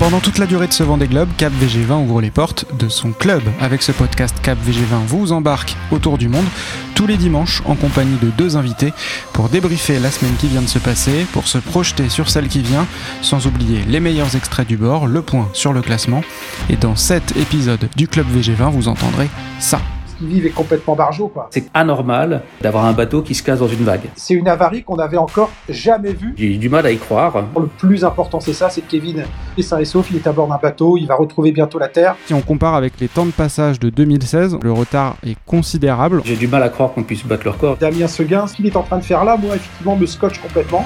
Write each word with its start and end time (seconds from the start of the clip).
Pendant 0.00 0.20
toute 0.20 0.38
la 0.38 0.46
durée 0.46 0.66
de 0.66 0.72
ce 0.72 0.82
Vendée 0.82 1.08
Globe, 1.08 1.28
Cap 1.36 1.52
VG20 1.52 2.04
ouvre 2.04 2.22
les 2.22 2.30
portes 2.30 2.64
de 2.78 2.88
son 2.88 3.12
club. 3.12 3.42
Avec 3.60 3.82
ce 3.82 3.92
podcast, 3.92 4.34
Cap 4.42 4.56
VG20 4.58 5.04
vous 5.06 5.30
embarque 5.30 5.76
autour 5.90 6.16
du 6.16 6.30
monde 6.30 6.46
tous 6.94 7.06
les 7.06 7.18
dimanches 7.18 7.62
en 7.66 7.74
compagnie 7.74 8.16
de 8.16 8.30
deux 8.30 8.56
invités 8.56 8.94
pour 9.34 9.50
débriefer 9.50 9.98
la 9.98 10.10
semaine 10.10 10.34
qui 10.38 10.48
vient 10.48 10.62
de 10.62 10.68
se 10.68 10.78
passer, 10.78 11.26
pour 11.34 11.46
se 11.46 11.58
projeter 11.58 12.08
sur 12.08 12.30
celle 12.30 12.48
qui 12.48 12.62
vient, 12.62 12.86
sans 13.20 13.46
oublier 13.46 13.82
les 13.86 14.00
meilleurs 14.00 14.36
extraits 14.36 14.66
du 14.66 14.78
bord, 14.78 15.06
le 15.06 15.20
point 15.20 15.50
sur 15.52 15.74
le 15.74 15.82
classement. 15.82 16.22
Et 16.70 16.76
dans 16.76 16.96
cet 16.96 17.36
épisode 17.36 17.90
du 17.94 18.08
Club 18.08 18.26
VG20, 18.34 18.70
vous 18.70 18.88
entendrez 18.88 19.28
ça 19.58 19.82
vivent 20.26 20.46
est 20.46 20.50
complètement 20.50 20.94
barjot. 20.94 21.28
Quoi. 21.28 21.48
C'est 21.50 21.64
anormal 21.74 22.42
d'avoir 22.60 22.84
un 22.84 22.92
bateau 22.92 23.22
qui 23.22 23.34
se 23.34 23.42
casse 23.42 23.60
dans 23.60 23.68
une 23.68 23.84
vague. 23.84 24.08
C'est 24.16 24.34
une 24.34 24.48
avarie 24.48 24.82
qu'on 24.82 24.96
n'avait 24.96 25.16
encore 25.16 25.50
jamais 25.68 26.12
vue. 26.12 26.34
J'ai 26.36 26.54
eu 26.54 26.58
du 26.58 26.68
mal 26.68 26.86
à 26.86 26.90
y 26.90 26.98
croire. 26.98 27.44
Le 27.58 27.66
plus 27.66 28.04
important, 28.04 28.40
c'est 28.40 28.52
ça, 28.52 28.70
c'est 28.70 28.82
que 28.82 28.90
Kevin 28.90 29.24
est 29.56 29.62
sain 29.62 29.78
et 29.78 29.84
sauf, 29.84 30.10
il 30.10 30.16
est 30.16 30.26
à 30.26 30.32
bord 30.32 30.48
d'un 30.48 30.58
bateau, 30.58 30.96
il 30.96 31.06
va 31.06 31.14
retrouver 31.14 31.52
bientôt 31.52 31.78
la 31.78 31.88
Terre. 31.88 32.16
Si 32.26 32.34
on 32.34 32.40
compare 32.40 32.74
avec 32.74 32.94
les 33.00 33.08
temps 33.08 33.26
de 33.26 33.30
passage 33.30 33.78
de 33.78 33.90
2016, 33.90 34.58
le 34.62 34.72
retard 34.72 35.16
est 35.26 35.36
considérable. 35.46 36.22
J'ai 36.24 36.36
du 36.36 36.48
mal 36.48 36.62
à 36.62 36.68
croire 36.68 36.92
qu'on 36.92 37.02
puisse 37.02 37.24
battre 37.24 37.44
leur 37.44 37.58
corps. 37.58 37.76
Damien 37.76 38.08
Seguin, 38.08 38.46
ce 38.46 38.54
qu'il 38.54 38.66
est 38.66 38.76
en 38.76 38.82
train 38.82 38.98
de 38.98 39.04
faire 39.04 39.24
là, 39.24 39.36
moi, 39.36 39.56
effectivement, 39.56 39.96
me 39.96 40.06
scotche 40.06 40.40
complètement. 40.40 40.84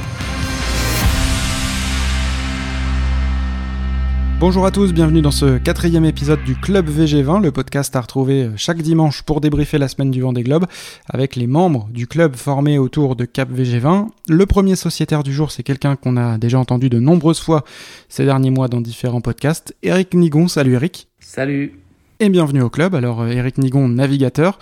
Bonjour 4.47 4.67
à 4.67 4.71
tous, 4.71 4.93
bienvenue 4.93 5.23
dans 5.23 5.31
ce 5.31 5.57
quatrième 5.57 6.05
épisode 6.05 6.45
du 6.45 6.55
Club 6.55 6.87
VG20, 6.91 7.43
le 7.43 7.51
podcast 7.51 7.97
à 7.97 8.03
retrouver 8.03 8.51
chaque 8.57 8.83
dimanche 8.83 9.23
pour 9.23 9.41
débriefer 9.41 9.79
la 9.79 9.89
semaine 9.89 10.11
du 10.11 10.21
Vendée 10.21 10.43
Globe 10.43 10.67
avec 11.09 11.35
les 11.35 11.47
membres 11.47 11.89
du 11.91 12.07
club 12.07 12.37
formé 12.37 12.77
autour 12.77 13.17
de 13.17 13.25
Cap 13.25 13.51
VG20. 13.51 14.09
Le 14.29 14.45
premier 14.45 14.77
sociétaire 14.77 15.23
du 15.23 15.33
jour, 15.33 15.51
c'est 15.51 15.63
quelqu'un 15.63 15.97
qu'on 15.97 16.19
a 16.19 16.37
déjà 16.37 16.59
entendu 16.59 16.91
de 16.91 17.01
nombreuses 17.01 17.41
fois 17.41 17.65
ces 18.11 18.27
derniers 18.27 18.51
mois 18.51 18.69
dans 18.69 18.83
différents 18.83 19.23
podcasts, 19.23 19.75
Eric 19.83 20.13
Nigon. 20.13 20.47
Salut 20.47 20.75
Eric. 20.75 21.09
Salut 21.21 21.84
et 22.21 22.29
bienvenue 22.29 22.63
au 22.63 22.71
club. 22.71 22.95
Alors 22.95 23.27
Eric 23.27 23.59
Nigon, 23.59 23.89
navigateur, 23.89 24.59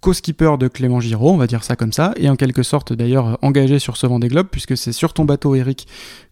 co-skipper 0.00 0.56
de 0.58 0.68
Clément 0.68 1.00
Giraud, 1.00 1.30
on 1.30 1.36
va 1.36 1.46
dire 1.46 1.64
ça 1.64 1.76
comme 1.76 1.92
ça, 1.92 2.12
et 2.16 2.28
en 2.28 2.36
quelque 2.36 2.62
sorte 2.62 2.92
d'ailleurs 2.92 3.38
engagé 3.42 3.78
sur 3.78 3.96
ce 3.96 4.06
Vendée 4.06 4.28
Globe, 4.28 4.46
puisque 4.50 4.76
c'est 4.76 4.92
sur 4.92 5.12
ton 5.12 5.24
bateau 5.24 5.54
Eric 5.54 5.86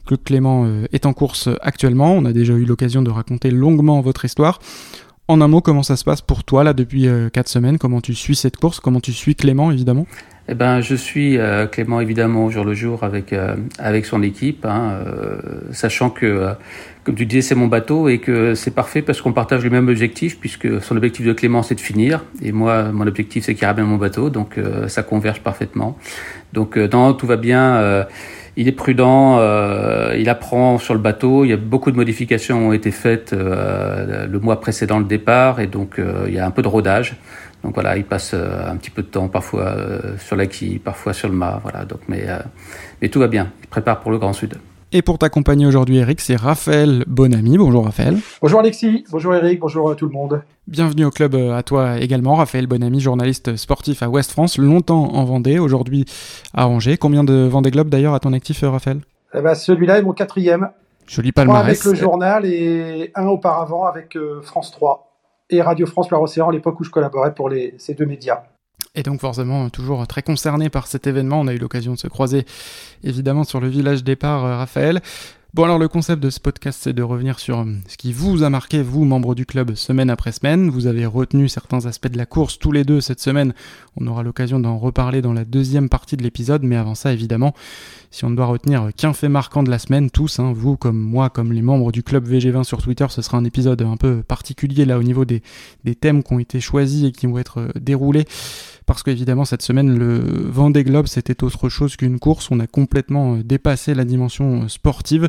que 0.06 0.14
Clément 0.14 0.64
euh, 0.66 0.86
est 0.92 1.06
en 1.06 1.12
course 1.12 1.48
actuellement. 1.60 2.12
On 2.12 2.24
a 2.24 2.32
déjà 2.32 2.54
eu 2.54 2.64
l'occasion 2.64 3.02
de 3.02 3.10
raconter 3.10 3.50
longuement 3.50 4.00
votre 4.00 4.24
histoire. 4.24 4.60
En 5.28 5.40
un 5.40 5.48
mot, 5.48 5.60
comment 5.60 5.82
ça 5.82 5.96
se 5.96 6.04
passe 6.04 6.22
pour 6.22 6.44
toi 6.44 6.64
là 6.64 6.72
depuis 6.72 7.02
4 7.02 7.08
euh, 7.08 7.30
semaines? 7.46 7.78
Comment 7.78 8.00
tu 8.00 8.14
suis 8.14 8.34
cette 8.34 8.56
course? 8.56 8.80
Comment 8.80 9.00
tu 9.00 9.12
suis 9.12 9.34
Clément 9.34 9.70
évidemment? 9.70 10.06
Eh 10.50 10.54
ben, 10.54 10.80
je 10.80 10.94
suis 10.94 11.38
euh, 11.38 11.66
Clément 11.66 12.00
évidemment 12.00 12.46
au 12.46 12.50
jour 12.50 12.64
le 12.64 12.74
jour 12.74 13.04
avec 13.04 13.34
avec 13.78 14.06
son 14.06 14.22
équipe, 14.22 14.64
hein, 14.64 14.98
sachant 15.72 16.10
que 16.10 16.48
comme 17.04 17.14
tu 17.14 17.26
disais 17.26 17.42
c'est 17.42 17.54
mon 17.54 17.68
bateau 17.68 18.08
et 18.08 18.18
que 18.18 18.54
c'est 18.54 18.72
parfait 18.72 19.02
parce 19.02 19.20
qu'on 19.22 19.32
partage 19.32 19.64
le 19.64 19.70
même 19.70 19.88
objectif 19.88 20.38
puisque 20.38 20.82
son 20.82 20.96
objectif 20.96 21.24
de 21.24 21.32
Clément 21.32 21.62
c'est 21.62 21.74
de 21.74 21.80
finir 21.80 22.24
et 22.42 22.52
moi 22.52 22.90
mon 22.92 23.06
objectif 23.06 23.44
c'est 23.44 23.54
qu'il 23.54 23.66
ramène 23.66 23.86
mon 23.86 23.96
bateau 23.96 24.28
donc 24.28 24.58
ça 24.88 25.02
converge 25.02 25.40
parfaitement. 25.40 25.96
Donc 26.52 26.76
non 26.76 27.14
tout 27.14 27.26
va 27.26 27.36
bien 27.36 28.06
il 28.56 28.68
est 28.68 28.72
prudent, 28.72 29.38
euh, 29.38 30.14
il 30.18 30.28
apprend 30.28 30.78
sur 30.78 30.94
le 30.94 31.00
bateau. 31.00 31.44
Il 31.44 31.48
y 31.48 31.52
a 31.52 31.56
beaucoup 31.56 31.90
de 31.90 31.96
modifications 31.96 32.68
ont 32.68 32.72
été 32.72 32.90
faites 32.90 33.32
euh, 33.32 34.26
le 34.26 34.38
mois 34.38 34.60
précédent 34.60 34.98
le 34.98 35.04
départ 35.04 35.60
et 35.60 35.66
donc 35.66 35.98
euh, 35.98 36.24
il 36.26 36.34
y 36.34 36.38
a 36.38 36.46
un 36.46 36.50
peu 36.50 36.62
de 36.62 36.68
rodage. 36.68 37.16
Donc 37.62 37.74
voilà, 37.74 37.96
il 37.96 38.04
passe 38.04 38.34
un 38.34 38.76
petit 38.76 38.90
peu 38.90 39.02
de 39.02 39.08
temps 39.08 39.28
parfois 39.28 39.76
sur 40.18 40.36
la 40.36 40.46
quille, 40.46 40.78
parfois 40.78 41.12
sur 41.12 41.28
le 41.28 41.34
mât. 41.34 41.60
Voilà, 41.62 41.84
donc 41.84 42.00
mais 42.08 42.26
mais 43.02 43.08
tout 43.08 43.20
va 43.20 43.28
bien. 43.28 43.52
Il 43.62 43.68
prépare 43.68 44.00
pour 44.00 44.10
le 44.10 44.18
Grand 44.18 44.32
Sud. 44.32 44.56
Et 44.92 45.02
pour 45.02 45.18
t'accompagner 45.18 45.66
aujourd'hui, 45.66 45.98
Eric, 45.98 46.20
c'est 46.20 46.34
Raphaël 46.34 47.04
Bonami. 47.06 47.56
Bonjour 47.56 47.84
Raphaël. 47.84 48.18
Bonjour 48.42 48.58
Alexis, 48.58 49.04
bonjour 49.12 49.32
Eric, 49.36 49.60
bonjour 49.60 49.88
à 49.88 49.94
tout 49.94 50.06
le 50.06 50.12
monde. 50.12 50.42
Bienvenue 50.66 51.04
au 51.04 51.10
club 51.10 51.36
euh, 51.36 51.56
à 51.56 51.62
toi 51.62 52.00
également, 52.00 52.34
Raphaël 52.34 52.66
Bonami, 52.66 52.98
journaliste 52.98 53.54
sportif 53.54 54.02
à 54.02 54.08
Ouest 54.08 54.32
France, 54.32 54.58
longtemps 54.58 55.14
en 55.14 55.24
Vendée, 55.24 55.60
aujourd'hui 55.60 56.06
à 56.54 56.66
Angers. 56.66 56.96
Combien 56.96 57.22
de 57.22 57.34
Vendée 57.34 57.70
Globe 57.70 57.88
d'ailleurs 57.88 58.14
à 58.14 58.20
ton 58.20 58.32
actif, 58.32 58.64
euh, 58.64 58.70
Raphaël? 58.70 58.98
Eh 59.32 59.40
ben, 59.40 59.54
Celui-là 59.54 59.98
est 59.98 60.02
mon 60.02 60.12
quatrième. 60.12 60.70
Joli 61.06 61.30
palmarès. 61.30 61.64
avec 61.64 61.84
le 61.84 61.94
journal 61.94 62.44
et 62.44 63.12
un 63.14 63.26
auparavant 63.26 63.84
avec 63.84 64.16
euh, 64.16 64.40
France 64.42 64.72
3 64.72 65.09
et 65.50 65.62
Radio 65.62 65.86
France 65.86 66.10
Loire-Océan 66.10 66.48
à 66.48 66.52
l'époque 66.52 66.80
où 66.80 66.84
je 66.84 66.90
collaborais 66.90 67.34
pour 67.34 67.50
ces 67.78 67.94
deux 67.94 68.06
médias. 68.06 68.42
Et 68.94 69.02
donc 69.02 69.20
forcément 69.20 69.68
toujours 69.70 70.06
très 70.06 70.22
concerné 70.22 70.68
par 70.68 70.86
cet 70.86 71.06
événement. 71.06 71.40
On 71.40 71.46
a 71.46 71.54
eu 71.54 71.58
l'occasion 71.58 71.92
de 71.92 71.98
se 71.98 72.08
croiser 72.08 72.44
évidemment 73.04 73.44
sur 73.44 73.60
le 73.60 73.68
village 73.68 74.02
départ, 74.02 74.44
euh, 74.44 74.56
Raphaël. 74.56 75.00
Bon 75.52 75.64
alors 75.64 75.78
le 75.78 75.88
concept 75.88 76.22
de 76.22 76.30
ce 76.30 76.38
podcast 76.38 76.78
c'est 76.82 76.92
de 76.92 77.02
revenir 77.02 77.38
sur 77.38 77.60
euh, 77.60 77.64
ce 77.86 77.96
qui 77.96 78.12
vous 78.12 78.42
a 78.42 78.50
marqué, 78.50 78.82
vous 78.82 79.04
membres 79.04 79.34
du 79.34 79.46
club, 79.46 79.74
semaine 79.74 80.10
après 80.10 80.32
semaine. 80.32 80.70
Vous 80.70 80.86
avez 80.86 81.06
retenu 81.06 81.48
certains 81.48 81.86
aspects 81.86 82.08
de 82.08 82.18
la 82.18 82.26
course 82.26 82.58
tous 82.58 82.72
les 82.72 82.84
deux 82.84 83.00
cette 83.00 83.20
semaine. 83.20 83.54
On 83.96 84.06
aura 84.08 84.22
l'occasion 84.22 84.58
d'en 84.58 84.76
reparler 84.78 85.22
dans 85.22 85.32
la 85.32 85.44
deuxième 85.44 85.88
partie 85.88 86.16
de 86.16 86.22
l'épisode, 86.22 86.62
mais 86.64 86.76
avant 86.76 86.96
ça 86.96 87.12
évidemment, 87.12 87.54
si 88.10 88.24
on 88.24 88.30
doit 88.30 88.46
retenir 88.46 88.90
qu'un 88.96 89.12
fait 89.12 89.28
marquant 89.28 89.62
de 89.62 89.70
la 89.70 89.78
semaine, 89.78 90.10
tous, 90.10 90.40
hein, 90.40 90.52
vous 90.54 90.76
comme 90.76 90.98
moi, 90.98 91.30
comme 91.30 91.52
les 91.52 91.62
membres 91.62 91.92
du 91.92 92.02
club 92.02 92.28
VG20 92.28 92.64
sur 92.64 92.82
Twitter, 92.82 93.06
ce 93.08 93.22
sera 93.22 93.38
un 93.38 93.44
épisode 93.44 93.82
un 93.82 93.96
peu 93.96 94.22
particulier 94.22 94.84
là 94.84 94.98
au 94.98 95.02
niveau 95.02 95.24
des, 95.24 95.42
des 95.84 95.94
thèmes 95.94 96.22
qui 96.22 96.32
ont 96.32 96.38
été 96.38 96.60
choisis 96.60 97.04
et 97.04 97.12
qui 97.12 97.26
vont 97.26 97.38
être 97.38 97.60
euh, 97.60 97.68
déroulés. 97.78 98.24
Parce 98.86 99.04
qu'évidemment 99.04 99.44
cette 99.44 99.62
semaine 99.62 99.96
le 99.96 100.18
Vendée 100.18 100.82
Globe 100.82 101.06
c'était 101.06 101.44
autre 101.44 101.68
chose 101.68 101.94
qu'une 101.94 102.18
course, 102.18 102.50
on 102.50 102.58
a 102.58 102.66
complètement 102.66 103.36
euh, 103.36 103.44
dépassé 103.44 103.94
la 103.94 104.04
dimension 104.04 104.62
euh, 104.62 104.68
sportive 104.68 105.28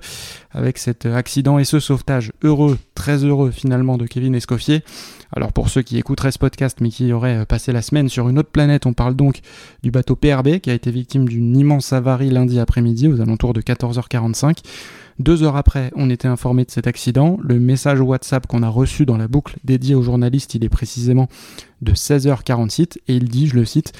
avec 0.49 0.79
cet 0.79 1.05
accident 1.05 1.59
et 1.59 1.63
ce 1.65 1.79
sauvetage 1.79 2.31
heureux, 2.43 2.79
très 2.95 3.23
heureux 3.23 3.51
finalement 3.51 3.97
de 3.97 4.07
Kevin 4.07 4.33
Escoffier. 4.33 4.83
Alors 5.33 5.53
pour 5.53 5.69
ceux 5.69 5.83
qui 5.83 5.99
écouteraient 5.99 6.31
ce 6.31 6.39
podcast 6.39 6.79
mais 6.81 6.89
qui 6.89 7.13
auraient 7.13 7.45
passé 7.45 7.71
la 7.71 7.83
semaine 7.83 8.09
sur 8.09 8.27
une 8.27 8.39
autre 8.39 8.49
planète, 8.49 8.87
on 8.87 8.93
parle 8.93 9.15
donc 9.15 9.41
du 9.83 9.91
bateau 9.91 10.15
PRB 10.15 10.57
qui 10.57 10.71
a 10.71 10.73
été 10.73 10.89
victime 10.89 11.29
d'une 11.29 11.55
immense 11.55 11.93
avarie 11.93 12.31
lundi 12.31 12.59
après-midi 12.71 13.09
aux 13.09 13.19
alentours 13.19 13.51
de 13.51 13.59
14h45. 13.59 14.59
Deux 15.19 15.43
heures 15.43 15.57
après, 15.57 15.91
on 15.97 16.09
était 16.09 16.29
informé 16.29 16.63
de 16.63 16.71
cet 16.71 16.87
accident. 16.87 17.37
Le 17.43 17.59
message 17.59 17.99
WhatsApp 17.99 18.47
qu'on 18.47 18.63
a 18.63 18.69
reçu 18.69 19.05
dans 19.05 19.17
la 19.17 19.27
boucle 19.27 19.57
dédiée 19.65 19.93
aux 19.93 20.01
journalistes, 20.01 20.55
il 20.55 20.63
est 20.63 20.69
précisément 20.69 21.27
de 21.81 21.91
16h46 21.91 22.97
et 23.09 23.15
il 23.15 23.25
dit, 23.25 23.47
je 23.47 23.55
le 23.55 23.65
cite, 23.65 23.91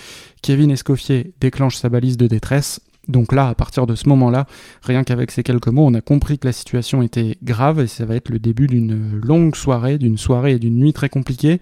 Kevin 0.41 0.71
Escoffier 0.71 1.33
déclenche 1.41 1.75
sa 1.75 1.89
balise 1.89 2.15
de 2.15 2.27
détresse. 2.27 2.79
Donc 3.09 3.33
là, 3.33 3.49
à 3.49 3.55
partir 3.55 3.87
de 3.87 3.95
ce 3.95 4.07
moment-là, 4.07 4.47
rien 4.83 5.03
qu'avec 5.03 5.31
ces 5.31 5.43
quelques 5.43 5.67
mots, 5.67 5.85
on 5.85 5.93
a 5.93 6.01
compris 6.01 6.39
que 6.39 6.47
la 6.47 6.53
situation 6.53 7.01
était 7.01 7.35
grave 7.43 7.81
et 7.81 7.87
ça 7.87 8.05
va 8.05 8.15
être 8.15 8.29
le 8.29 8.39
début 8.39 8.67
d'une 8.67 9.19
longue 9.21 9.57
soirée, 9.57 9.97
d'une 9.97 10.17
soirée 10.17 10.53
et 10.53 10.59
d'une 10.59 10.77
nuit 10.77 10.93
très 10.93 11.09
compliquée, 11.09 11.59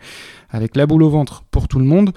avec 0.51 0.75
la 0.75 0.85
boule 0.85 1.01
au 1.01 1.09
ventre 1.09 1.43
pour 1.49 1.67
tout 1.67 1.79
le 1.79 1.85
monde. 1.85 2.11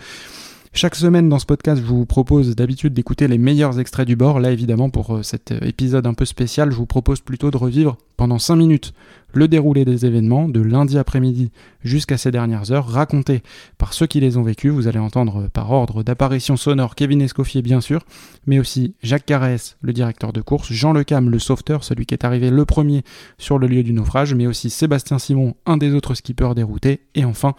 Chaque 0.75 0.95
semaine 0.95 1.29
dans 1.29 1.39
ce 1.39 1.45
podcast, 1.45 1.83
je 1.83 1.87
vous 1.87 2.07
propose 2.07 2.57
d'habitude 2.57 2.95
d'écouter 2.95 3.29
les 3.29 3.37
meilleurs 3.37 3.79
extraits 3.79 4.07
du 4.07 4.17
bord. 4.17 4.41
Là, 4.41 4.53
évidemment, 4.53 4.89
pour 4.89 5.17
euh, 5.17 5.23
cet 5.23 5.51
épisode 5.51 6.07
un 6.07 6.15
peu 6.15 6.25
spécial, 6.25 6.71
je 6.71 6.77
vous 6.77 6.87
propose 6.87 7.21
plutôt 7.21 7.51
de 7.51 7.59
revivre 7.59 7.99
pendant 8.17 8.39
5 8.39 8.57
minutes 8.57 8.95
le 9.33 9.49
déroulé 9.49 9.85
des 9.85 10.07
événements 10.07 10.49
de 10.49 10.61
lundi 10.61 10.99
après-midi 10.99 11.51
jusqu'à 11.83 12.19
ces 12.19 12.31
dernières 12.31 12.71
heures, 12.71 12.89
raconté 12.89 13.43
par 13.79 13.93
ceux 13.93 14.07
qui 14.07 14.21
les 14.21 14.37
ont 14.37 14.43
vécus. 14.43 14.73
Vous 14.73 14.89
allez 14.89 14.99
entendre 14.99 15.49
par 15.53 15.71
ordre 15.71 16.03
d'apparition 16.03 16.57
sonore 16.57 16.95
Kevin 16.95 17.23
Escoffier 17.23 17.63
bien 17.63 17.81
sûr, 17.81 18.01
mais 18.47 18.59
aussi 18.59 18.95
Jacques 19.03 19.27
Carès, 19.27 19.77
le 19.81 19.93
directeur 19.93 20.33
de 20.33 20.41
course, 20.41 20.73
Jean 20.73 20.93
Lecam, 20.93 21.31
le 21.31 21.39
sauveteur, 21.39 21.85
celui 21.85 22.07
qui 22.07 22.15
est 22.15 22.25
arrivé 22.25 22.51
le 22.51 22.65
premier 22.65 23.03
sur 23.39 23.59
le 23.59 23.67
lieu 23.67 23.83
du 23.83 23.93
naufrage, 23.93 24.35
mais 24.35 24.47
aussi 24.47 24.71
Sébastien 24.71 25.19
Simon, 25.19 25.55
un 25.67 25.77
des 25.77 25.95
autres 25.95 26.15
skippers 26.15 26.55
déroutés, 26.55 27.01
et 27.15 27.25
enfin 27.25 27.55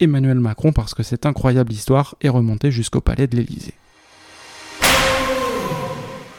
Emmanuel 0.00 0.40
Macron 0.40 0.72
parce 0.72 0.94
que 0.94 1.02
cette 1.02 1.26
incroyable 1.26 1.72
histoire 1.72 2.16
est 2.20 2.28
remontée 2.28 2.70
jusqu'au 2.70 3.00
palais 3.00 3.26
de 3.26 3.36
l'Élysée. 3.36 3.74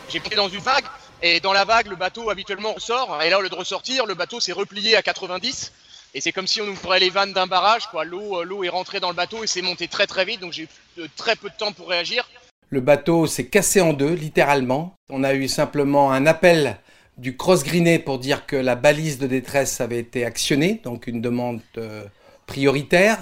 J'ai 0.09 0.19
pris 0.19 0.35
dans 0.35 0.49
une 0.49 0.59
vague 0.61 0.85
et 1.21 1.39
dans 1.39 1.53
la 1.53 1.65
vague, 1.65 1.87
le 1.87 1.95
bateau 1.95 2.29
habituellement 2.29 2.73
ressort. 2.73 3.21
Et 3.21 3.29
là, 3.29 3.39
au 3.39 3.41
lieu 3.41 3.49
de 3.49 3.55
ressortir, 3.55 4.05
le 4.05 4.13
bateau 4.13 4.39
s'est 4.39 4.53
replié 4.53 4.95
à 4.95 5.01
90. 5.01 5.73
Et 6.13 6.21
c'est 6.21 6.31
comme 6.31 6.47
si 6.47 6.61
on 6.61 6.67
ouvrait 6.67 6.99
les 6.99 7.09
vannes 7.09 7.33
d'un 7.33 7.47
barrage. 7.47 7.83
Euh, 7.93 8.03
l'eau 8.43 8.63
est 8.63 8.69
rentrée 8.69 8.99
dans 8.99 9.09
le 9.09 9.15
bateau 9.15 9.43
et 9.43 9.47
s'est 9.47 9.61
monté 9.61 9.87
très 9.87 10.07
très 10.07 10.25
vite. 10.25 10.39
Donc 10.39 10.53
j'ai 10.53 10.63
eu 10.63 11.09
très 11.15 11.35
peu 11.35 11.49
de 11.49 11.55
temps 11.55 11.71
pour 11.71 11.89
réagir. 11.89 12.27
Le 12.69 12.81
bateau 12.81 13.27
s'est 13.27 13.47
cassé 13.47 13.81
en 13.81 13.93
deux, 13.93 14.13
littéralement. 14.13 14.95
On 15.09 15.23
a 15.23 15.33
eu 15.33 15.47
simplement 15.47 16.11
un 16.11 16.25
appel 16.25 16.77
du 17.17 17.35
cross 17.35 17.63
greené 17.63 17.99
pour 17.99 18.17
dire 18.17 18.45
que 18.45 18.55
la 18.55 18.75
balise 18.75 19.19
de 19.19 19.27
détresse 19.27 19.81
avait 19.81 19.99
été 19.99 20.23
actionnée, 20.23 20.79
donc 20.83 21.07
une 21.07 21.19
demande 21.19 21.61
euh, 21.77 22.05
prioritaire. 22.47 23.17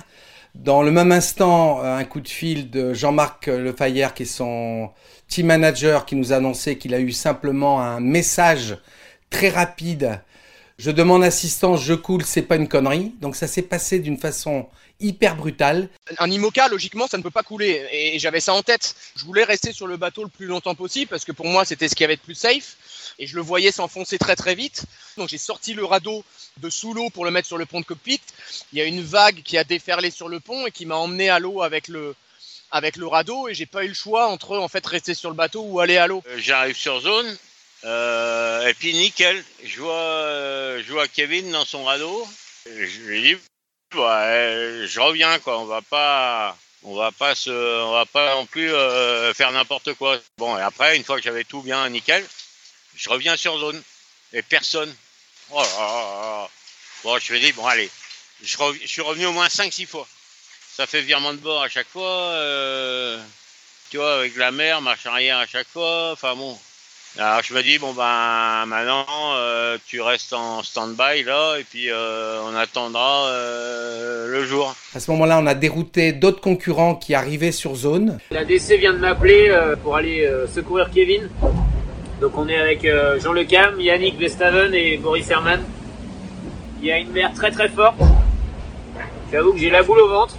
Dans 0.63 0.81
le 0.81 0.91
même 0.91 1.11
instant, 1.11 1.81
un 1.81 2.03
coup 2.03 2.19
de 2.19 2.27
fil 2.27 2.69
de 2.69 2.93
Jean-Marc 2.93 3.45
Lefayère, 3.47 4.13
qui 4.13 4.23
est 4.23 4.25
son 4.25 4.89
team 5.27 5.47
manager 5.47 6.05
qui 6.05 6.15
nous 6.15 6.33
a 6.33 6.37
annoncé 6.37 6.77
qu'il 6.77 6.93
a 6.93 6.99
eu 6.99 7.11
simplement 7.11 7.79
un 7.79 7.99
message 7.99 8.77
très 9.29 9.49
rapide. 9.49 10.19
Je 10.79 10.91
demande 10.91 11.23
assistance, 11.23 11.83
je 11.83 11.93
coule, 11.93 12.23
c'est 12.25 12.41
pas 12.41 12.55
une 12.55 12.67
connerie. 12.67 13.13
Donc 13.21 13.35
ça 13.35 13.47
s'est 13.47 13.61
passé 13.61 13.99
d'une 13.99 14.17
façon 14.17 14.67
hyper 14.99 15.35
brutale. 15.35 15.89
Un 16.17 16.29
IMOCA, 16.29 16.69
logiquement, 16.69 17.07
ça 17.07 17.17
ne 17.17 17.23
peut 17.23 17.31
pas 17.31 17.43
couler. 17.43 17.85
Et 17.91 18.19
j'avais 18.19 18.39
ça 18.39 18.53
en 18.53 18.63
tête. 18.63 18.95
Je 19.15 19.25
voulais 19.25 19.43
rester 19.43 19.71
sur 19.71 19.87
le 19.87 19.97
bateau 19.97 20.23
le 20.23 20.29
plus 20.29 20.47
longtemps 20.47 20.75
possible 20.75 21.09
parce 21.09 21.23
que 21.23 21.31
pour 21.31 21.45
moi, 21.45 21.65
c'était 21.65 21.87
ce 21.87 21.95
qui 21.95 22.03
avait 22.03 22.15
de 22.15 22.21
plus 22.21 22.35
safe. 22.35 22.77
Et 23.19 23.27
je 23.27 23.35
le 23.35 23.41
voyais 23.41 23.71
s'enfoncer 23.71 24.17
très 24.17 24.35
très 24.35 24.55
vite. 24.55 24.83
Donc 25.17 25.29
j'ai 25.29 25.37
sorti 25.37 25.73
le 25.73 25.85
radeau 25.85 26.23
de 26.57 26.69
sous 26.69 26.93
l'eau 26.93 27.09
pour 27.09 27.25
le 27.25 27.31
mettre 27.31 27.47
sur 27.47 27.57
le 27.57 27.65
pont 27.65 27.81
de 27.81 27.85
cockpit. 27.85 28.21
Il 28.71 28.79
y 28.79 28.81
a 28.81 28.85
une 28.85 29.03
vague 29.03 29.41
qui 29.43 29.57
a 29.57 29.63
déferlé 29.63 30.11
sur 30.11 30.29
le 30.29 30.39
pont 30.39 30.67
et 30.67 30.71
qui 30.71 30.85
m'a 30.85 30.95
emmené 30.95 31.29
à 31.29 31.39
l'eau 31.39 31.61
avec 31.61 31.87
le 31.87 32.15
avec 32.71 32.97
le 32.97 33.07
radeau 33.07 33.47
et 33.47 33.53
j'ai 33.53 33.65
pas 33.65 33.85
eu 33.85 33.89
le 33.89 33.93
choix 33.93 34.27
entre 34.27 34.57
en 34.57 34.67
fait 34.67 34.85
rester 34.85 35.13
sur 35.13 35.29
le 35.29 35.35
bateau 35.35 35.61
ou 35.61 35.79
aller 35.79 35.97
à 35.97 36.07
l'eau. 36.07 36.21
Euh, 36.27 36.37
J'arrive 36.37 36.75
sur 36.75 36.99
zone 36.99 37.37
euh, 37.85 38.67
et 38.67 38.73
puis 38.73 38.93
nickel. 38.93 39.43
Je 39.63 39.79
vois 39.79 39.93
euh, 39.95 40.83
je 40.85 40.91
vois 40.91 41.07
Kevin 41.07 41.51
dans 41.51 41.65
son 41.65 41.83
radeau. 41.85 42.27
Je 42.65 42.99
lui 43.01 43.21
dis 43.21 43.35
ouais, 43.95 44.85
je 44.85 44.99
reviens 44.99 45.39
quoi. 45.39 45.59
On 45.59 45.65
va 45.65 45.81
pas 45.81 46.57
on 46.83 46.95
va 46.95 47.11
pas 47.11 47.33
se 47.33 47.49
on 47.49 47.91
va 47.91 48.05
pas 48.05 48.35
non 48.35 48.45
plus 48.45 48.69
faire 49.33 49.51
n'importe 49.51 49.93
quoi. 49.93 50.19
Bon 50.37 50.57
et 50.57 50.61
après 50.61 50.97
une 50.97 51.03
fois 51.03 51.17
que 51.17 51.23
j'avais 51.23 51.45
tout 51.45 51.61
bien 51.61 51.89
nickel, 51.89 52.23
je 52.97 53.09
reviens 53.09 53.37
sur 53.37 53.57
zone 53.59 53.81
et 54.33 54.41
personne. 54.41 54.93
Oh 55.51 55.61
là 55.61 55.67
là 55.79 55.87
là 55.87 56.21
là. 56.21 56.49
Bon 57.03 57.17
je 57.21 57.33
me 57.33 57.39
dis 57.39 57.51
bon 57.53 57.65
allez, 57.65 57.89
je, 58.43 58.57
rev- 58.57 58.79
je 58.81 58.87
suis 58.87 59.01
revenu 59.01 59.25
au 59.27 59.31
moins 59.31 59.47
5-6 59.47 59.85
fois. 59.85 60.07
Ça 60.75 60.85
fait 60.85 61.01
virement 61.01 61.33
de 61.33 61.39
bord 61.39 61.63
à 61.63 61.69
chaque 61.69 61.87
fois. 61.87 62.03
euh, 62.07 63.19
tu 63.89 63.97
vois, 63.97 64.15
avec 64.19 64.35
la 64.35 64.51
mer, 64.51 64.81
marche 64.81 65.05
arrière 65.05 65.37
à 65.37 65.47
chaque 65.47 65.67
fois. 65.67 66.11
Enfin 66.13 66.35
bon. 66.35 66.57
Alors 67.17 67.41
je 67.41 67.51
me 67.53 67.63
dis, 67.63 67.79
bon 67.79 67.93
ben 67.93 68.65
maintenant, 68.67 69.05
euh, 69.35 69.77
tu 69.87 70.01
restes 70.01 70.33
en 70.33 70.61
stand-by 70.61 71.23
là, 71.23 71.55
et 71.57 71.63
puis 71.63 71.89
euh, 71.89 72.41
on 72.43 72.53
attendra 72.55 73.27
euh, 73.29 74.27
le 74.27 74.45
jour. 74.45 74.75
À 74.93 74.99
ce 74.99 75.09
moment-là, 75.11 75.39
on 75.39 75.47
a 75.47 75.55
dérouté 75.55 76.11
d'autres 76.11 76.41
concurrents 76.41 76.93
qui 76.95 77.15
arrivaient 77.15 77.51
sur 77.53 77.75
zone. 77.75 78.19
La 78.29 78.45
DC 78.45 78.73
vient 78.77 78.93
de 78.93 78.99
m'appeler 78.99 79.47
euh, 79.49 79.75
pour 79.77 79.95
aller 79.95 80.25
euh, 80.25 80.45
secourir 80.47 80.91
Kevin. 80.93 81.27
Donc 82.21 82.35
on 82.35 82.47
est 82.47 82.57
avec 82.57 82.83
euh, 82.85 83.19
Jean 83.19 83.31
Lecam, 83.31 83.79
Yannick 83.79 84.17
Vestaven 84.17 84.73
et 84.73 84.97
Boris 84.97 85.29
Herman. 85.29 85.63
Il 86.79 86.87
y 86.87 86.91
a 86.91 86.97
une 86.97 87.11
mer 87.11 87.31
très 87.33 87.51
très 87.51 87.69
forte. 87.69 87.99
J'avoue 89.31 89.53
que 89.53 89.59
j'ai 89.59 89.69
la 89.69 89.83
boule 89.83 89.99
au 89.99 90.07
ventre. 90.07 90.35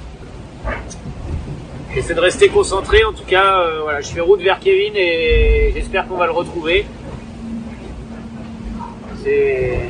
J'essaie 1.95 2.15
de 2.15 2.21
rester 2.21 2.49
concentré. 2.49 3.05
En 3.05 3.13
tout 3.13 3.25
cas, 3.25 3.61
euh, 3.61 3.83
voilà, 3.83 4.01
je 4.01 4.09
fais 4.09 4.21
route 4.21 4.41
vers 4.41 4.59
Kevin 4.59 4.93
et 4.97 5.71
j'espère 5.73 6.09
qu'on 6.09 6.17
va 6.17 6.27
le 6.27 6.33
retrouver. 6.33 6.85
C'est 9.23 9.81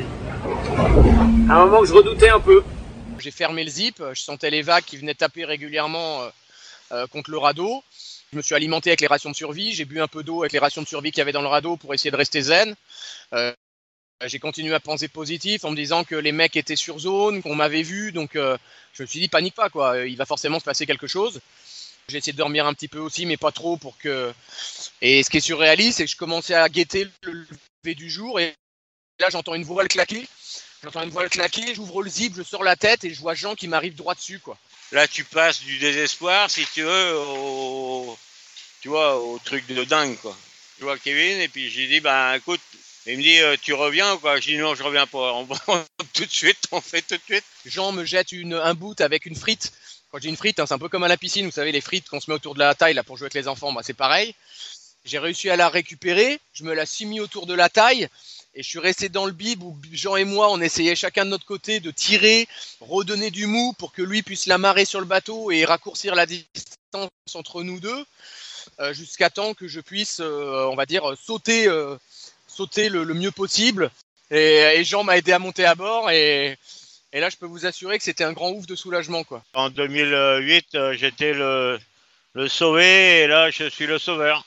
un 1.49 1.65
moment 1.65 1.81
que 1.81 1.87
je 1.87 1.95
redoutais 1.95 2.29
un 2.29 2.41
peu. 2.41 2.63
J'ai 3.19 3.31
fermé 3.31 3.65
le 3.65 3.71
zip, 3.71 4.03
je 4.13 4.21
sentais 4.21 4.51
les 4.51 4.63
vagues 4.63 4.85
qui 4.85 4.99
venaient 4.99 5.15
taper 5.15 5.45
régulièrement 5.45 6.21
euh, 6.93 7.07
contre 7.07 7.31
le 7.31 7.39
radeau. 7.39 7.83
Je 8.33 8.37
me 8.37 8.43
suis 8.43 8.55
alimenté 8.55 8.91
avec 8.91 9.01
les 9.01 9.07
rations 9.07 9.31
de 9.31 9.37
survie, 9.37 9.73
j'ai 9.73 9.87
bu 9.87 10.01
un 10.01 10.09
peu 10.09 10.23
d'eau 10.23 10.43
avec 10.43 10.53
les 10.53 10.59
rations 10.59 10.83
de 10.83 10.87
survie 10.87 11.11
qu'il 11.11 11.19
y 11.19 11.23
avait 11.23 11.33
dans 11.33 11.41
le 11.41 11.49
radeau 11.49 11.77
pour 11.77 11.95
essayer 11.95 12.11
de 12.11 12.17
rester 12.17 12.43
zen. 12.43 12.75
Euh, 13.33 13.55
j'ai 14.27 14.39
continué 14.39 14.75
à 14.75 14.81
penser 14.81 15.09
positif 15.09 15.65
en 15.65 15.71
me 15.71 15.77
disant 15.77 16.05
que 16.05 16.15
les 16.15 16.33
mecs 16.33 16.57
étaient 16.57 16.77
sur 16.77 16.99
zone, 16.99 17.43
qu'on 17.43 17.55
m'avait 17.55 17.83
vu, 17.83 18.13
donc 18.13 18.37
euh, 18.37 18.59
je 18.93 19.03
me 19.03 19.07
suis 19.07 19.21
dit 19.21 19.29
panique 19.29 19.55
pas 19.55 19.71
quoi, 19.71 20.07
il 20.07 20.17
va 20.17 20.27
forcément 20.27 20.59
se 20.59 20.65
passer 20.65 20.85
quelque 20.85 21.07
chose. 21.07 21.41
J'ai 22.09 22.19
essayé 22.19 22.33
de 22.33 22.39
dormir 22.39 22.67
un 22.67 22.75
petit 22.75 22.89
peu 22.89 22.99
aussi, 22.99 23.27
mais 23.27 23.37
pas 23.37 23.53
trop 23.53 23.77
pour 23.77 23.97
que. 23.99 24.33
Et 25.03 25.23
ce 25.23 25.31
qui 25.31 25.39
est 25.39 25.41
surréaliste, 25.41 25.99
c'est 25.99 26.05
que 26.05 26.11
je 26.11 26.17
commençais 26.17 26.55
à 26.55 26.69
guetter 26.69 27.07
le 27.23 27.33
lever 27.33 27.95
du 27.95 28.11
jour 28.11 28.41
et 28.41 28.55
là 29.21 29.29
j'entends 29.31 29.55
une 29.55 29.65
voile 29.65 29.89
claquer. 29.89 30.27
J'entends 30.83 31.03
une 31.03 31.11
voile 31.11 31.29
claquer, 31.29 31.75
j'ouvre 31.75 32.03
le 32.03 32.11
zip, 32.11 32.35
je 32.37 32.43
sors 32.43 32.63
la 32.63 32.77
tête 32.77 33.05
et 33.05 33.13
je 33.13 33.21
vois 33.21 33.35
Jean 33.35 33.55
qui 33.55 33.69
m'arrive 33.69 33.95
droit 33.95 34.15
dessus 34.15 34.39
quoi. 34.39 34.59
Là, 34.93 35.07
tu 35.07 35.25
passes 35.25 35.61
du 35.61 35.79
désespoir, 35.79 36.51
si 36.51 36.67
tu 36.73 36.83
veux, 36.83 37.15
au, 37.17 38.19
tu 38.81 38.89
vois, 38.89 39.21
au 39.21 39.39
truc 39.39 39.67
de 39.67 39.85
dingue 39.85 40.17
quoi. 40.19 40.37
Je 40.79 40.85
vois 40.85 40.99
Kevin 40.99 41.41
et 41.41 41.49
puis 41.49 41.71
j'ai 41.71 41.87
dit, 41.87 42.01
ben 42.01 42.35
écoute, 42.35 42.61
il 43.07 43.19
me 43.19 43.23
dit, 43.23 43.39
euh, 43.41 43.57
tu 43.61 43.75
reviens 43.75 44.15
ou 44.15 44.19
quoi? 44.19 44.41
Je 44.41 44.49
dis 44.49 44.57
non, 44.57 44.75
je 44.75 44.83
reviens 44.83 45.07
pas. 45.07 45.33
On 45.35 45.45
va 45.45 45.57
tout 46.15 46.25
de 46.25 46.31
suite, 46.31 46.69
on 46.73 46.81
fait 46.81 47.03
tout 47.03 47.17
de 47.17 47.23
suite. 47.23 47.45
Jean 47.67 47.93
me 47.93 48.05
jette 48.05 48.33
un 48.33 48.75
boot 48.75 49.01
avec 49.01 49.27
une 49.27 49.35
frite. 49.35 49.73
Quand 50.11 50.21
j'ai 50.21 50.31
une 50.31 50.37
frite, 50.37 50.59
hein, 50.59 50.65
c'est 50.67 50.75
un 50.75 50.79
peu 50.79 50.89
comme 50.89 51.05
à 51.05 51.09
la 51.09 51.19
piscine, 51.19 51.45
vous 51.45 51.53
savez, 51.53 51.73
les 51.73 51.83
frites 51.83 52.09
qu'on 52.09 52.21
se 52.21 52.31
met 52.31 52.35
autour 52.35 52.55
de 52.55 52.61
la 52.61 52.75
taille 52.75 52.95
là, 52.95 53.03
pour 53.03 53.19
jouer 53.19 53.27
avec 53.27 53.35
les 53.35 53.47
enfants, 53.49 53.73
bah, 53.73 53.83
c'est 53.85 53.95
pareil. 53.95 54.35
J'ai 55.05 55.19
réussi 55.19 55.51
à 55.51 55.57
la 55.57 55.69
récupérer, 55.69 56.41
je 56.55 56.65
me 56.65 56.75
la 56.75 56.87
suis 56.87 57.05
mis 57.05 57.21
autour 57.21 57.47
de 57.47 57.55
la 57.55 57.69
taille 57.69 58.09
et 58.55 58.63
je 58.63 58.69
suis 58.69 58.79
resté 58.79 59.09
dans 59.09 59.27
le 59.27 59.33
bib 59.33 59.63
où 59.63 59.79
Jean 59.93 60.17
et 60.17 60.25
moi, 60.25 60.51
on 60.51 60.61
essayait 60.61 60.97
chacun 60.97 61.25
de 61.25 61.31
notre 61.31 61.45
côté 61.45 61.81
de 61.81 61.91
tirer, 61.91 62.49
redonner 62.81 63.31
du 63.31 63.47
mou 63.47 63.73
pour 63.79 63.93
que 63.93 64.03
lui 64.03 64.23
puisse 64.23 64.47
l'amarrer 64.47 64.85
sur 64.85 65.01
le 65.01 65.07
bateau 65.07 65.51
et 65.51 65.65
raccourcir 65.65 66.15
la 66.15 66.27
distance 66.27 67.11
entre 67.35 67.63
nous 67.63 67.81
deux 67.81 68.05
euh, 68.81 68.93
jusqu'à 68.93 69.31
temps 69.31 69.55
que 69.55 69.69
je 69.69 69.81
puisse, 69.81 70.21
euh, 70.21 70.69
on 70.71 70.77
va 70.77 70.87
dire, 70.87 71.15
sauter, 71.21 71.69
euh, 71.69 71.97
sauter 72.47 72.89
le, 72.89 73.05
mieux 73.15 73.31
possible. 73.31 73.91
Et, 74.31 74.83
Jean 74.85 75.05
m'a 75.05 75.17
aidé 75.17 75.33
à 75.33 75.39
monter 75.39 75.65
à 75.65 75.75
bord 75.75 76.11
et, 76.11 76.59
là, 77.13 77.31
je 77.31 77.37
peux 77.37 77.47
vous 77.47 77.67
assurer 77.67 77.99
que 77.99 78.05
c'était 78.05 78.25
un 78.25 78.33
grand 78.33 78.51
ouf 78.51 78.67
de 78.67 78.75
soulagement, 78.77 79.25
quoi. 79.25 79.43
En 79.55 79.71
2008, 79.71 80.75
euh, 80.75 80.93
j'étais 80.95 81.33
le, 81.33 81.79
le 82.35 82.49
sauvé 82.49 83.21
et 83.21 83.27
là, 83.27 83.51
je 83.51 83.69
suis 83.69 83.87
le 83.87 83.99
sauveur. 83.99 84.45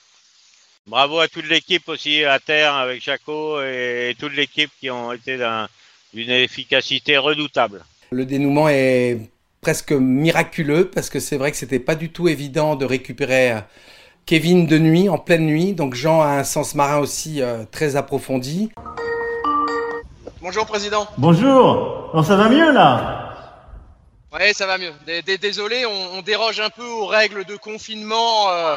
Bravo 0.88 1.20
à 1.20 1.28
toute 1.28 1.48
l'équipe 1.48 1.88
aussi 1.90 2.26
à 2.26 2.40
terre 2.40 2.74
avec 2.74 3.04
Jaco 3.04 3.62
et 3.62 4.16
toute 4.20 4.34
l'équipe 4.36 4.72
qui 4.80 4.90
ont 4.90 5.12
été 5.12 5.38
d'un- 5.38 5.68
d'une 6.14 6.32
efficacité 6.32 7.18
redoutable. 7.18 7.84
Le 8.12 8.26
dénouement 8.26 8.68
est 8.68 9.30
presque 9.62 9.92
miraculeux 9.92 10.90
parce 10.90 11.10
que 11.10 11.20
c'est 11.20 11.38
vrai 11.38 11.52
que 11.52 11.58
c'était 11.58 11.80
pas 11.80 11.94
du 11.96 12.10
tout 12.12 12.28
évident 12.28 12.76
de 12.76 12.86
récupérer 12.86 13.52
euh, 13.52 13.60
Kevin 14.26 14.66
de 14.66 14.80
nuit, 14.80 15.08
en 15.08 15.20
pleine 15.20 15.46
nuit. 15.46 15.74
Donc 15.74 15.94
Jean 15.94 16.22
a 16.22 16.30
un 16.30 16.44
sens 16.44 16.74
marin 16.74 16.98
aussi 16.98 17.42
euh, 17.42 17.64
très 17.72 17.96
approfondi. 17.96 18.72
Bonjour, 20.42 20.66
président. 20.66 21.08
Bonjour. 21.20 22.10
Alors 22.12 22.26
ça 22.26 22.36
va 22.36 22.50
mieux 22.50 22.72
là? 22.74 23.31
Ouais, 24.34 24.54
ça 24.54 24.66
va 24.66 24.78
mieux. 24.78 24.94
D- 25.06 25.22
d- 25.24 25.38
Désolé, 25.38 25.86
on, 25.86 26.18
on 26.18 26.22
déroge 26.22 26.60
un 26.62 26.70
peu 26.70 26.86
aux 26.86 27.06
règles 27.06 27.44
de 27.46 27.56
confinement 27.58 28.50
euh, 28.50 28.76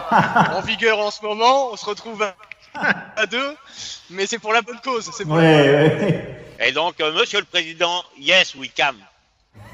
en 0.57 0.61
vigueur 0.67 0.99
en 0.99 1.11
ce 1.11 1.23
moment. 1.25 1.71
On 1.73 1.77
se 1.77 1.87
retrouve 1.87 2.23
à, 2.23 2.35
à 3.17 3.27
deux, 3.27 3.55
mais 4.11 4.27
c'est 4.27 4.39
pour 4.41 4.53
la 4.53 4.63
bonne 4.63 4.81
cause. 4.83 5.11
C'est 5.17 5.25
pour 5.25 5.37
la- 5.37 5.43
Ouais. 5.43 6.41
Et 6.61 6.73
donc, 6.73 7.01
euh, 7.01 7.13
monsieur 7.13 7.39
le 7.39 7.45
président, 7.45 8.03
yes, 8.19 8.55
we 8.57 8.69
can. 8.77 8.95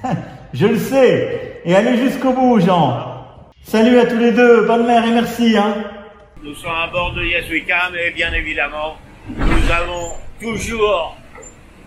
Je 0.52 0.66
le 0.66 0.78
sais. 0.78 1.62
Et 1.64 1.74
allez 1.74 1.96
jusqu'au 1.96 2.32
bout, 2.32 2.60
Jean. 2.60 3.26
Salut 3.64 3.98
à 4.00 4.06
tous 4.06 4.18
les 4.18 4.32
deux. 4.32 4.62
Bonne 4.66 4.86
mer 4.86 5.04
et 5.06 5.10
merci. 5.10 5.56
Hein. 5.56 5.84
Nous 6.42 6.54
sommes 6.54 6.74
à 6.74 6.86
bord 6.88 7.12
de 7.12 7.22
Yes 7.24 7.48
We 7.50 7.62
Can 7.66 7.94
et 7.94 8.10
bien 8.12 8.32
évidemment, 8.32 8.96
nous 9.28 9.70
avons 9.70 10.12
toujours 10.40 11.16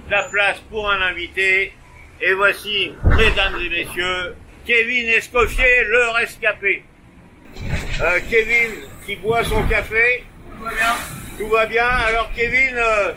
la 0.10 0.24
place 0.30 0.58
pour 0.70 0.90
un 0.90 1.02
invité. 1.02 1.74
Et 2.22 2.34
voici, 2.34 2.94
mesdames 3.18 3.56
et 3.60 3.70
messieurs, 3.70 4.36
Kevin 4.66 5.10
Escoffier, 5.10 5.84
le 5.86 6.10
rescapé. 6.12 6.84
Euh, 8.02 8.20
Kevin 8.30 8.72
qui 9.06 9.16
boit 9.18 9.44
son 9.44 9.64
café. 9.64 10.24
Tout 10.58 10.64
va 10.64 10.72
bien. 10.72 10.96
Tout 11.38 11.48
va 11.50 11.66
bien. 11.66 11.86
Alors 11.86 12.30
Kevin, 12.36 12.76
euh, 12.76 13.12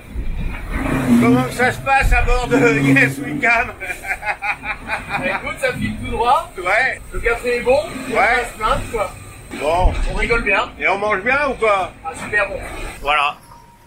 comment 1.20 1.48
ça 1.50 1.72
se 1.72 1.80
passe 1.80 2.12
à 2.12 2.22
bord 2.22 2.48
de 2.48 2.56
Yes 2.80 3.18
We 3.18 3.40
Can 3.40 3.68
Écoute, 5.24 5.58
ça 5.60 5.72
file 5.72 5.96
tout 6.04 6.10
droit. 6.10 6.50
Ouais. 6.58 7.00
Le 7.12 7.20
café 7.20 7.56
est 7.56 7.60
bon. 7.60 7.84
Ouais. 8.10 8.44
se 8.52 8.58
plaindre, 8.58 8.82
quoi. 8.90 9.12
Bon. 9.54 9.94
On 10.10 10.14
rigole 10.14 10.42
bien. 10.42 10.72
Et 10.80 10.88
on 10.88 10.98
mange 10.98 11.22
bien 11.22 11.48
ou 11.48 11.54
pas? 11.54 11.92
Ah, 12.04 12.10
super 12.14 12.48
bon. 12.48 12.58
Voilà. 13.00 13.36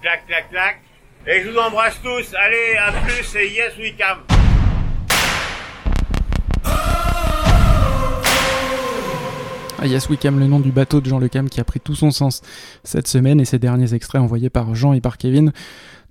Clac, 0.01 0.25
clac, 0.27 0.49
clac. 0.49 0.81
Et 1.27 1.41
je 1.43 1.49
vous 1.49 1.57
embrasse 1.57 1.99
tous. 2.01 2.33
Allez, 2.39 2.77
à 2.77 2.91
plus 3.05 3.35
et 3.35 3.49
yes 3.49 3.77
we 3.77 3.93
can. 3.97 4.19
Ah, 9.81 9.87
Yes 9.87 10.09
Wickham, 10.09 10.41
le 10.41 10.47
nom 10.47 10.59
du 10.59 10.73
bateau 10.73 10.99
de 10.99 11.05
Jean 11.05 11.19
Le 11.19 11.29
Cam 11.29 11.47
qui 11.47 11.61
a 11.61 11.63
pris 11.63 11.79
tout 11.79 11.95
son 11.95 12.11
sens 12.11 12.41
cette 12.83 13.07
semaine 13.07 13.39
et 13.39 13.45
ces 13.45 13.59
derniers 13.59 13.93
extraits 13.93 14.21
envoyés 14.21 14.49
par 14.49 14.75
Jean 14.75 14.91
et 14.91 14.99
par 14.99 15.17
Kevin 15.17 15.53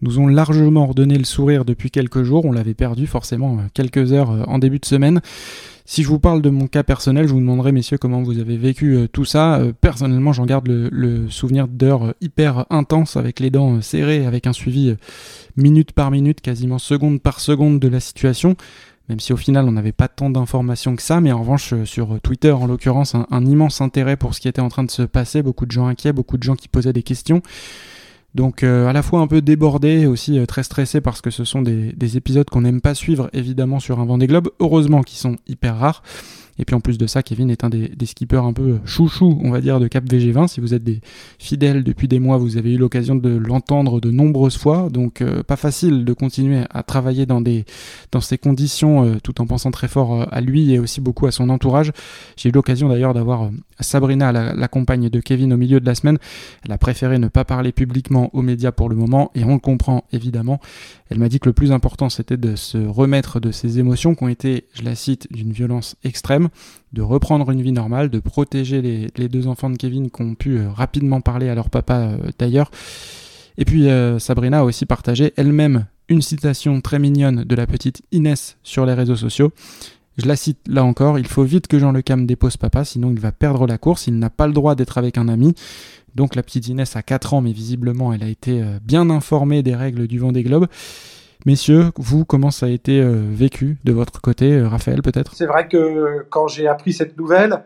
nous 0.00 0.18
ont 0.18 0.26
largement 0.26 0.86
redonné 0.86 1.18
le 1.18 1.24
sourire 1.24 1.66
depuis 1.66 1.90
quelques 1.90 2.22
jours. 2.22 2.46
On 2.46 2.52
l'avait 2.52 2.72
perdu 2.72 3.06
forcément 3.06 3.58
euh, 3.58 3.62
quelques 3.74 4.14
heures 4.14 4.30
euh, 4.30 4.44
en 4.46 4.58
début 4.58 4.78
de 4.78 4.86
semaine. 4.86 5.20
Si 5.84 6.02
je 6.02 6.08
vous 6.08 6.18
parle 6.18 6.40
de 6.40 6.48
mon 6.48 6.66
cas 6.66 6.82
personnel, 6.82 7.28
je 7.28 7.34
vous 7.34 7.40
demanderai, 7.40 7.72
messieurs, 7.72 7.98
comment 7.98 8.22
vous 8.22 8.38
avez 8.38 8.56
vécu 8.56 8.96
euh, 8.96 9.06
tout 9.06 9.26
ça. 9.26 9.60
Personnellement, 9.82 10.32
j'en 10.32 10.46
garde 10.46 10.66
le, 10.66 11.28
souvenir 11.28 11.68
d'heures 11.68 12.14
hyper 12.22 12.64
intenses 12.70 13.18
avec 13.18 13.38
les 13.38 13.50
dents 13.50 13.82
serrées, 13.82 14.24
avec 14.24 14.46
un 14.46 14.54
suivi 14.54 14.96
minute 15.58 15.92
par 15.92 16.10
minute, 16.10 16.40
quasiment 16.40 16.78
seconde 16.78 17.20
par 17.20 17.38
seconde 17.38 17.80
de 17.80 17.88
la 17.88 18.00
situation 18.00 18.56
même 19.08 19.20
si 19.20 19.32
au 19.32 19.36
final 19.36 19.66
on 19.66 19.72
n'avait 19.72 19.92
pas 19.92 20.08
tant 20.08 20.30
d'informations 20.30 20.96
que 20.96 21.02
ça, 21.02 21.20
mais 21.20 21.32
en 21.32 21.40
revanche 21.40 21.72
euh, 21.72 21.84
sur 21.84 22.20
Twitter 22.20 22.52
en 22.52 22.66
l'occurrence 22.66 23.14
un, 23.14 23.46
immense 23.46 23.80
intérêt 23.80 24.16
pour 24.16 24.34
ce 24.34 24.40
qui 24.40 24.48
était 24.48 24.60
en 24.60 24.68
train 24.68 24.84
de 24.84 24.90
se 24.90 25.02
passer, 25.02 25.42
beaucoup 25.42 25.66
de 25.66 25.70
gens 25.70 25.86
inquiets, 25.86 26.12
beaucoup 26.12 26.36
de 26.36 26.42
gens 26.42 26.56
qui 26.56 26.68
posaient 26.68 26.92
des 26.92 27.02
questions. 27.02 27.42
Donc 28.34 28.62
euh, 28.62 28.86
à 28.86 28.92
la 28.92 29.02
fois 29.02 29.20
un 29.20 29.26
peu 29.26 29.40
débordé, 29.40 30.06
aussi 30.06 30.38
euh, 30.38 30.46
très 30.46 30.62
stressé 30.62 31.00
parce 31.00 31.20
que 31.20 31.30
ce 31.30 31.44
sont 31.44 31.62
des, 31.62 31.92
des 31.92 32.16
épisodes 32.16 32.48
qu'on 32.48 32.60
n'aime 32.60 32.80
pas 32.80 32.94
suivre 32.94 33.30
évidemment 33.32 33.80
sur 33.80 34.00
un 34.00 34.04
Vendée 34.04 34.26
Globe, 34.26 34.50
heureusement 34.60 35.02
qu'ils 35.02 35.18
sont 35.18 35.36
hyper 35.46 35.78
rares. 35.78 36.02
Et 36.58 36.64
puis 36.64 36.74
en 36.74 36.80
plus 36.80 36.98
de 36.98 37.06
ça, 37.06 37.22
Kevin 37.22 37.50
est 37.50 37.64
un 37.64 37.68
des, 37.68 37.90
skippers 38.04 38.44
un 38.44 38.52
peu 38.52 38.78
chouchou, 38.84 39.38
on 39.42 39.50
va 39.50 39.60
dire, 39.60 39.78
de 39.80 39.86
Cap 39.86 40.04
VG20. 40.04 40.48
Si 40.48 40.60
vous 40.60 40.74
êtes 40.74 40.82
des 40.82 41.00
fidèles 41.38 41.84
depuis 41.84 42.08
des 42.08 42.18
mois, 42.18 42.36
vous 42.36 42.56
avez 42.56 42.74
eu 42.74 42.78
l'occasion 42.78 43.14
de 43.14 43.30
l'entendre 43.30 44.00
de 44.00 44.10
nombreuses 44.10 44.56
fois. 44.56 44.88
Donc 44.90 45.20
euh, 45.20 45.42
pas 45.42 45.56
facile 45.56 46.04
de 46.04 46.12
continuer 46.12 46.64
à 46.70 46.82
travailler 46.82 47.26
dans, 47.26 47.40
des, 47.40 47.64
dans 48.10 48.20
ces 48.20 48.38
conditions 48.38 49.04
euh, 49.04 49.16
tout 49.22 49.40
en 49.40 49.46
pensant 49.46 49.70
très 49.70 49.88
fort 49.88 50.22
euh, 50.22 50.26
à 50.30 50.40
lui 50.40 50.72
et 50.72 50.78
aussi 50.78 51.00
beaucoup 51.00 51.26
à 51.26 51.30
son 51.30 51.48
entourage. 51.48 51.92
J'ai 52.36 52.48
eu 52.48 52.52
l'occasion 52.52 52.88
d'ailleurs 52.88 53.14
d'avoir 53.14 53.50
Sabrina, 53.80 54.32
la, 54.32 54.68
compagne 54.68 55.08
de 55.08 55.20
Kevin, 55.20 55.52
au 55.52 55.56
milieu 55.56 55.80
de 55.80 55.86
la 55.86 55.94
semaine. 55.94 56.18
Elle 56.64 56.72
a 56.72 56.78
préféré 56.78 57.18
ne 57.18 57.28
pas 57.28 57.44
parler 57.44 57.72
publiquement 57.72 58.30
aux 58.32 58.42
médias 58.42 58.72
pour 58.72 58.88
le 58.88 58.96
moment 58.96 59.30
et 59.34 59.44
on 59.44 59.54
le 59.54 59.60
comprend 59.60 60.04
évidemment. 60.12 60.60
Elle 61.10 61.18
m'a 61.18 61.28
dit 61.28 61.38
que 61.38 61.48
le 61.48 61.52
plus 61.52 61.72
important 61.72 62.08
c'était 62.08 62.36
de 62.36 62.56
se 62.56 62.78
remettre 62.78 63.40
de 63.40 63.50
ses 63.52 63.78
émotions 63.78 64.14
qui 64.14 64.24
ont 64.24 64.28
été, 64.28 64.64
je 64.74 64.82
la 64.82 64.94
cite, 64.94 65.32
d'une 65.32 65.52
violence 65.52 65.96
extrême, 66.04 66.47
de 66.92 67.02
reprendre 67.02 67.50
une 67.50 67.62
vie 67.62 67.72
normale, 67.72 68.08
de 68.10 68.18
protéger 68.18 68.82
les, 68.82 69.28
deux 69.28 69.46
enfants 69.46 69.70
de 69.70 69.76
Kevin 69.76 70.10
qui 70.10 70.22
ont 70.22 70.34
pu 70.34 70.58
euh, 70.58 70.70
rapidement 70.70 71.20
parler 71.20 71.48
à 71.48 71.54
leur 71.54 71.70
papa 71.70 71.96
euh, 71.98 72.16
d'ailleurs. 72.38 72.70
Et 73.56 73.64
puis 73.64 73.88
euh, 73.88 74.18
Sabrina 74.18 74.60
a 74.60 74.64
aussi 74.64 74.86
partagé 74.86 75.32
elle-même 75.36 75.86
une 76.08 76.22
citation 76.22 76.80
très 76.80 76.98
mignonne 76.98 77.44
de 77.44 77.54
la 77.54 77.66
petite 77.66 78.02
Inès 78.12 78.56
sur 78.62 78.86
les 78.86 78.94
réseaux 78.94 79.16
sociaux. 79.16 79.52
Je 80.16 80.26
la 80.26 80.36
cite 80.36 80.58
là 80.66 80.84
encore, 80.84 81.18
il 81.18 81.26
faut 81.26 81.44
vite 81.44 81.66
que 81.66 81.78
Jean 81.78 81.92
Le 81.92 82.02
Cam 82.02 82.26
dépose 82.26 82.56
papa, 82.56 82.84
sinon 82.84 83.10
il 83.10 83.20
va 83.20 83.30
perdre 83.30 83.66
la 83.66 83.78
course, 83.78 84.06
il 84.06 84.18
n'a 84.18 84.30
pas 84.30 84.46
le 84.46 84.52
droit 84.52 84.74
d'être 84.74 84.98
avec 84.98 85.18
un 85.18 85.28
ami. 85.28 85.54
Donc 86.14 86.34
la 86.34 86.42
petite 86.42 86.66
Inès 86.66 86.96
a 86.96 87.02
4 87.02 87.34
ans, 87.34 87.40
mais 87.40 87.52
visiblement 87.52 88.12
elle 88.12 88.24
a 88.24 88.28
été 88.28 88.64
bien 88.82 89.10
informée 89.10 89.62
des 89.62 89.76
règles 89.76 90.08
du 90.08 90.18
vent 90.18 90.32
des 90.32 90.42
globes. 90.42 90.66
Messieurs, 91.46 91.92
vous, 91.96 92.24
comment 92.24 92.50
ça 92.50 92.66
a 92.66 92.68
été 92.68 93.00
euh, 93.00 93.22
vécu 93.30 93.78
de 93.84 93.92
votre 93.92 94.20
côté, 94.20 94.52
euh, 94.52 94.68
Raphaël 94.68 95.02
peut-être? 95.02 95.34
C'est 95.34 95.46
vrai 95.46 95.68
que 95.68 96.26
quand 96.30 96.48
j'ai 96.48 96.66
appris 96.66 96.92
cette 96.92 97.16
nouvelle, 97.16 97.62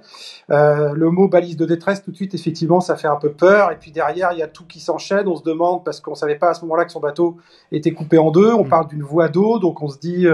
euh, 0.50 0.92
le 0.92 1.10
mot 1.10 1.26
balise 1.26 1.56
de 1.56 1.64
détresse, 1.64 2.04
tout 2.04 2.10
de 2.10 2.16
suite, 2.16 2.34
effectivement, 2.34 2.80
ça 2.80 2.96
fait 2.96 3.08
un 3.08 3.16
peu 3.16 3.32
peur. 3.32 3.72
Et 3.72 3.76
puis 3.76 3.90
derrière, 3.90 4.32
il 4.32 4.38
y 4.38 4.42
a 4.42 4.46
tout 4.46 4.64
qui 4.66 4.78
s'enchaîne. 4.78 5.26
On 5.26 5.36
se 5.36 5.42
demande, 5.42 5.84
parce 5.84 6.00
qu'on 6.00 6.12
ne 6.12 6.16
savait 6.16 6.36
pas 6.36 6.50
à 6.50 6.54
ce 6.54 6.60
moment-là 6.62 6.84
que 6.84 6.92
son 6.92 7.00
bateau 7.00 7.38
était 7.70 7.92
coupé 7.92 8.18
en 8.18 8.30
deux, 8.30 8.52
on 8.52 8.64
mm. 8.64 8.68
parle 8.68 8.88
d'une 8.88 9.02
voie 9.02 9.28
d'eau, 9.28 9.58
donc 9.58 9.82
on 9.82 9.88
se 9.88 9.98
dit 9.98 10.26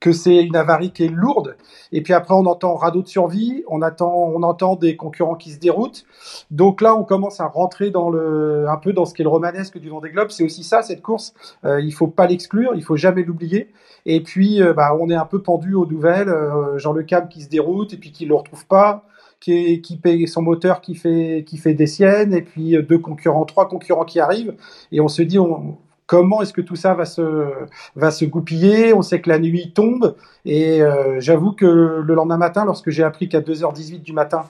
que 0.00 0.12
c'est 0.12 0.44
une 0.44 0.56
avarie 0.56 0.92
qui 0.92 1.04
est 1.04 1.08
lourde. 1.08 1.56
Et 1.90 2.02
puis 2.02 2.12
après, 2.12 2.34
on 2.34 2.46
entend 2.46 2.74
radeau 2.74 3.02
de 3.02 3.08
survie, 3.08 3.64
on, 3.68 3.82
attend, 3.82 4.14
on 4.14 4.42
entend 4.42 4.76
des 4.76 4.96
concurrents 4.96 5.34
qui 5.34 5.50
se 5.50 5.58
déroutent. 5.58 6.04
Donc 6.50 6.80
là, 6.80 6.94
on 6.94 7.04
commence 7.04 7.40
à 7.40 7.46
rentrer 7.46 7.90
dans 7.90 8.08
le, 8.10 8.68
un 8.68 8.76
peu 8.76 8.92
dans 8.92 9.04
ce 9.04 9.14
qui 9.14 9.22
est 9.22 9.24
le 9.24 9.30
romanesque 9.30 9.78
du 9.78 9.88
Vendée 9.88 10.10
Globe. 10.10 10.30
C'est 10.30 10.44
aussi 10.44 10.62
ça, 10.62 10.82
cette 10.82 11.02
course. 11.02 11.34
Euh, 11.64 11.80
il 11.80 11.92
faut 11.92 12.06
pas 12.06 12.26
l'exclure, 12.26 12.72
il 12.74 12.82
faut 12.82 12.96
jamais 12.96 13.24
l'oublier. 13.24 13.72
Et 14.06 14.22
puis, 14.22 14.62
euh, 14.62 14.72
bah, 14.72 14.96
on 14.98 15.10
est 15.10 15.16
un 15.16 15.26
peu 15.26 15.42
pendu 15.42 15.74
aux 15.74 15.86
nouvelles. 15.86 16.28
Euh, 16.28 16.78
Jean 16.78 16.92
Le 16.92 17.02
Cam 17.02 17.28
qui 17.28 17.42
se 17.42 17.48
déroute 17.48 17.92
et 17.92 17.96
puis 17.96 18.12
qui 18.12 18.26
le 18.26 18.34
retrouve 18.34 18.66
pas 18.66 19.04
qui, 19.40 19.80
qui 19.82 19.96
paye 19.96 20.26
son 20.26 20.42
moteur 20.42 20.80
qui 20.80 20.96
fait 20.96 21.44
qui 21.46 21.58
fait 21.58 21.74
des 21.74 21.86
siennes 21.86 22.34
et 22.34 22.42
puis 22.42 22.76
deux 22.82 22.98
concurrents 22.98 23.44
trois 23.44 23.68
concurrents 23.68 24.04
qui 24.04 24.18
arrivent 24.18 24.56
et 24.90 25.00
on 25.00 25.06
se 25.06 25.22
dit 25.22 25.38
on, 25.38 25.78
comment 26.08 26.42
est-ce 26.42 26.54
que 26.54 26.62
tout 26.62 26.74
ça 26.74 26.94
va 26.94 27.04
se 27.04 27.46
va 27.94 28.10
se 28.10 28.24
goupiller? 28.24 28.92
On 28.94 29.02
sait 29.02 29.20
que 29.20 29.28
la 29.28 29.38
nuit 29.38 29.72
tombe 29.72 30.16
et 30.44 30.82
euh, 30.82 31.20
j'avoue 31.20 31.52
que 31.52 31.66
le 32.04 32.14
lendemain 32.14 32.38
matin, 32.38 32.64
lorsque 32.64 32.90
j'ai 32.90 33.04
appris 33.04 33.28
qu'à 33.28 33.40
2h18 33.40 34.00
du 34.00 34.12
matin, 34.12 34.46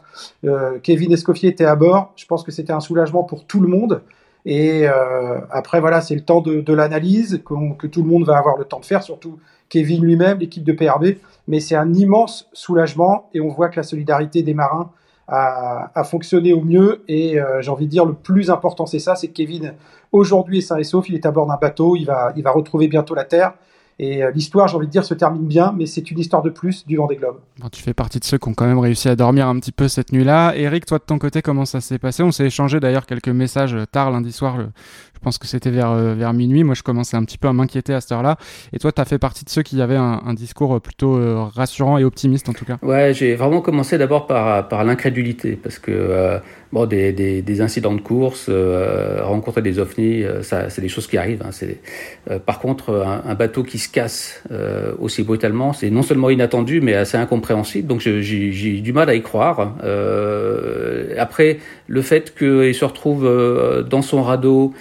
euh, 0.46 0.78
Kevin 0.82 1.12
Escoffier 1.12 1.50
était 1.50 1.66
à 1.66 1.76
bord, 1.76 2.12
je 2.16 2.24
pense 2.24 2.44
que 2.44 2.52
c'était 2.52 2.72
un 2.72 2.80
soulagement 2.80 3.24
pour 3.24 3.44
tout 3.44 3.60
le 3.60 3.68
monde. 3.68 4.02
Et 4.46 4.88
euh, 4.88 5.40
après 5.50 5.80
voilà, 5.80 6.00
c'est 6.00 6.14
le 6.14 6.22
temps 6.22 6.40
de, 6.40 6.60
de 6.60 6.72
l'analyse 6.72 7.42
que, 7.44 7.76
que, 7.76 7.86
tout 7.88 8.02
le 8.02 8.08
monde 8.08 8.24
va 8.24 8.38
avoir 8.38 8.56
le 8.56 8.64
temps 8.64 8.78
de 8.78 8.86
faire, 8.86 9.02
surtout 9.02 9.38
Kevin 9.68 10.02
lui-même, 10.02 10.38
l'équipe 10.38 10.64
de 10.64 10.72
PRB. 10.72 11.16
Mais 11.48 11.58
c'est 11.58 11.74
un 11.74 11.92
immense 11.92 12.48
soulagement 12.52 13.28
et 13.34 13.40
on 13.40 13.48
voit 13.48 13.68
que 13.68 13.76
la 13.76 13.82
solidarité 13.82 14.42
des 14.42 14.54
marins 14.54 14.92
a 15.28 16.04
fonctionné 16.04 16.52
au 16.52 16.62
mieux. 16.62 17.02
Et 17.06 17.38
euh, 17.38 17.60
j'ai 17.60 17.70
envie 17.70 17.86
de 17.86 17.90
dire, 17.90 18.04
le 18.04 18.14
plus 18.14 18.50
important, 18.50 18.86
c'est 18.86 18.98
ça, 18.98 19.14
c'est 19.14 19.28
que 19.28 19.34
Kevin, 19.34 19.74
aujourd'hui, 20.10 20.58
est 20.58 20.62
sain 20.62 20.78
et 20.78 20.84
sauf. 20.84 21.08
Il 21.08 21.14
est 21.14 21.26
à 21.26 21.30
bord 21.30 21.46
d'un 21.46 21.58
bateau. 21.60 21.96
Il 21.96 22.04
va, 22.04 22.32
il 22.36 22.42
va 22.42 22.50
retrouver 22.50 22.88
bientôt 22.88 23.14
la 23.14 23.24
Terre. 23.24 23.52
Et 24.00 24.22
euh, 24.22 24.30
l'histoire, 24.30 24.68
j'ai 24.68 24.76
envie 24.76 24.86
de 24.86 24.92
dire, 24.92 25.04
se 25.04 25.12
termine 25.12 25.46
bien, 25.46 25.74
mais 25.76 25.84
c'est 25.84 26.10
une 26.10 26.20
histoire 26.20 26.42
de 26.42 26.50
plus 26.50 26.86
du 26.86 26.96
Vendée 26.96 27.16
Globe. 27.16 27.38
Bon, 27.58 27.68
tu 27.68 27.82
fais 27.82 27.94
partie 27.94 28.20
de 28.20 28.24
ceux 28.24 28.38
qui 28.38 28.48
ont 28.48 28.54
quand 28.54 28.66
même 28.66 28.78
réussi 28.78 29.08
à 29.08 29.16
dormir 29.16 29.48
un 29.48 29.58
petit 29.58 29.72
peu 29.72 29.88
cette 29.88 30.12
nuit-là. 30.12 30.54
Eric, 30.54 30.86
toi 30.86 30.98
de 30.98 31.02
ton 31.02 31.18
côté, 31.18 31.42
comment 31.42 31.64
ça 31.64 31.80
s'est 31.80 31.98
passé? 31.98 32.22
On 32.22 32.30
s'est 32.30 32.46
échangé 32.46 32.78
d'ailleurs 32.78 33.06
quelques 33.06 33.28
messages 33.28 33.76
tard 33.90 34.12
lundi 34.12 34.30
soir. 34.30 34.56
Pense 35.18 35.38
que 35.38 35.46
c'était 35.46 35.70
vers, 35.70 35.90
euh, 35.90 36.14
vers 36.14 36.32
minuit. 36.32 36.64
Moi, 36.64 36.74
je 36.74 36.82
commençais 36.82 37.16
un 37.16 37.24
petit 37.24 37.38
peu 37.38 37.48
à 37.48 37.52
m'inquiéter 37.52 37.94
à 37.94 38.00
cette 38.00 38.12
heure-là. 38.12 38.36
Et 38.72 38.78
toi, 38.78 38.92
tu 38.92 39.00
as 39.00 39.04
fait 39.04 39.18
partie 39.18 39.44
de 39.44 39.50
ceux 39.50 39.62
qui 39.62 39.80
avaient 39.80 39.96
un, 39.96 40.34
discours 40.34 40.80
plutôt 40.80 41.16
euh, 41.16 41.44
rassurant 41.54 41.98
et 41.98 42.04
optimiste, 42.04 42.48
en 42.48 42.52
tout 42.52 42.64
cas. 42.64 42.76
Ouais, 42.82 43.12
j'ai 43.14 43.34
vraiment 43.34 43.60
commencé 43.60 43.98
d'abord 43.98 44.26
par, 44.26 44.68
par 44.68 44.84
l'incrédulité, 44.84 45.58
parce 45.60 45.78
que 45.78 46.38
bon, 46.72 46.86
des, 46.86 47.12
des, 47.12 47.42
des, 47.42 47.60
incidents 47.60 47.94
de 47.94 48.00
course, 48.00 48.50
rencontrer 49.22 49.62
des 49.62 49.78
ovnis, 49.78 50.22
ça, 50.42 50.70
c'est 50.70 50.82
des 50.82 50.88
choses 50.88 51.06
qui 51.06 51.18
arrivent. 51.18 51.42
Hein. 51.44 51.50
C'est, 51.50 51.80
par 52.46 52.60
contre, 52.60 52.94
un, 52.94 53.30
un, 53.30 53.34
bateau 53.34 53.64
qui 53.64 53.78
se 53.78 53.88
casse 53.88 54.42
aussi 55.00 55.22
brutalement, 55.22 55.72
c'est 55.72 55.90
non 55.90 56.02
seulement 56.02 56.30
inattendu, 56.30 56.80
mais 56.80 56.94
assez 56.94 57.16
incompréhensible. 57.16 57.88
Donc, 57.88 58.00
j'ai 58.00 58.80
du 58.80 58.92
mal 58.92 59.08
à 59.08 59.14
y 59.14 59.22
croire. 59.22 59.74
après, 61.18 61.58
le 61.86 62.02
fait 62.02 62.34
qu'il 62.36 62.74
se 62.74 62.84
retrouve 62.84 63.24
dans 63.88 64.02
son 64.02 64.22
radeau, 64.22 64.72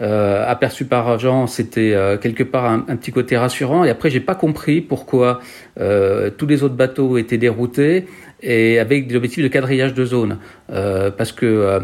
euh, 0.00 0.44
aperçu 0.46 0.84
par 0.84 1.18
Jean, 1.18 1.46
c'était 1.46 1.92
euh, 1.94 2.18
quelque 2.18 2.42
part 2.42 2.66
un, 2.66 2.96
petit 2.96 3.12
côté 3.12 3.36
rassurant. 3.36 3.84
Et 3.84 3.90
après, 3.90 4.10
j'ai 4.10 4.20
pas 4.20 4.34
compris 4.34 4.80
pourquoi 4.80 5.40
euh, 5.80 6.30
tous 6.30 6.46
les 6.46 6.62
autres 6.62 6.74
bateaux 6.74 7.16
étaient 7.16 7.38
déroutés 7.38 8.06
et 8.42 8.78
avec 8.78 9.06
des 9.06 9.16
objectifs 9.16 9.42
de 9.42 9.48
quadrillage 9.48 9.94
de 9.94 10.04
zone. 10.04 10.38
Euh, 10.70 11.10
parce 11.10 11.32
que 11.32 11.80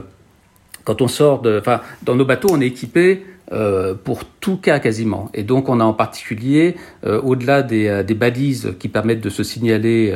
quand 0.84 1.00
on 1.00 1.08
sort 1.08 1.40
de, 1.40 1.58
enfin, 1.58 1.80
dans 2.02 2.14
nos 2.14 2.24
bateaux, 2.24 2.48
on 2.52 2.60
est 2.60 2.66
équipé 2.66 3.24
pour 4.04 4.24
tout 4.24 4.56
cas 4.56 4.78
quasiment. 4.78 5.28
Et 5.34 5.42
donc 5.42 5.68
on 5.68 5.78
a 5.78 5.84
en 5.84 5.92
particulier, 5.92 6.74
au-delà 7.04 7.62
des, 7.62 8.02
des, 8.02 8.14
balises 8.14 8.74
qui 8.78 8.88
permettent 8.88 9.20
de 9.20 9.28
se 9.28 9.42
signaler 9.42 10.10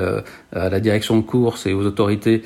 à 0.54 0.70
la 0.70 0.80
direction 0.80 1.18
de 1.18 1.22
course 1.22 1.66
et 1.66 1.74
aux 1.74 1.84
autorités 1.84 2.42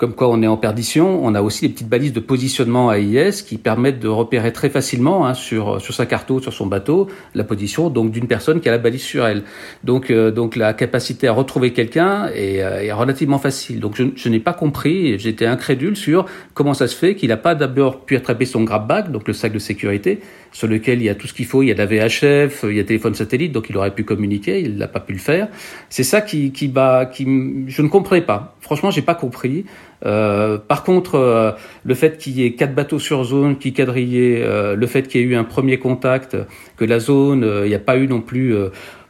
comme 0.00 0.14
quoi 0.14 0.30
on 0.30 0.42
est 0.42 0.46
en 0.46 0.56
perdition. 0.56 1.22
On 1.22 1.34
a 1.34 1.42
aussi 1.42 1.66
des 1.66 1.74
petites 1.74 1.90
balises 1.90 2.14
de 2.14 2.20
positionnement 2.20 2.90
AIS 2.90 3.42
qui 3.46 3.58
permettent 3.58 4.00
de 4.00 4.08
repérer 4.08 4.50
très 4.50 4.70
facilement 4.70 5.26
hein, 5.26 5.34
sur 5.34 5.78
sur 5.82 5.92
sa 5.92 6.06
carte 6.06 6.30
sur 6.40 6.52
son 6.52 6.66
bateau 6.66 7.08
la 7.34 7.44
position 7.44 7.90
donc 7.90 8.12
d'une 8.12 8.26
personne 8.26 8.60
qui 8.60 8.68
a 8.68 8.72
la 8.72 8.78
balise 8.78 9.02
sur 9.02 9.26
elle. 9.26 9.42
Donc 9.84 10.10
euh, 10.10 10.30
donc 10.30 10.56
la 10.56 10.72
capacité 10.72 11.28
à 11.28 11.32
retrouver 11.32 11.74
quelqu'un 11.74 12.28
est, 12.34 12.62
euh, 12.62 12.82
est, 12.82 12.92
relativement 12.92 13.38
facile. 13.38 13.78
Donc 13.78 13.94
je, 13.94 14.04
je 14.16 14.28
n'ai 14.30 14.40
pas 14.40 14.54
compris, 14.54 15.18
j'étais 15.18 15.44
incrédule 15.44 15.96
sur 15.96 16.24
comment 16.54 16.72
ça 16.72 16.86
se 16.86 16.96
fait 16.96 17.14
qu'il 17.14 17.28
n'a 17.28 17.36
pas 17.36 17.54
d'abord 17.54 18.06
pu 18.06 18.16
attraper 18.16 18.46
son 18.46 18.62
grab 18.64 18.86
bag, 18.86 19.10
donc 19.10 19.28
le 19.28 19.34
sac 19.34 19.52
de 19.52 19.58
sécurité, 19.58 20.20
sur 20.52 20.68
lequel 20.68 21.00
il 21.00 21.04
y 21.04 21.08
a 21.08 21.14
tout 21.14 21.26
ce 21.26 21.34
qu'il 21.34 21.46
faut, 21.46 21.62
il 21.62 21.68
y 21.68 21.72
a 21.72 21.74
la 21.74 21.86
VHF, 21.86 22.64
il 22.64 22.76
y 22.76 22.80
a 22.80 22.84
téléphone 22.84 23.14
satellite, 23.14 23.52
donc 23.52 23.70
il 23.70 23.76
aurait 23.76 23.94
pu 23.94 24.04
communiquer, 24.04 24.60
il 24.60 24.76
n'a 24.76 24.88
pas 24.88 25.00
pu 25.00 25.12
le 25.12 25.18
faire. 25.18 25.48
C'est 25.88 26.02
ça 26.02 26.20
qui 26.20 26.52
qui 26.52 26.68
bah 26.68 27.06
qui 27.06 27.24
je 27.68 27.82
ne 27.82 27.88
comprenais 27.88 28.22
pas. 28.22 28.56
Franchement, 28.60 28.90
j'ai 28.90 29.02
pas 29.02 29.14
compris. 29.14 29.64
Euh, 30.06 30.58
par 30.58 30.82
contre, 30.84 31.16
euh, 31.16 31.52
le 31.84 31.94
fait 31.94 32.16
qu'il 32.18 32.32
y 32.38 32.44
ait 32.44 32.52
quatre 32.52 32.74
bateaux 32.74 32.98
sur 32.98 33.24
zone 33.24 33.58
qui 33.58 33.72
quadrillaient, 33.72 34.42
euh, 34.42 34.74
le 34.74 34.86
fait 34.86 35.06
qu'il 35.08 35.20
y 35.20 35.24
ait 35.24 35.26
eu 35.26 35.36
un 35.36 35.44
premier 35.44 35.78
contact, 35.78 36.36
que 36.76 36.84
la 36.84 36.98
zone, 36.98 37.48
il 37.64 37.68
n'y 37.68 37.74
a 37.74 37.80
pas 37.80 37.96
eu 37.96 38.06
non 38.06 38.20
plus 38.20 38.54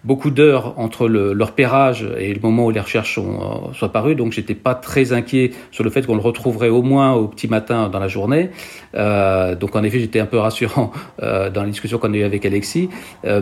beaucoup 0.04 0.30
d'heures 0.30 0.78
entre 0.78 1.08
le, 1.08 1.32
leur 1.32 1.52
pérage 1.52 2.06
et 2.18 2.32
le 2.32 2.40
moment 2.40 2.66
où 2.66 2.70
les 2.70 2.80
recherches 2.80 3.16
sont, 3.16 3.70
euh, 3.70 3.72
sont 3.74 3.86
apparues, 3.86 4.14
donc 4.14 4.32
j'étais 4.32 4.54
pas 4.54 4.74
très 4.74 5.12
inquiet 5.12 5.50
sur 5.70 5.84
le 5.84 5.90
fait 5.90 6.06
qu'on 6.06 6.14
le 6.14 6.22
retrouverait 6.22 6.68
au 6.68 6.82
moins 6.82 7.12
au 7.12 7.28
petit 7.28 7.48
matin 7.48 7.88
dans 7.88 7.98
la 7.98 8.08
journée. 8.08 8.50
Euh, 8.94 9.54
donc 9.54 9.76
en 9.76 9.82
effet, 9.82 10.00
j'étais 10.00 10.20
un 10.20 10.26
peu 10.26 10.38
rassurant 10.38 10.92
euh, 11.22 11.50
dans 11.50 11.62
la 11.62 11.68
discussion 11.68 11.98
qu'on 11.98 12.12
a 12.14 12.16
eue 12.16 12.24
avec 12.24 12.44
Alexis, 12.46 12.88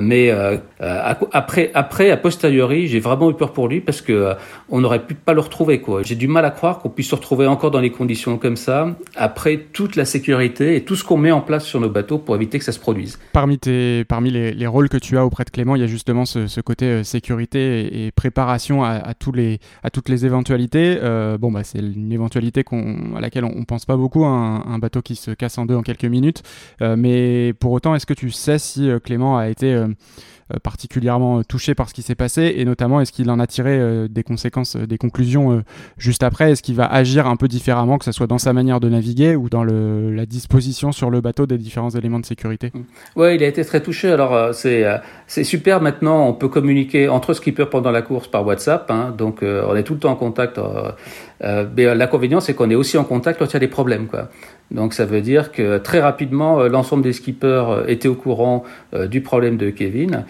mais 0.00 0.30
après, 0.80 1.70
après, 1.74 2.10
a 2.10 2.16
posteriori, 2.16 2.88
j'ai 2.88 3.00
vraiment 3.00 3.30
eu 3.30 3.34
peur 3.34 3.52
pour 3.52 3.68
lui 3.68 3.80
parce 3.80 4.00
que 4.00 4.34
on 4.68 4.82
aurait 4.84 5.04
pu 5.04 5.14
pas 5.14 5.34
le 5.34 5.40
retrouver. 5.40 5.80
J'ai 6.02 6.14
du 6.14 6.28
mal 6.28 6.44
à 6.44 6.50
croire 6.50 6.78
qu'on 6.78 6.88
puisse 6.88 7.08
se 7.08 7.14
retrouver 7.14 7.46
encore 7.46 7.70
dans 7.70 7.80
des 7.80 7.90
conditions 7.90 8.38
comme 8.38 8.56
ça 8.56 8.88
après 9.16 9.58
toute 9.72 9.96
la 9.96 10.04
sécurité 10.04 10.76
et 10.76 10.84
tout 10.84 10.96
ce 10.96 11.04
qu'on 11.04 11.16
met 11.16 11.30
en 11.30 11.40
place 11.40 11.64
sur 11.64 11.80
nos 11.80 11.88
bateaux 11.88 12.18
pour 12.18 12.34
éviter 12.34 12.58
que 12.58 12.64
ça 12.64 12.72
se 12.72 12.80
produise. 12.80 13.18
Parmi 13.32 13.58
tes, 13.58 14.04
parmi 14.04 14.30
les, 14.30 14.52
les 14.52 14.66
rôles 14.66 14.88
que 14.88 14.96
tu 14.96 15.16
as 15.16 15.24
auprès 15.24 15.44
de 15.44 15.50
Clément, 15.50 15.76
il 15.76 15.80
y 15.80 15.84
a 15.84 15.88
justement 15.88 16.24
ce 16.24 16.47
ce 16.48 16.60
côté 16.60 16.86
euh, 16.86 17.04
sécurité 17.04 18.06
et, 18.06 18.10
préparation 18.10 18.82
à, 18.84 19.14
les, 19.34 19.58
à 19.82 19.90
toutes 19.90 20.08
les 20.08 20.26
éventualités. 20.26 20.98
Euh, 21.02 21.38
bon, 21.38 21.52
bah, 21.52 21.64
c'est 21.64 21.78
une 21.78 22.12
éventualité 22.12 22.64
à 23.16 23.20
laquelle 23.20 23.44
on, 23.44 23.60
ne 23.60 23.64
pense 23.64 23.84
pas 23.84 23.96
beaucoup, 23.96 24.24
un, 24.24 24.64
un, 24.66 24.78
bateau 24.78 25.02
qui 25.02 25.16
se 25.16 25.30
casse 25.30 25.58
en 25.58 25.66
deux 25.66 25.76
en 25.76 25.82
quelques 25.82 26.04
minutes. 26.04 26.42
Euh, 26.82 26.96
mais 26.96 27.52
pour 27.52 27.72
autant, 27.72 27.94
est-ce 27.94 28.06
que 28.06 28.14
tu 28.14 28.30
sais 28.30 28.58
si 28.58 28.90
Clément 29.04 29.38
a 29.38 29.48
été 29.48 29.84
particulièrement 30.62 31.42
touché 31.42 31.74
par 31.74 31.88
ce 31.88 31.94
qui 31.94 32.02
s'est 32.02 32.14
passé 32.14 32.54
et 32.56 32.64
notamment 32.64 33.00
est-ce 33.00 33.12
qu'il 33.12 33.30
en 33.30 33.38
a 33.38 33.46
tiré 33.46 34.08
des 34.08 34.22
conséquences, 34.22 34.76
des 34.76 34.98
conclusions 34.98 35.62
juste 35.96 36.22
après? 36.22 36.52
Est-ce 36.52 36.62
qu'il 36.62 36.74
va 36.74 36.86
agir 36.86 37.26
un 37.26 37.36
peu 37.36 37.48
différemment, 37.48 37.98
que 37.98 38.04
ce 38.04 38.12
soit 38.12 38.26
dans 38.26 38.38
sa 38.38 38.52
manière 38.52 38.80
de 38.80 38.88
naviguer 38.88 39.36
ou 39.36 39.48
dans 39.48 39.64
la 39.64 40.26
disposition 40.26 40.92
sur 40.92 41.10
le 41.10 41.20
bateau 41.20 41.46
des 41.46 41.58
différents 41.58 41.90
éléments 41.90 42.20
de 42.20 42.26
sécurité? 42.26 42.72
Oui, 43.16 43.34
il 43.34 43.42
a 43.42 43.46
été 43.46 43.64
très 43.64 43.82
touché. 43.82 44.10
Alors 44.10 44.54
c'est 44.54 44.84
c'est 45.26 45.44
super 45.44 45.80
maintenant, 45.80 46.26
on 46.26 46.32
peut 46.32 46.48
communiquer 46.48 47.08
entre 47.08 47.34
skippers 47.34 47.70
pendant 47.70 47.90
la 47.90 48.02
course 48.02 48.28
par 48.28 48.46
WhatsApp, 48.46 48.90
hein, 48.90 49.14
donc 49.16 49.42
on 49.42 49.76
est 49.76 49.82
tout 49.82 49.94
le 49.94 50.00
temps 50.00 50.12
en 50.12 50.16
contact. 50.16 50.58
Mais 51.40 51.94
l'inconvénient 51.94 52.40
c'est 52.40 52.54
qu'on 52.54 52.70
est 52.70 52.74
aussi 52.74 52.98
en 52.98 53.04
contact 53.04 53.38
quand 53.38 53.46
il 53.46 53.52
y 53.52 53.56
a 53.56 53.60
des 53.60 53.68
problèmes, 53.68 54.06
quoi. 54.06 54.28
Donc 54.70 54.92
ça 54.92 55.06
veut 55.06 55.20
dire 55.20 55.50
que 55.50 55.78
très 55.78 56.00
rapidement, 56.00 56.60
euh, 56.60 56.68
l'ensemble 56.68 57.02
des 57.02 57.12
skippers 57.12 57.64
euh, 57.68 57.86
étaient 57.86 58.08
au 58.08 58.14
courant 58.14 58.64
euh, 58.94 59.06
du 59.06 59.22
problème 59.22 59.56
de 59.56 59.70
Kevin. 59.70 60.24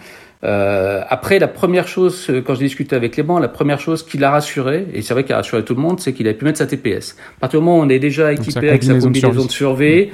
Euh, 0.45 1.01
après, 1.09 1.37
la 1.37 1.49
première 1.49 1.89
chose, 1.89 2.31
quand 2.45 2.55
j'ai 2.55 2.63
discuté 2.63 2.95
avec 2.95 3.13
Clément, 3.13 3.39
la 3.39 3.49
première 3.49 3.81
chose 3.81 4.03
qui 4.03 4.17
l'a 4.17 4.31
rassuré, 4.31 4.87
et 4.93 5.01
c'est 5.01 5.13
vrai 5.13 5.25
qu'il 5.25 5.33
a 5.33 5.37
rassuré 5.37 5.65
tout 5.65 5.75
le 5.75 5.81
monde, 5.81 5.99
c'est 5.99 6.13
qu'il 6.13 6.29
a 6.29 6.33
pu 6.33 6.45
mettre 6.45 6.59
sa 6.59 6.65
TPS. 6.65 7.17
À 7.37 7.41
partir 7.41 7.59
du 7.59 7.65
moment 7.65 7.79
où 7.79 7.83
on 7.83 7.89
est 7.89 7.99
déjà 7.99 8.31
équipé 8.31 8.69
avec 8.69 8.83
sa 8.83 8.97
combinaison 8.97 9.43
de 9.45 9.51
survie, 9.51 10.05
mmh. 10.05 10.09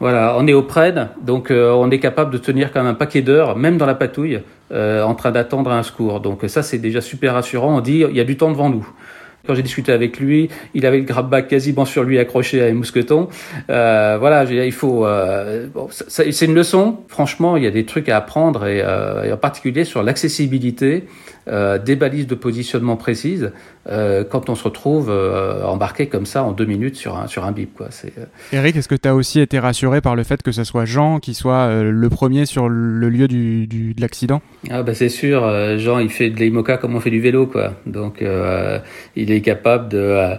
voilà, 0.00 0.36
on 0.36 0.46
est 0.46 0.52
auprès, 0.52 0.94
donc 1.22 1.50
on 1.50 1.90
est 1.90 1.98
capable 1.98 2.30
de 2.30 2.36
tenir 2.36 2.72
quand 2.72 2.82
même 2.82 2.90
un 2.90 2.94
paquet 2.94 3.22
d'heures, 3.22 3.56
même 3.56 3.78
dans 3.78 3.86
la 3.86 3.94
patouille, 3.94 4.40
en 4.70 5.14
train 5.14 5.30
d'attendre 5.30 5.70
un 5.72 5.82
secours. 5.82 6.20
Donc 6.20 6.44
ça, 6.48 6.62
c'est 6.62 6.76
déjà 6.76 7.00
super 7.00 7.32
rassurant. 7.32 7.78
On 7.78 7.80
dit, 7.80 8.04
il 8.06 8.14
y 8.14 8.20
a 8.20 8.24
du 8.24 8.36
temps 8.36 8.50
devant 8.50 8.68
nous. 8.68 8.86
Quand 9.46 9.54
j'ai 9.54 9.62
discuté 9.62 9.92
avec 9.92 10.20
lui, 10.20 10.48
il 10.74 10.86
avait 10.86 10.98
le 10.98 11.04
grab-bag 11.04 11.46
quasiment 11.46 11.84
sur 11.84 12.04
lui 12.04 12.18
accroché 12.18 12.62
à 12.62 12.66
un 12.66 12.74
mousqueton. 12.74 13.28
Euh, 13.70 14.16
voilà, 14.18 14.44
il 14.44 14.72
faut. 14.72 15.06
Euh, 15.06 15.66
bon, 15.72 15.88
c'est 15.90 16.44
une 16.44 16.54
leçon. 16.54 16.98
Franchement, 17.08 17.56
il 17.56 17.64
y 17.64 17.66
a 17.66 17.70
des 17.70 17.84
trucs 17.84 18.08
à 18.08 18.16
apprendre 18.16 18.66
et, 18.66 18.82
euh, 18.84 19.24
et 19.24 19.32
en 19.32 19.36
particulier 19.36 19.84
sur 19.84 20.02
l'accessibilité 20.02 21.04
euh, 21.48 21.78
des 21.78 21.96
balises 21.96 22.26
de 22.26 22.34
positionnement 22.34 22.96
précises 22.96 23.50
euh, 23.88 24.24
quand 24.24 24.50
on 24.50 24.54
se 24.54 24.64
retrouve 24.64 25.08
euh, 25.08 25.64
embarqué 25.64 26.06
comme 26.06 26.26
ça 26.26 26.44
en 26.44 26.52
deux 26.52 26.66
minutes 26.66 26.96
sur 26.96 27.16
un, 27.16 27.26
sur 27.28 27.44
un 27.44 27.52
bip. 27.52 27.74
Quoi. 27.74 27.88
Eric, 28.52 28.76
est-ce 28.76 28.88
que 28.88 28.94
tu 28.94 29.08
as 29.08 29.14
aussi 29.14 29.40
été 29.40 29.58
rassuré 29.58 30.00
par 30.00 30.16
le 30.16 30.22
fait 30.22 30.42
que 30.42 30.52
ce 30.52 30.64
soit 30.64 30.84
Jean 30.84 31.18
qui 31.18 31.34
soit 31.34 31.82
le 31.82 32.10
premier 32.10 32.44
sur 32.44 32.68
le 32.68 33.08
lieu 33.08 33.26
du, 33.26 33.66
du 33.66 33.94
de 33.94 34.00
l'accident? 34.00 34.42
Ah 34.68 34.82
bah 34.82 34.94
C'est 34.94 35.08
sûr, 35.08 35.78
Jean 35.78 35.98
il 35.98 36.10
fait 36.10 36.30
de 36.30 36.36
l'IMOCA 36.36 36.76
comme 36.76 36.94
on 36.94 37.00
fait 37.00 37.10
du 37.10 37.20
vélo. 37.20 37.46
Quoi. 37.46 37.72
Donc 37.86 38.22
il 39.16 39.30
est 39.30 39.40
capable 39.40 39.88
de 39.88 40.36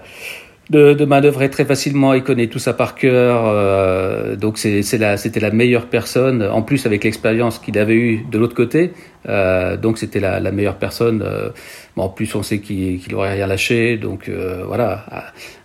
de, 0.71 0.93
de 0.93 1.05
manœuvrer 1.05 1.49
très 1.49 1.65
facilement, 1.65 2.13
il 2.13 2.23
connaît 2.23 2.47
tout 2.47 2.57
ça 2.57 2.73
par 2.73 2.95
cœur, 2.95 3.43
euh, 3.45 4.37
donc 4.37 4.57
c'est 4.57 4.81
c'était 4.83 5.39
la 5.39 5.51
meilleure 5.51 5.87
personne, 5.87 6.41
en 6.41 6.61
plus 6.61 6.85
avec 6.85 7.03
l'expérience 7.03 7.59
qu'il 7.59 7.77
avait 7.77 7.95
eue 7.95 8.25
de 8.31 8.37
l'autre 8.37 8.55
côté, 8.55 8.93
euh, 9.27 9.75
donc 9.75 9.97
c'était 9.97 10.21
la, 10.21 10.39
la, 10.39 10.51
meilleure 10.51 10.77
personne. 10.77 11.23
Euh, 11.23 11.49
en 11.97 12.07
plus 12.07 12.33
on 12.35 12.41
sait 12.41 12.59
qu'il 12.59 12.99
qu'il 12.99 13.13
aurait 13.15 13.33
rien 13.33 13.47
lâché, 13.47 13.97
donc 13.97 14.29
euh, 14.29 14.63
voilà. 14.65 15.05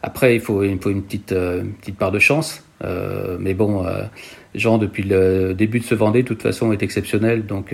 Après 0.02 0.34
il 0.34 0.40
faut, 0.40 0.64
il 0.64 0.76
faut 0.78 0.90
une 0.90 1.02
petite, 1.02 1.32
petite 1.80 1.96
part 1.96 2.10
de 2.10 2.18
chance, 2.18 2.64
mais 3.38 3.54
bon, 3.54 3.86
Jean 4.56 4.76
depuis 4.78 5.04
le 5.04 5.54
début 5.54 5.78
de 5.78 5.84
ce 5.84 5.94
Vendée, 5.94 6.22
de 6.25 6.28
toute 6.28 6.42
façon 6.42 6.72
est 6.72 6.82
exceptionnel, 6.82 7.46
donc 7.46 7.72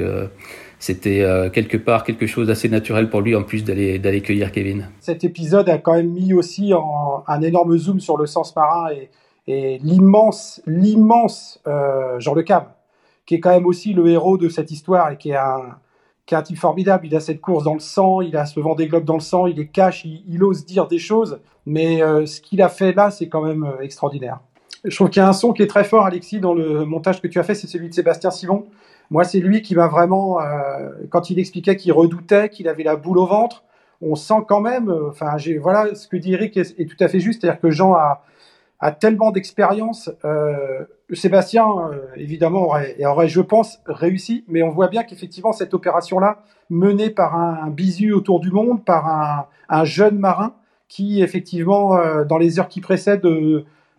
c'était 0.83 1.21
euh, 1.23 1.49
quelque 1.49 1.77
part 1.77 2.03
quelque 2.03 2.27
chose 2.27 2.49
d'assez 2.49 2.69
naturel 2.69 3.09
pour 3.09 3.21
lui 3.21 3.37
en 3.37 3.45
plus 3.45 3.63
d'aller 3.63 4.01
d'aller 4.01 4.21
cueillir 4.21 4.51
Kevin. 4.51 4.89
Cet 4.99 5.23
épisode 5.23 5.69
a 5.69 5.79
quand 5.79 5.95
même 5.95 6.11
mis 6.11 6.35
aussi 6.35 6.75
en, 6.75 7.23
un 7.29 7.41
énorme 7.41 7.79
zoom 7.79 8.01
sur 8.01 8.17
le 8.17 8.27
sens 8.27 8.57
marin 8.57 8.89
et, 9.47 9.79
l'immense 9.79 10.61
l'immense 10.67 11.61
euh, 11.69 12.19
Jean 12.19 12.35
Le 12.35 12.43
Cam, 12.43 12.65
qui 13.27 13.37
est 13.37 13.41
quand 13.41 13.51
même 13.51 13.67
aussi 13.67 13.93
le 13.93 14.09
héros 14.09 14.39
de 14.39 14.49
cette 14.49 14.73
histoire 14.73 15.13
et 15.13 15.17
qui 15.17 15.31
est 15.31 15.37
un 15.37 15.77
qui 16.27 16.35
est 16.35 16.43
type 16.43 16.59
formidable. 16.59 17.07
Il 17.07 17.15
a 17.15 17.21
cette 17.21 17.41
course 17.41 17.63
dans 17.63 17.75
le 17.75 17.81
sang, 17.81 18.21
il 18.21 18.37
a 18.37 18.45
ce 18.45 18.59
vent 18.59 18.75
des 18.75 18.89
globes 18.89 19.05
dans 19.05 19.15
le 19.15 19.21
sang, 19.21 19.47
il 19.47 19.61
est 19.61 19.69
cash, 19.69 20.05
il, 20.05 20.43
ose 20.43 20.65
dire 20.67 20.89
des 20.89 20.99
choses, 20.99 21.39
mais 21.65 22.03
euh, 22.03 22.27
ce 22.27 22.41
qu'il 22.41 22.61
a 22.61 22.69
fait 22.69 22.93
là, 22.93 23.13
c'est 23.13 23.29
quand 23.29 23.43
même 23.43 23.71
extraordinaire. 23.81 24.41
Je 24.85 24.97
trouve 24.97 25.11
qu'il 25.11 25.23
y 25.23 25.25
a 25.25 25.29
un 25.29 25.33
son 25.33 25.53
qui 25.53 25.63
est 25.63 25.69
très 25.69 25.85
fort, 25.85 26.07
Alexis, 26.07 26.41
dans 26.41 26.55
le 26.55 26.85
montage 26.85 27.23
que 27.23 27.29
tu 27.29 27.39
as 27.39 27.45
fait, 27.45 27.55
c'est 27.55 27.69
celui 27.69 27.89
de 27.89 27.95
Sébastien 27.95 28.33
Simon 28.33 28.67
moi, 29.13 29.25
c'est 29.25 29.41
lui 29.41 29.61
qui 29.61 29.75
m'a 29.75 29.89
vraiment, 29.89 30.41
euh, 30.41 30.89
quand 31.11 31.29
il 31.29 31.39
expliquait 31.39 31.77
qu'il 31.77 31.93
redoutait, 31.93 32.49
qu'il 32.49 32.67
avait 32.67 32.83
la 32.83 32.97
boule 32.97 33.19
au 33.19 33.27
ventre, 33.27 33.63
on 34.01 34.15
sent 34.15 34.43
quand 34.49 34.63
même, 34.63 34.89
euh, 34.89 35.11
enfin, 35.11 35.37
j'ai, 35.37 35.59
voilà, 35.59 35.95
ce 35.95 36.09
que 36.09 36.17
dit 36.17 36.33
Eric 36.33 36.57
est, 36.57 36.89
tout 36.89 36.97
à 36.99 37.09
fait 37.09 37.21
juste, 37.21 37.43
c'est-à-dire 37.43 37.61
que 37.61 37.71
Jean 37.71 37.93
a, 37.93 38.25
a 38.81 38.91
tellement 38.91 39.31
d'expérience. 39.31 40.11
Euh, 40.25 40.85
Sébastien, 41.13 41.67
euh, 41.67 42.07
évidemment, 42.17 42.63
aurait, 42.63 42.97
aurait, 43.05 43.29
je 43.29 43.43
pense, 43.43 43.81
réussi, 43.85 44.45
mais 44.49 44.63
on 44.63 44.71
voit 44.71 44.89
bien 44.89 45.05
qu'effectivement, 45.05 45.53
cette 45.53 45.75
opération-là, 45.75 46.39
menée 46.71 47.11
par 47.11 47.37
un, 47.37 47.69
bisu 47.69 48.15
autour 48.15 48.41
du 48.41 48.51
monde, 48.51 48.83
par 48.83 49.07
un, 49.07 49.47
un 49.69 49.85
jeune 49.85 50.19
marin, 50.19 50.55
qui, 50.89 51.23
effectivement, 51.23 51.97
euh, 51.99 52.25
dans 52.25 52.39
les 52.39 52.59
heures 52.59 52.69
qui 52.69 52.81
précèdent, 52.81 53.27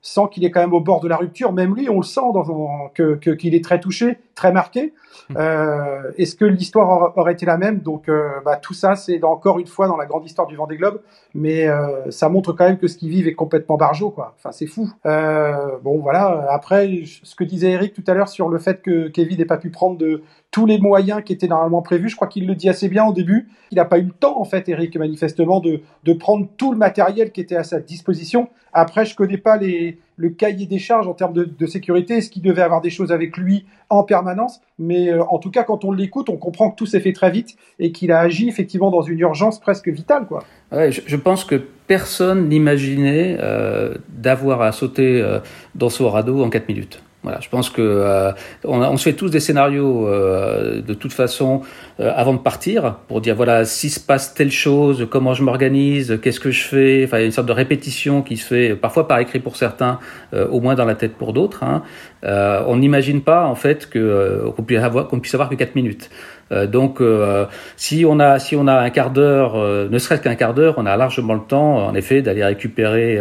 sent 0.03 0.21
qu'il 0.31 0.43
est 0.43 0.51
quand 0.51 0.59
même 0.59 0.73
au 0.73 0.81
bord 0.81 0.99
de 0.99 1.07
la 1.07 1.15
rupture. 1.15 1.53
Même 1.53 1.73
lui, 1.73 1.89
on 1.89 1.97
le 1.97 2.03
sent 2.03 2.21
dans, 2.33 2.89
que 2.93 3.15
qu'il 3.15 3.55
est 3.55 3.63
très 3.63 3.79
touché, 3.79 4.19
très 4.35 4.51
marqué. 4.51 4.93
Mmh. 5.29 5.35
Euh, 5.37 6.11
Est-ce 6.17 6.35
que 6.35 6.43
l'histoire 6.43 7.17
aurait 7.17 7.33
été 7.33 7.45
la 7.45 7.57
même? 7.57 7.79
Donc, 7.79 8.09
euh, 8.09 8.29
bah, 8.43 8.57
tout 8.57 8.73
ça, 8.73 8.95
c'est 8.97 9.23
encore 9.23 9.59
une 9.59 9.67
fois 9.67 9.87
dans 9.87 9.95
la 9.95 10.05
grande 10.05 10.25
histoire 10.25 10.45
du 10.45 10.57
Vendée 10.57 10.75
Globe, 10.75 10.99
mais 11.33 11.67
euh, 11.67 12.11
ça 12.11 12.27
montre 12.27 12.51
quand 12.51 12.65
même 12.65 12.77
que 12.77 12.87
ce 12.87 12.97
qu'ils 12.97 13.09
vivent 13.09 13.27
est 13.27 13.33
complètement 13.33 13.77
barjot, 13.77 14.11
quoi. 14.11 14.35
Enfin, 14.37 14.51
c'est 14.51 14.67
fou. 14.67 14.91
Euh, 15.05 15.77
bon, 15.81 15.99
voilà. 15.99 16.47
Après, 16.49 17.03
ce 17.23 17.35
que 17.35 17.45
disait 17.45 17.71
Eric 17.71 17.93
tout 17.93 18.03
à 18.05 18.13
l'heure 18.13 18.27
sur 18.27 18.49
le 18.49 18.59
fait 18.59 18.81
que 18.81 19.07
Kevin 19.07 19.37
n'ait 19.37 19.45
pas 19.45 19.57
pu 19.57 19.69
prendre 19.69 19.97
de 19.97 20.21
tous 20.53 20.67
les 20.67 20.77
moyens 20.77 21.23
qui 21.25 21.33
étaient 21.33 21.47
normalement 21.47 21.81
prévus. 21.81 22.09
Je 22.09 22.15
crois 22.15 22.27
qu'il 22.27 22.45
le 22.45 22.53
dit 22.53 22.69
assez 22.69 22.87
bien 22.87 23.03
au 23.05 23.11
début. 23.11 23.49
Il 23.71 23.77
n'a 23.77 23.85
pas 23.85 23.97
eu 23.97 24.03
le 24.03 24.11
temps, 24.11 24.39
en 24.39 24.45
fait, 24.45 24.69
Eric, 24.69 24.95
manifestement, 24.97 25.59
de, 25.59 25.81
de 26.03 26.13
prendre 26.13 26.47
tout 26.57 26.71
le 26.71 26.77
matériel 26.77 27.31
qui 27.31 27.41
était 27.41 27.55
à 27.55 27.63
sa 27.63 27.79
disposition. 27.79 28.49
Après, 28.71 29.03
je 29.03 29.15
connais 29.15 29.39
pas 29.39 29.57
les, 29.57 29.97
le 30.15 30.29
cahier 30.29 30.67
des 30.67 30.77
charges 30.77 31.07
en 31.07 31.15
termes 31.15 31.33
de, 31.33 31.43
de 31.43 31.65
sécurité. 31.65 32.17
Est-ce 32.17 32.29
qu'il 32.29 32.43
devait 32.43 32.61
avoir 32.61 32.81
des 32.81 32.91
choses 32.91 33.11
avec 33.11 33.35
lui 33.35 33.65
en 33.89 34.03
permanence 34.03 34.61
Mais 34.77 35.09
euh, 35.09 35.23
en 35.23 35.39
tout 35.39 35.49
cas, 35.49 35.63
quand 35.63 35.85
on 35.85 35.91
l'écoute, 35.91 36.29
on 36.29 36.37
comprend 36.37 36.69
que 36.69 36.75
tout 36.75 36.85
s'est 36.85 36.99
fait 36.99 37.13
très 37.13 37.31
vite 37.31 37.55
et 37.79 37.91
qu'il 37.91 38.11
a 38.11 38.19
agi 38.19 38.47
effectivement 38.47 38.91
dans 38.91 39.01
une 39.01 39.19
urgence 39.19 39.59
presque 39.59 39.89
vitale, 39.89 40.27
quoi. 40.27 40.43
Ouais, 40.71 40.91
je, 40.91 41.01
je 41.03 41.15
pense 41.15 41.45
que 41.45 41.55
personne 41.87 42.47
n'imaginait 42.49 43.37
euh, 43.39 43.95
d'avoir 44.07 44.61
à 44.61 44.71
sauter 44.71 45.19
euh, 45.19 45.39
dans 45.73 45.89
ce 45.89 46.03
radeau 46.03 46.43
en 46.43 46.51
4 46.51 46.67
minutes. 46.67 47.01
Voilà, 47.23 47.39
je 47.39 47.47
pense 47.47 47.69
que 47.69 47.81
euh, 47.81 48.31
on, 48.65 48.81
on, 48.81 48.97
se 48.97 49.03
fait 49.05 49.13
tous 49.13 49.29
des 49.29 49.39
scénarios 49.39 50.07
euh, 50.09 50.81
de 50.81 50.93
toute 50.93 51.13
façon 51.13 51.61
euh, 51.99 52.11
avant 52.15 52.33
de 52.33 52.39
partir 52.39 52.95
pour 53.07 53.21
dire 53.21 53.35
voilà 53.35 53.63
s'il 53.65 53.91
se 53.91 53.99
passe 53.99 54.33
telle 54.33 54.51
chose, 54.51 55.07
comment 55.09 55.33
je 55.33 55.41
m'organise, 55.41 56.19
qu'est-ce 56.21 56.41
que 56.41 56.51
je 56.51 56.63
fais. 56.63 57.03
Enfin, 57.05 57.17
il 57.17 57.21
y 57.21 57.23
a 57.23 57.25
une 57.27 57.31
sorte 57.31 57.47
de 57.47 57.53
répétition 57.53 58.21
qui 58.21 58.35
se 58.35 58.45
fait 58.45 58.75
parfois 58.75 59.07
par 59.07 59.19
écrit 59.19 59.39
pour 59.39 59.55
certains, 59.55 59.99
euh, 60.33 60.47
au 60.47 60.59
moins 60.59 60.75
dans 60.75 60.85
la 60.85 60.95
tête 60.95 61.13
pour 61.13 61.31
d'autres. 61.31 61.63
Hein. 61.63 61.83
Euh, 62.25 62.63
on 62.67 62.77
n'imagine 62.77 63.21
pas 63.21 63.45
en 63.45 63.55
fait 63.55 63.89
que 63.89 64.51
qu'on 64.55 64.63
puisse 64.63 64.79
avoir 64.79 65.07
qu'on 65.07 65.19
puisse 65.19 65.33
avoir 65.33 65.49
que 65.49 65.55
quatre 65.55 65.75
minutes. 65.75 66.09
Euh, 66.53 66.67
donc, 66.67 67.01
euh, 67.01 67.45
si 67.77 68.05
on 68.05 68.19
a 68.19 68.33
a 68.33 68.79
un 68.79 68.89
quart 68.89 69.11
d'heure, 69.11 69.55
euh, 69.55 69.89
ne 69.89 69.97
serait-ce 69.97 70.21
qu'un 70.21 70.35
quart 70.35 70.53
d'heure, 70.53 70.75
on 70.77 70.85
a 70.85 70.95
largement 70.95 71.33
le 71.33 71.41
temps, 71.41 71.87
en 71.87 71.95
effet, 71.95 72.21
d'aller 72.21 72.43
récupérer 72.43 73.19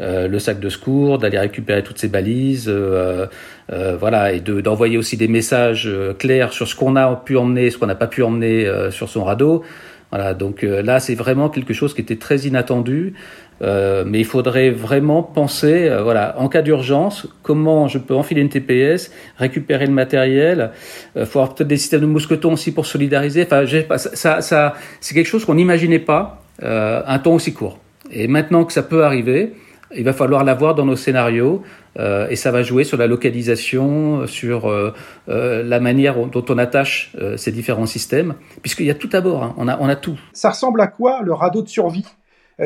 le 0.00 0.38
sac 0.38 0.60
de 0.60 0.68
secours, 0.68 1.18
d'aller 1.18 1.38
récupérer 1.38 1.82
toutes 1.82 1.98
ces 1.98 2.08
balises, 2.08 2.72
voilà, 3.68 4.32
et 4.32 4.40
de 4.40 4.60
d'envoyer 4.60 4.98
aussi 4.98 5.16
des 5.16 5.28
messages 5.28 5.90
clairs 6.18 6.52
sur 6.52 6.68
ce 6.68 6.74
qu'on 6.74 6.96
a 6.96 7.14
pu 7.16 7.36
emmener, 7.36 7.70
ce 7.70 7.78
qu'on 7.78 7.86
n'a 7.86 7.94
pas 7.94 8.06
pu 8.06 8.22
emmener 8.22 8.70
sur 8.90 9.08
son 9.08 9.24
radeau. 9.24 9.62
Voilà, 10.12 10.34
donc 10.34 10.62
là, 10.62 11.00
c'est 11.00 11.14
vraiment 11.14 11.48
quelque 11.48 11.74
chose 11.74 11.94
qui 11.94 12.00
était 12.00 12.16
très 12.16 12.40
inattendu. 12.40 13.14
Euh, 13.62 14.04
mais 14.06 14.18
il 14.18 14.24
faudrait 14.24 14.70
vraiment 14.70 15.22
penser, 15.22 15.88
euh, 15.88 16.02
voilà, 16.02 16.34
en 16.38 16.48
cas 16.48 16.62
d'urgence, 16.62 17.26
comment 17.42 17.88
je 17.88 17.98
peux 17.98 18.14
enfiler 18.14 18.42
une 18.42 18.48
TPS, 18.48 19.10
récupérer 19.38 19.86
le 19.86 19.92
matériel. 19.92 20.72
Euh, 21.16 21.24
faut 21.24 21.38
avoir 21.40 21.54
peut-être 21.54 21.68
des 21.68 21.78
systèmes 21.78 22.02
de 22.02 22.06
mousquetons 22.06 22.52
aussi 22.52 22.72
pour 22.72 22.86
solidariser. 22.86 23.44
Enfin, 23.44 23.64
ça, 23.96 24.40
ça, 24.40 24.74
c'est 25.00 25.14
quelque 25.14 25.26
chose 25.26 25.44
qu'on 25.44 25.54
n'imaginait 25.54 25.98
pas 25.98 26.42
euh, 26.62 27.02
un 27.06 27.18
temps 27.18 27.34
aussi 27.34 27.54
court. 27.54 27.78
Et 28.10 28.28
maintenant 28.28 28.64
que 28.64 28.72
ça 28.72 28.82
peut 28.82 29.04
arriver, 29.04 29.52
il 29.94 30.04
va 30.04 30.12
falloir 30.12 30.44
l'avoir 30.44 30.74
dans 30.74 30.84
nos 30.84 30.96
scénarios 30.96 31.62
euh, 31.98 32.28
et 32.28 32.36
ça 32.36 32.50
va 32.50 32.62
jouer 32.62 32.84
sur 32.84 32.98
la 32.98 33.06
localisation, 33.06 34.26
sur 34.26 34.66
euh, 34.66 34.92
euh, 35.28 35.62
la 35.62 35.80
manière 35.80 36.16
dont 36.26 36.44
on 36.48 36.58
attache 36.58 37.14
ces 37.36 37.52
différents 37.52 37.86
systèmes, 37.86 38.34
puisqu'il 38.62 38.86
y 38.86 38.90
a 38.90 38.94
tout 38.94 39.10
à 39.12 39.20
bord, 39.20 39.42
hein. 39.42 39.54
on, 39.56 39.68
a, 39.68 39.78
on 39.80 39.88
a 39.88 39.96
tout. 39.96 40.18
Ça 40.32 40.50
ressemble 40.50 40.80
à 40.80 40.86
quoi 40.86 41.20
le 41.22 41.32
radeau 41.32 41.62
de 41.62 41.68
survie? 41.68 42.04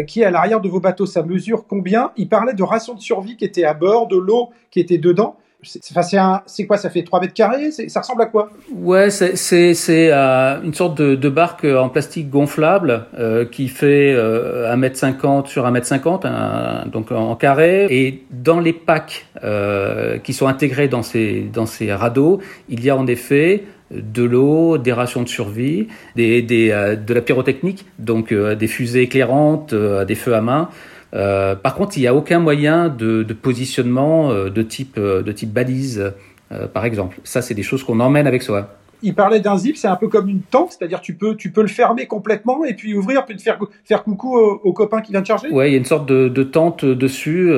Qui 0.07 0.21
est 0.21 0.25
à 0.25 0.31
l'arrière 0.31 0.61
de 0.61 0.69
vos 0.69 0.81
bateaux. 0.81 1.07
Ça 1.07 1.23
mesure 1.23 1.65
combien? 1.69 2.13
Il 2.17 2.29
parlait 2.29 2.55
de 2.55 2.63
rations 2.63 2.95
de 2.95 3.01
survie 3.01 3.37
qui 3.37 3.45
étaient 3.45 3.65
à 3.65 3.75
bord, 3.75 4.09
de 4.09 4.17
l'eau 4.17 4.51
qui 4.71 4.81
était 4.81 4.99
dedans. 4.99 5.37
C'est 5.63 6.67
quoi? 6.67 6.79
Ça 6.79 6.91
fait 6.91 7.03
3 7.03 7.21
mètres 7.21 7.35
carrés? 7.35 7.71
Ça 7.71 8.01
ressemble 8.01 8.23
à 8.23 8.27
quoi? 8.27 8.51
Ouais, 8.75 9.11
c'est 9.11 9.75
euh, 9.89 10.63
une 10.63 10.75
sorte 10.75 10.97
de, 11.01 11.29
barque 11.29 11.65
en 11.65 11.89
plastique 11.89 12.31
gonflable 12.31 13.07
euh, 13.19 13.45
qui 13.45 13.69
fait 13.69 14.13
euh, 14.15 14.75
1m50 14.75 15.47
sur 15.47 15.71
1m50, 15.71 16.89
donc 16.91 17.13
en 17.13 17.37
carré. 17.37 17.87
Et 17.91 18.25
dans 18.31 18.61
les 18.61 18.73
packs 18.73 19.27
euh, 19.45 20.19
qui 20.19 20.33
sont 20.33 20.47
intégrés 20.47 20.89
dans 20.89 21.03
ces 21.03 21.51
radeaux, 21.93 22.41
il 22.69 22.83
y 22.83 22.91
a 22.91 22.97
en 22.97 23.07
effet 23.07 23.65
de 23.91 24.23
l'eau, 24.23 24.79
des 24.79 24.93
rations 24.93 25.23
de 25.23 25.29
survie, 25.29 25.89
des, 26.17 26.43
des 26.43 26.71
euh, 26.71 26.97
de 26.97 27.15
la 27.15 27.21
pyrotechnique, 27.21 27.87
donc 27.99 28.33
euh, 28.33 28.55
des 28.55 28.69
fusées 28.69 29.03
éclairantes, 29.03 29.75
des 29.75 30.15
feux 30.15 30.35
à 30.35 30.41
main. 30.41 30.69
Euh, 31.15 31.55
par 31.55 31.75
contre, 31.75 31.97
il 31.97 32.01
n'y 32.01 32.07
a 32.07 32.15
aucun 32.15 32.39
moyen 32.39 32.89
de, 32.89 33.23
de 33.23 33.35
positionnement 33.35 34.31
euh, 34.31 34.51
de 34.51 34.63
type, 34.63 34.97
euh, 34.99 35.23
de 35.23 35.33
type 35.33 35.53
balise, 35.53 36.13
par 36.75 36.85
exemple. 36.85 37.19
Ça, 37.23 37.43
c'est 37.43 37.55
des 37.55 37.63
choses 37.63 37.85
qu'on 37.85 38.01
emmène 38.01 38.27
avec 38.27 38.43
soi. 38.43 38.75
Il 39.03 39.15
parlait 39.15 39.39
d'un 39.39 39.57
zip, 39.57 39.77
c'est 39.77 39.87
un 39.87 39.95
peu 39.95 40.09
comme 40.09 40.29
une 40.29 40.41
tente, 40.41 40.73
c'est-à-dire 40.73 41.01
tu 41.01 41.15
peux, 41.15 41.37
tu 41.37 41.53
peux 41.53 41.63
le 41.63 41.69
fermer 41.69 42.07
complètement 42.07 42.65
et 42.65 42.75
puis 42.75 42.93
ouvrir, 42.93 43.25
puis 43.25 43.37
te 43.37 43.43
faire, 43.43 43.57
faire 43.85 44.03
coucou 44.03 44.37
au, 44.37 44.61
au, 44.65 44.73
copain 44.73 45.01
qui 45.01 45.13
vient 45.13 45.23
te 45.23 45.29
charger. 45.29 45.49
Ouais, 45.51 45.71
il 45.71 45.73
y 45.73 45.77
a 45.77 45.79
une 45.79 45.85
sorte 45.85 46.07
de, 46.07 46.27
de 46.27 46.43
tente 46.43 46.85
dessus 46.85 47.53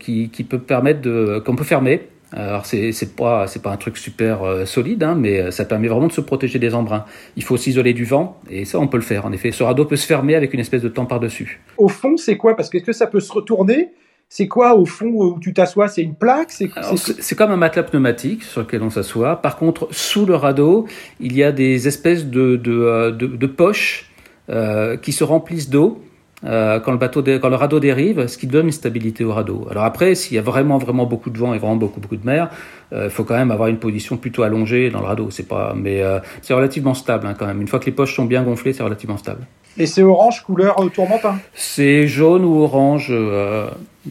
qui, 0.00 0.28
qui 0.30 0.42
peut 0.42 0.58
permettre 0.58 1.02
de, 1.02 1.40
qu'on 1.46 1.54
peut 1.54 1.62
fermer 1.62 2.08
alors 2.32 2.66
c'est 2.66 2.92
c'est 2.92 3.16
pas 3.16 3.46
c'est 3.46 3.62
pas 3.62 3.70
un 3.70 3.76
truc 3.76 3.96
super 3.96 4.42
euh, 4.42 4.64
solide, 4.64 5.02
hein, 5.02 5.16
mais 5.18 5.40
euh, 5.40 5.50
ça 5.50 5.64
permet 5.64 5.88
vraiment 5.88 6.06
de 6.06 6.12
se 6.12 6.20
protéger 6.20 6.58
des 6.58 6.74
embruns. 6.74 7.04
Il 7.36 7.42
faut 7.42 7.56
s'isoler 7.56 7.92
du 7.92 8.04
vent 8.04 8.38
et 8.48 8.64
ça 8.64 8.78
on 8.78 8.86
peut 8.86 8.98
le 8.98 9.02
faire. 9.02 9.26
En 9.26 9.32
effet, 9.32 9.50
ce 9.50 9.62
radeau 9.62 9.84
peut 9.84 9.96
se 9.96 10.06
fermer 10.06 10.34
avec 10.34 10.54
une 10.54 10.60
espèce 10.60 10.82
de 10.82 10.88
temps 10.88 11.06
par 11.06 11.20
dessus. 11.20 11.60
Au 11.76 11.88
fond, 11.88 12.16
c'est 12.16 12.36
quoi? 12.36 12.56
Parce 12.56 12.70
que 12.70 12.76
est-ce 12.78 12.86
que 12.86 12.92
ça 12.92 13.06
peut 13.06 13.20
se 13.20 13.32
retourner? 13.32 13.90
C'est 14.32 14.46
quoi 14.46 14.76
au 14.76 14.86
fond 14.86 15.06
où 15.06 15.40
tu 15.40 15.52
t'assois? 15.52 15.88
C'est 15.88 16.02
une 16.02 16.14
plaque? 16.14 16.52
C'est 16.52 17.34
comme 17.34 17.50
un 17.50 17.56
matelas 17.56 17.82
pneumatique 17.82 18.44
sur 18.44 18.60
lequel 18.60 18.80
on 18.84 18.90
s'assoit. 18.90 19.42
Par 19.42 19.56
contre, 19.56 19.88
sous 19.90 20.24
le 20.24 20.36
radeau, 20.36 20.86
il 21.18 21.36
y 21.36 21.42
a 21.42 21.50
des 21.50 21.88
espèces 21.88 22.26
de, 22.26 22.54
de, 22.54 22.70
euh, 22.70 23.10
de, 23.10 23.26
de 23.26 23.46
poches 23.48 24.08
euh, 24.48 24.96
qui 24.96 25.10
se 25.10 25.24
remplissent 25.24 25.68
d'eau 25.68 26.00
euh, 26.44 26.80
quand 26.80 26.92
le 26.92 26.98
bateau, 26.98 27.22
quand 27.22 27.48
le 27.48 27.56
radeau 27.56 27.80
dérive, 27.80 28.26
ce 28.26 28.38
qui 28.38 28.46
donne 28.46 28.66
une 28.66 28.72
stabilité 28.72 29.24
au 29.24 29.32
radeau. 29.32 29.66
Alors 29.70 29.84
après, 29.84 30.14
s'il 30.14 30.36
y 30.36 30.38
a 30.38 30.42
vraiment 30.42 30.78
vraiment 30.78 31.04
beaucoup 31.04 31.30
de 31.30 31.38
vent 31.38 31.52
et 31.52 31.58
vraiment 31.58 31.76
beaucoup 31.76 32.00
beaucoup 32.00 32.16
de 32.16 32.24
mer, 32.24 32.50
euh, 32.92 33.04
il 33.04 33.10
faut 33.10 33.24
quand 33.24 33.36
même 33.36 33.50
avoir 33.50 33.68
une 33.68 33.78
position 33.78 34.16
plutôt 34.16 34.42
allongée 34.42 34.90
dans 34.90 35.00
le 35.00 35.06
radeau. 35.06 35.30
C'est 35.30 35.46
pas, 35.46 35.74
mais 35.76 36.02
euh, 36.02 36.18
c'est 36.40 36.54
relativement 36.54 36.94
stable 36.94 37.26
hein, 37.26 37.34
quand 37.38 37.46
même. 37.46 37.60
Une 37.60 37.68
fois 37.68 37.78
que 37.78 37.86
les 37.86 37.92
poches 37.92 38.14
sont 38.14 38.24
bien 38.24 38.42
gonflées, 38.42 38.72
c'est 38.72 38.82
relativement 38.82 39.18
stable. 39.18 39.46
Et 39.76 39.86
c'est 39.86 40.02
orange 40.02 40.42
couleur 40.42 40.76
tourmentin? 40.92 41.38
C'est 41.54 42.06
jaune 42.06 42.44
ou 42.44 42.62
orange, 42.62 43.12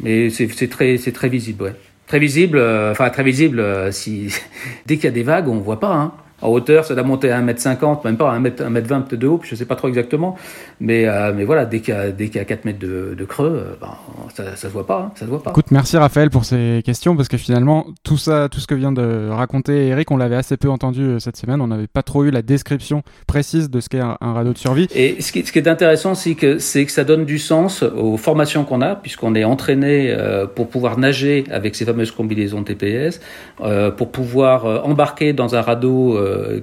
mais 0.01 0.29
c'est 0.29 0.69
très 0.69 0.97
c'est 0.97 1.11
très 1.11 1.29
visible, 1.29 1.63
ouais. 1.63 1.75
Très 2.07 2.19
visible, 2.19 2.59
enfin 2.91 3.09
très 3.09 3.23
visible. 3.23 3.63
si 3.91 4.33
dès 4.85 4.95
qu'il 4.95 5.05
y 5.05 5.07
a 5.07 5.11
des 5.11 5.23
vagues, 5.23 5.47
on 5.47 5.59
voit 5.59 5.79
pas. 5.79 5.93
Hein. 5.93 6.13
En 6.41 6.49
hauteur, 6.49 6.85
ça 6.85 6.95
doit 6.95 7.03
monter 7.03 7.31
à 7.31 7.41
1m50, 7.41 8.05
même 8.05 8.17
pas 8.17 8.31
à 8.31 8.39
1m, 8.39 8.55
1m20 8.55 9.03
peut-être 9.03 9.19
de 9.19 9.27
haut, 9.27 9.39
je 9.43 9.53
ne 9.53 9.57
sais 9.57 9.65
pas 9.65 9.75
trop 9.75 9.87
exactement. 9.87 10.35
Mais, 10.79 11.05
euh, 11.07 11.33
mais 11.35 11.43
voilà, 11.45 11.65
dès 11.65 11.81
qu'il 11.81 11.93
y, 12.19 12.23
y 12.23 12.39
a 12.39 12.45
4 12.45 12.65
mètres 12.65 12.79
de, 12.79 13.15
de 13.17 13.25
creux, 13.25 13.63
euh, 13.65 13.75
ben, 13.81 13.95
ça 14.33 14.51
ne 14.51 14.55
se 14.55 14.67
voit 14.67 14.85
pas. 14.85 15.07
Hein, 15.07 15.11
ça 15.15 15.25
se 15.25 15.29
voit 15.29 15.43
pas. 15.43 15.51
Écoute, 15.51 15.71
merci 15.71 15.97
Raphaël 15.97 16.29
pour 16.29 16.45
ces 16.45 16.81
questions, 16.85 17.15
parce 17.15 17.27
que 17.27 17.37
finalement, 17.37 17.85
tout 18.03 18.17
ça, 18.17 18.47
tout 18.49 18.59
ce 18.59 18.67
que 18.67 18.75
vient 18.75 18.91
de 18.91 19.29
raconter 19.29 19.87
Eric, 19.87 20.11
on 20.11 20.17
l'avait 20.17 20.35
assez 20.35 20.57
peu 20.57 20.69
entendu 20.69 21.01
euh, 21.01 21.19
cette 21.19 21.37
semaine. 21.37 21.61
On 21.61 21.67
n'avait 21.67 21.87
pas 21.87 22.03
trop 22.03 22.23
eu 22.23 22.31
la 22.31 22.41
description 22.41 23.03
précise 23.27 23.69
de 23.69 23.79
ce 23.79 23.89
qu'est 23.89 23.99
un, 23.99 24.17
un 24.21 24.33
radeau 24.33 24.53
de 24.53 24.57
survie. 24.57 24.87
Et 24.95 25.21
ce 25.21 25.31
qui, 25.31 25.45
ce 25.45 25.51
qui 25.51 25.59
est 25.59 25.67
intéressant, 25.67 26.15
c'est 26.15 26.35
que, 26.35 26.59
c'est 26.59 26.85
que 26.85 26.91
ça 26.91 27.03
donne 27.03 27.25
du 27.25 27.39
sens 27.39 27.83
aux 27.83 28.17
formations 28.17 28.63
qu'on 28.63 28.81
a, 28.81 28.95
puisqu'on 28.95 29.35
est 29.35 29.43
entraîné 29.43 30.11
euh, 30.11 30.45
pour 30.47 30.69
pouvoir 30.69 30.97
nager 30.97 31.43
avec 31.51 31.75
ces 31.75 31.85
fameuses 31.85 32.11
combinaisons 32.11 32.63
TPS, 32.63 33.19
euh, 33.61 33.91
pour 33.91 34.11
pouvoir 34.11 34.85
embarquer 34.85 35.33
dans 35.33 35.55
un 35.55 35.61
radeau 35.61 36.17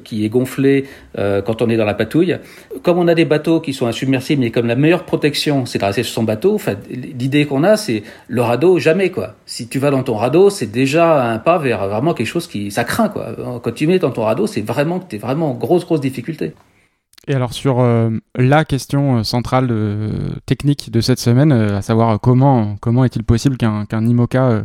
qui 0.05 0.24
est 0.24 0.29
gonflé 0.29 0.85
euh, 1.18 1.42
quand 1.42 1.62
on 1.62 1.68
est 1.68 1.76
dans 1.76 1.85
la 1.85 1.94
patouille. 1.94 2.37
Comme 2.83 2.98
on 2.98 3.09
a 3.09 3.14
des 3.14 3.24
bateaux 3.24 3.61
qui 3.61 3.72
sont 3.72 3.87
insubmersibles, 3.87 4.42
mais 4.42 4.50
comme 4.50 4.66
la 4.66 4.76
meilleure 4.76 5.05
protection, 5.05 5.66
c'est 5.66 5.79
de 5.79 5.85
rester 5.85 6.02
sur 6.02 6.14
son 6.14 6.22
bateau, 6.22 6.59
l'idée 6.90 7.46
qu'on 7.46 7.64
a, 7.64 7.76
c'est 7.76 8.02
le 8.29 8.42
radeau, 8.42 8.79
jamais, 8.79 9.11
quoi. 9.11 9.35
Si 9.46 9.68
tu 9.68 9.79
vas 9.79 9.90
dans 9.90 10.02
ton 10.02 10.14
radeau, 10.16 10.50
c'est 10.50 10.70
déjà 10.70 11.31
un 11.31 11.38
pas 11.38 11.59
vers 11.59 11.88
vraiment 11.88 12.14
quelque 12.14 12.26
chose 12.26 12.46
qui, 12.46 12.70
ça 12.70 12.85
craint, 12.85 13.09
quoi. 13.09 13.61
Quand 13.62 13.72
tu 13.72 13.87
mets 13.87 13.98
dans 13.98 14.11
ton 14.11 14.22
radeau, 14.22 14.46
c'est 14.46 14.62
vraiment 14.62 15.00
que 15.00 15.07
t'es 15.07 15.18
vraiment 15.18 15.50
en 15.50 15.55
grosse, 15.55 15.85
grosse 15.85 16.00
difficulté. 16.00 16.52
Et 17.29 17.35
alors 17.35 17.52
sur 17.52 17.81
euh, 17.81 18.11
la 18.37 18.64
question 18.64 19.24
centrale 19.24 19.72
technique 20.46 20.92
de 20.92 21.00
cette 21.00 21.18
semaine, 21.18 21.50
euh, 21.50 21.76
à 21.76 21.83
savoir 21.83 22.20
comment 22.20 22.76
comment 22.81 23.05
est-il 23.05 23.24
possible 23.24 23.57
qu'un 23.57 23.85
qu'un 23.85 24.07
IMOCA 24.07 24.64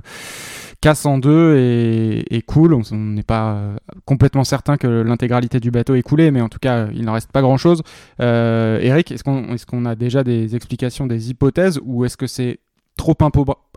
casse 0.82 1.06
en 1.06 1.20
deux 1.20 1.58
et, 1.58 2.36
et 2.36 2.42
coule. 2.42 2.74
On 2.74 2.96
n'est 2.96 3.24
pas 3.24 3.54
euh, 3.54 3.76
complètement 4.06 4.44
certain 4.44 4.78
que 4.78 4.88
l'intégralité 4.88 5.60
du 5.60 5.72
bateau 5.72 5.96
est 5.96 6.02
coulée, 6.02 6.32
mais 6.32 6.42
en 6.42 6.50
tout 6.50 6.60
cas, 6.60 6.88
il 6.94 7.06
n'en 7.06 7.14
reste 7.14 7.32
pas 7.32 7.42
grand-chose. 7.42 7.84
Euh, 8.20 8.80
Eric, 8.82 9.12
est-ce 9.12 9.24
qu'on 9.24 9.86
est 9.86 9.90
a 9.90 9.96
déjà 9.96 10.24
des 10.24 10.56
explications, 10.56 11.08
des 11.08 11.30
hypothèses, 11.30 11.80
ou 11.84 12.04
est-ce 12.06 12.18
que 12.18 12.28
c'est 12.28 12.60
trop 12.98 13.16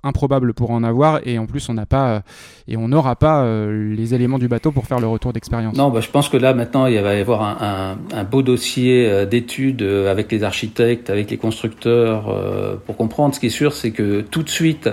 improbable 0.03 0.53
pour 0.55 0.71
en 0.71 0.83
avoir 0.83 1.21
et 1.25 1.39
en 1.39 1.47
plus 1.47 1.69
on 1.69 1.75
n'a 1.75 1.87
pas 1.87 2.09
euh, 2.09 2.21
et 2.67 2.77
on 2.77 2.89
n'aura 2.89 3.17
pas 3.17 3.45
euh, 3.45 3.95
les 3.95 4.13
éléments 4.13 4.39
du 4.39 4.49
bateau 4.49 4.71
pour 4.73 4.87
faire 4.87 4.99
le 4.99 5.07
retour 5.07 5.33
d'expérience? 5.33 5.77
Non, 5.77 5.89
bah, 5.91 6.01
je 6.01 6.11
pense 6.11 6.29
que 6.29 6.37
là 6.37 6.53
maintenant 6.53 6.87
il 6.87 7.01
va 7.01 7.15
y 7.15 7.21
avoir 7.21 7.43
un, 7.43 7.97
un, 8.13 8.19
un 8.19 8.25
beau 8.25 8.43
dossier 8.43 9.09
euh, 9.09 9.25
d'études 9.25 9.83
avec 9.83 10.31
les 10.31 10.43
architectes, 10.43 11.11
avec 11.11 11.31
les 11.31 11.39
constructeurs 11.39 12.81
pour 12.85 12.97
comprendre. 12.97 13.35
Ce 13.35 13.41
qui 13.41 13.47
est 13.47 13.51
sûr, 13.51 13.73
c'est 13.73 13.93
que 13.93 14.21
tout 14.21 14.43
de 14.43 14.51
suite 14.51 14.91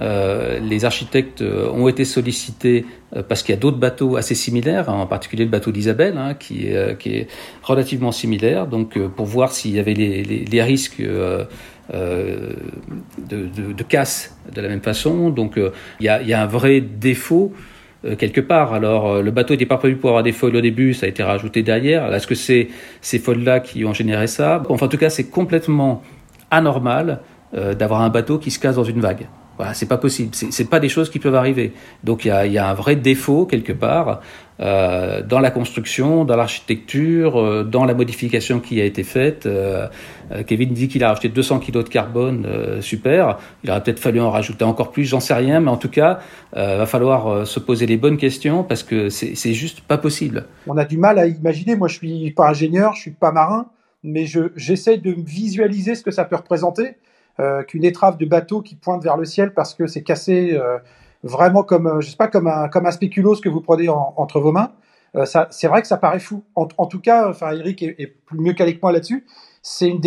euh, 0.00 0.58
les 0.60 0.84
architectes 0.84 1.40
euh, 1.40 1.70
ont 1.70 1.88
été 1.88 2.04
sollicités 2.04 2.84
euh, 3.14 3.22
parce 3.22 3.42
qu'il 3.42 3.54
y 3.54 3.58
a 3.58 3.60
d'autres 3.60 3.78
bateaux 3.78 4.16
assez 4.16 4.34
similaires, 4.34 4.90
hein, 4.90 5.00
en 5.00 5.06
particulier 5.06 5.44
le 5.44 5.50
bateau 5.50 5.72
d'Isabelle, 5.72 6.18
hein, 6.18 6.34
qui, 6.34 6.66
est 6.66 7.28
relativement 7.62 8.12
similaire, 8.12 8.66
donc 8.66 8.98
pour 8.98 9.26
voir 9.26 9.52
s'il 9.52 9.72
y 9.72 9.78
avait 9.78 9.94
les, 9.94 10.62
risques 10.62 11.00
de, 11.00 11.46
de, 11.92 13.72
de, 13.72 13.82
casse 13.82 14.36
de 14.54 14.60
la 14.60 14.68
même 14.68 14.82
façon. 14.82 15.30
Donc 15.30 15.58
il 16.00 16.06
y, 16.06 16.08
a, 16.08 16.42
un 16.42 16.46
vrai 16.46 16.80
défaut 16.80 17.52
quelque 18.18 18.40
part. 18.40 18.74
Alors, 18.74 19.22
le 19.22 19.30
bateau 19.30 19.54
n'était 19.54 19.66
pas 19.66 19.78
prévu 19.78 19.96
pour 19.96 20.10
avoir 20.10 20.22
des 20.22 20.32
feuilles 20.32 20.56
au 20.56 20.60
début, 20.60 20.94
ça 20.94 21.06
a 21.06 21.08
été 21.08 21.22
rajouté 21.22 21.62
derrière. 21.62 22.12
Est-ce 22.12 22.26
que 22.26 22.34
c'est 22.34 22.68
ces 23.00 23.18
feuilles-là 23.18 23.60
qui 23.60 23.84
ont 23.84 23.94
généré 23.94 24.26
ça? 24.26 24.62
Enfin, 24.68 24.86
en 24.86 24.88
tout 24.88 24.98
cas, 24.98 25.10
c'est 25.10 25.30
complètement 25.30 26.02
anormal 26.50 27.20
d'avoir 27.52 28.02
un 28.02 28.10
bateau 28.10 28.38
qui 28.38 28.50
se 28.50 28.58
casse 28.58 28.76
dans 28.76 28.84
une 28.84 29.00
vague. 29.00 29.26
Voilà, 29.56 29.74
c'est 29.74 29.86
pas 29.86 29.96
possible. 29.96 30.30
C'est 30.34 30.68
pas 30.68 30.80
des 30.80 30.88
choses 30.88 31.10
qui 31.10 31.18
peuvent 31.18 31.34
arriver. 31.34 31.72
Donc 32.04 32.24
il 32.24 32.28
y 32.28 32.30
a, 32.30 32.46
y 32.46 32.58
a, 32.58 32.68
un 32.68 32.74
vrai 32.74 32.96
défaut 32.96 33.46
quelque 33.46 33.72
part 33.72 34.20
euh, 34.60 35.22
dans 35.22 35.38
la 35.38 35.50
construction, 35.50 36.24
dans 36.24 36.36
l'architecture, 36.36 37.40
euh, 37.40 37.64
dans 37.64 37.84
la 37.84 37.94
modification 37.94 38.60
qui 38.60 38.80
a 38.80 38.84
été 38.84 39.02
faite. 39.02 39.46
Euh, 39.46 39.86
euh 40.30 40.42
Kevin 40.42 40.72
dit 40.72 40.88
qu'il 40.88 41.04
a 41.04 41.08
rajouté 41.08 41.28
200 41.28 41.60
kg 41.60 41.72
de 41.72 41.82
carbone, 41.88 42.46
euh, 42.46 42.80
super. 42.80 43.38
Il 43.64 43.70
aurait 43.70 43.82
peut-être 43.82 44.00
fallu 44.00 44.20
en 44.20 44.30
rajouter 44.30 44.64
encore 44.64 44.92
plus, 44.92 45.04
j'en 45.04 45.20
sais 45.20 45.34
rien, 45.34 45.60
mais 45.60 45.70
en 45.70 45.76
tout 45.76 45.90
cas, 45.90 46.20
euh, 46.56 46.78
va 46.78 46.86
falloir 46.86 47.46
se 47.46 47.60
poser 47.60 47.86
les 47.86 47.96
bonnes 47.96 48.16
questions 48.16 48.62
parce 48.62 48.82
que 48.82 49.08
c'est 49.08 49.54
juste 49.54 49.80
pas 49.80 49.98
possible. 49.98 50.46
On 50.66 50.76
a 50.76 50.84
du 50.84 50.98
mal 50.98 51.18
à 51.18 51.26
imaginer. 51.26 51.76
Moi, 51.76 51.88
je 51.88 51.96
suis 51.96 52.30
pas 52.32 52.48
ingénieur, 52.48 52.94
je 52.94 53.02
suis 53.02 53.10
pas 53.10 53.32
marin, 53.32 53.66
mais 54.02 54.26
j'essaie 54.56 54.98
de 54.98 55.14
visualiser 55.16 55.94
ce 55.94 56.02
que 56.02 56.10
ça 56.10 56.24
peut 56.24 56.36
représenter 56.36 56.96
qu'une 57.66 57.84
étrave 57.84 58.16
de 58.16 58.26
bateau 58.26 58.62
qui 58.62 58.76
pointe 58.76 59.02
vers 59.02 59.16
le 59.16 59.24
ciel 59.24 59.52
parce 59.54 59.74
que 59.74 59.86
c'est 59.86 60.02
cassé 60.02 60.54
euh, 60.54 60.78
vraiment 61.22 61.62
comme, 61.62 61.86
euh, 61.86 62.00
je 62.00 62.10
sais 62.10 62.16
pas, 62.16 62.28
comme 62.28 62.46
un, 62.46 62.68
comme 62.68 62.86
un 62.86 62.90
spéculoos 62.90 63.36
que 63.36 63.48
vous 63.48 63.60
prenez 63.60 63.88
en, 63.88 64.14
entre 64.16 64.40
vos 64.40 64.52
mains. 64.52 64.72
Euh, 65.14 65.24
ça, 65.24 65.48
c'est 65.50 65.68
vrai 65.68 65.82
que 65.82 65.88
ça 65.88 65.96
paraît 65.96 66.18
fou. 66.18 66.44
En, 66.54 66.68
en 66.78 66.86
tout 66.86 67.00
cas, 67.00 67.28
enfin, 67.28 67.52
Eric 67.52 67.82
est, 67.82 67.96
est 67.98 68.06
plus 68.06 68.38
mieux 68.38 68.52
qu'avec 68.52 68.82
moi 68.82 68.92
là-dessus. 68.92 69.26
C'est 69.62 69.88
une 69.88 70.00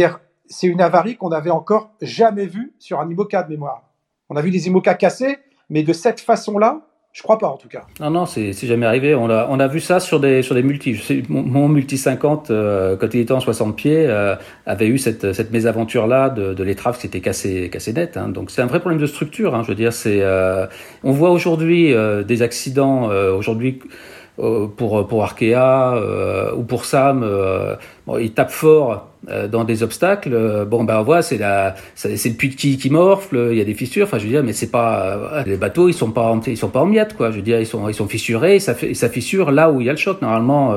c'est 0.51 0.67
une 0.67 0.81
avarie 0.81 1.15
qu'on 1.15 1.29
n'avait 1.29 1.51
encore 1.51 1.91
jamais 2.01 2.47
vue 2.47 2.73
sur 2.79 2.99
un 2.99 3.09
IMOCA 3.09 3.43
de 3.43 3.49
mémoire. 3.49 3.83
On 4.29 4.35
a 4.35 4.41
vu 4.41 4.49
des 4.49 4.67
IMOCA 4.67 4.95
cassés, 4.95 5.37
mais 5.69 5.83
de 5.83 5.93
cette 5.93 6.19
façon-là, 6.19 6.81
je 7.11 7.23
crois 7.23 7.39
pas 7.39 7.47
en 7.47 7.57
tout 7.57 7.67
cas. 7.67 7.85
Non, 7.99 8.11
non, 8.11 8.25
c'est 8.25 8.53
jamais 8.53 8.85
arrivé. 8.85 9.15
On 9.15 9.29
a, 9.29 9.67
vu 9.67 9.79
ça 9.79 9.99
sur 9.99 10.19
des, 10.19 10.43
sur 10.43 10.53
des 10.53 10.61
multis. 10.61 11.25
Mon, 11.27 11.67
multi 11.67 11.97
50, 11.97 12.51
euh, 12.51 12.95
quand 12.97 13.13
il 13.13 13.21
était 13.21 13.33
en 13.33 13.39
60 13.39 13.75
pieds, 13.75 14.05
euh, 14.07 14.35
avait 14.67 14.87
eu 14.87 14.99
cette, 14.99 15.33
cette 15.33 15.51
mésaventure-là 15.51 16.29
de, 16.29 16.63
l'étrave 16.63 16.95
qui 16.95 17.01
s'était 17.01 17.19
cassé, 17.19 17.69
cassé 17.71 17.93
net. 17.93 18.15
Hein. 18.15 18.29
Donc 18.29 18.51
c'est 18.51 18.61
un 18.61 18.67
vrai 18.67 18.79
problème 18.79 19.01
de 19.01 19.07
structure. 19.07 19.55
Hein. 19.55 19.63
Je 19.63 19.69
veux 19.69 19.75
dire, 19.75 19.91
euh, 20.05 20.67
on 21.03 21.11
voit 21.11 21.31
aujourd'hui 21.31 21.93
des 22.25 22.41
accidents. 22.41 23.09
aujourd'hui 23.09 23.79
pour 24.37 25.07
pour 25.07 25.23
Arkea 25.23 26.53
ou 26.55 26.63
pour 26.63 26.85
Sam, 26.85 27.27
bon, 28.05 28.17
ils 28.17 28.33
tapent 28.33 28.51
fort 28.51 29.08
dans 29.27 29.63
des 29.63 29.84
obstacles. 29.84 30.65
bon 30.65 30.84
ben 30.84 30.99
on 30.99 31.03
voit 31.03 31.21
c'est 31.21 31.38
la 31.38 31.75
c'est 31.95 32.23
le 32.25 32.36
puits 32.36 32.49
de 32.49 32.55
qui 32.55 32.77
qui 32.77 32.89
morfle, 32.89 33.49
il 33.51 33.58
y 33.58 33.62
a 33.62 33.65
des 33.65 33.73
fissures. 33.73 34.05
Enfin 34.05 34.17
je 34.17 34.23
veux 34.23 34.29
dire 34.29 34.43
mais 34.43 34.53
c'est 34.53 34.71
pas 34.71 35.43
les 35.45 35.58
bateaux 35.58 35.89
ils 35.89 35.93
sont 35.93 36.12
pas 36.12 36.32
en, 36.32 36.39
ils 36.41 36.58
sont 36.58 36.69
pas 36.69 36.79
en 36.79 36.86
miettes 36.86 37.15
quoi. 37.15 37.32
Je 37.32 37.38
veux 37.38 37.41
dire 37.41 37.60
ils 37.60 37.65
sont 37.65 37.89
ils 37.89 37.93
sont 37.93 38.08
fissurés, 38.08 38.55
et 38.55 38.60
ça 38.60 38.73
fait 38.75 38.93
ça 38.93 39.10
fissure 39.10 39.51
là 39.51 39.71
où 39.71 39.82
il 39.82 39.88
y 39.88 39.89
a 39.89 39.93
le 39.93 39.97
choc. 39.97 40.21
Normalement 40.21 40.73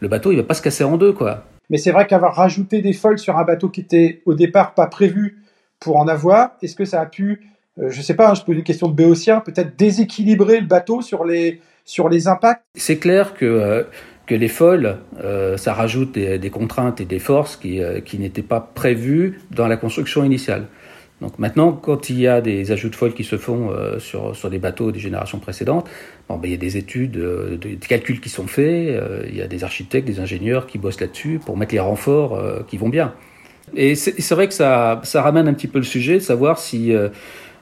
le 0.00 0.08
bateau 0.08 0.30
il 0.30 0.36
va 0.36 0.44
pas 0.44 0.54
se 0.54 0.62
casser 0.62 0.84
en 0.84 0.96
deux 0.96 1.12
quoi. 1.12 1.44
Mais 1.70 1.78
c'est 1.78 1.90
vrai 1.90 2.06
qu'avoir 2.06 2.34
rajouté 2.34 2.82
des 2.82 2.92
foils 2.92 3.18
sur 3.18 3.36
un 3.36 3.44
bateau 3.44 3.68
qui 3.68 3.80
était 3.80 4.22
au 4.26 4.34
départ 4.34 4.74
pas 4.74 4.86
prévu 4.86 5.38
pour 5.80 5.96
en 5.96 6.06
avoir, 6.06 6.50
est-ce 6.62 6.76
que 6.76 6.84
ça 6.84 7.00
a 7.00 7.06
pu 7.06 7.40
euh, 7.80 7.88
je 7.90 8.02
sais 8.02 8.14
pas, 8.14 8.30
hein, 8.30 8.34
je 8.34 8.42
pose 8.42 8.56
une 8.56 8.62
question 8.62 8.88
de 8.88 8.94
béotien, 8.94 9.40
peut-être 9.40 9.76
déséquilibrer 9.76 10.60
le 10.60 10.66
bateau 10.66 11.00
sur 11.00 11.24
les, 11.24 11.60
sur 11.84 12.08
les 12.08 12.28
impacts? 12.28 12.62
C'est 12.74 12.98
clair 12.98 13.34
que, 13.34 13.46
euh, 13.46 13.84
que 14.26 14.34
les 14.34 14.48
folles, 14.48 14.98
euh, 15.22 15.56
ça 15.56 15.74
rajoute 15.74 16.12
des, 16.12 16.50
contraintes 16.50 17.00
et 17.00 17.04
des 17.04 17.18
forces 17.18 17.56
qui, 17.56 17.80
qui 18.04 18.18
n'étaient 18.18 18.42
pas 18.42 18.60
prévues 18.60 19.40
dans 19.50 19.68
la 19.68 19.76
construction 19.76 20.24
initiale. 20.24 20.66
Donc 21.20 21.38
maintenant, 21.38 21.72
quand 21.72 22.10
il 22.10 22.18
y 22.18 22.26
a 22.26 22.40
des 22.40 22.72
ajouts 22.72 22.88
de 22.88 22.96
folles 22.96 23.14
qui 23.14 23.22
se 23.22 23.36
font 23.36 23.70
sur, 23.98 24.34
sur 24.34 24.50
des 24.50 24.58
bateaux 24.58 24.90
des 24.90 24.98
générations 24.98 25.38
précédentes, 25.38 25.88
bon, 26.28 26.36
ben, 26.36 26.48
il 26.48 26.50
y 26.50 26.54
a 26.54 26.58
des 26.58 26.76
études, 26.76 27.16
des 27.60 27.76
calculs 27.76 28.20
qui 28.20 28.28
sont 28.28 28.48
faits, 28.48 29.00
il 29.28 29.36
y 29.36 29.40
a 29.40 29.46
des 29.46 29.62
architectes, 29.62 30.04
des 30.04 30.18
ingénieurs 30.18 30.66
qui 30.66 30.78
bossent 30.78 31.00
là-dessus 31.00 31.38
pour 31.44 31.56
mettre 31.56 31.74
les 31.74 31.80
renforts 31.80 32.42
qui 32.66 32.76
vont 32.76 32.88
bien. 32.88 33.14
Et 33.76 33.94
c'est 33.94 34.34
vrai 34.34 34.48
que 34.48 34.54
ça, 34.54 35.00
ramène 35.14 35.46
un 35.46 35.54
petit 35.54 35.68
peu 35.68 35.78
le 35.78 35.84
sujet 35.84 36.14
de 36.14 36.18
savoir 36.20 36.58
si 36.58 36.92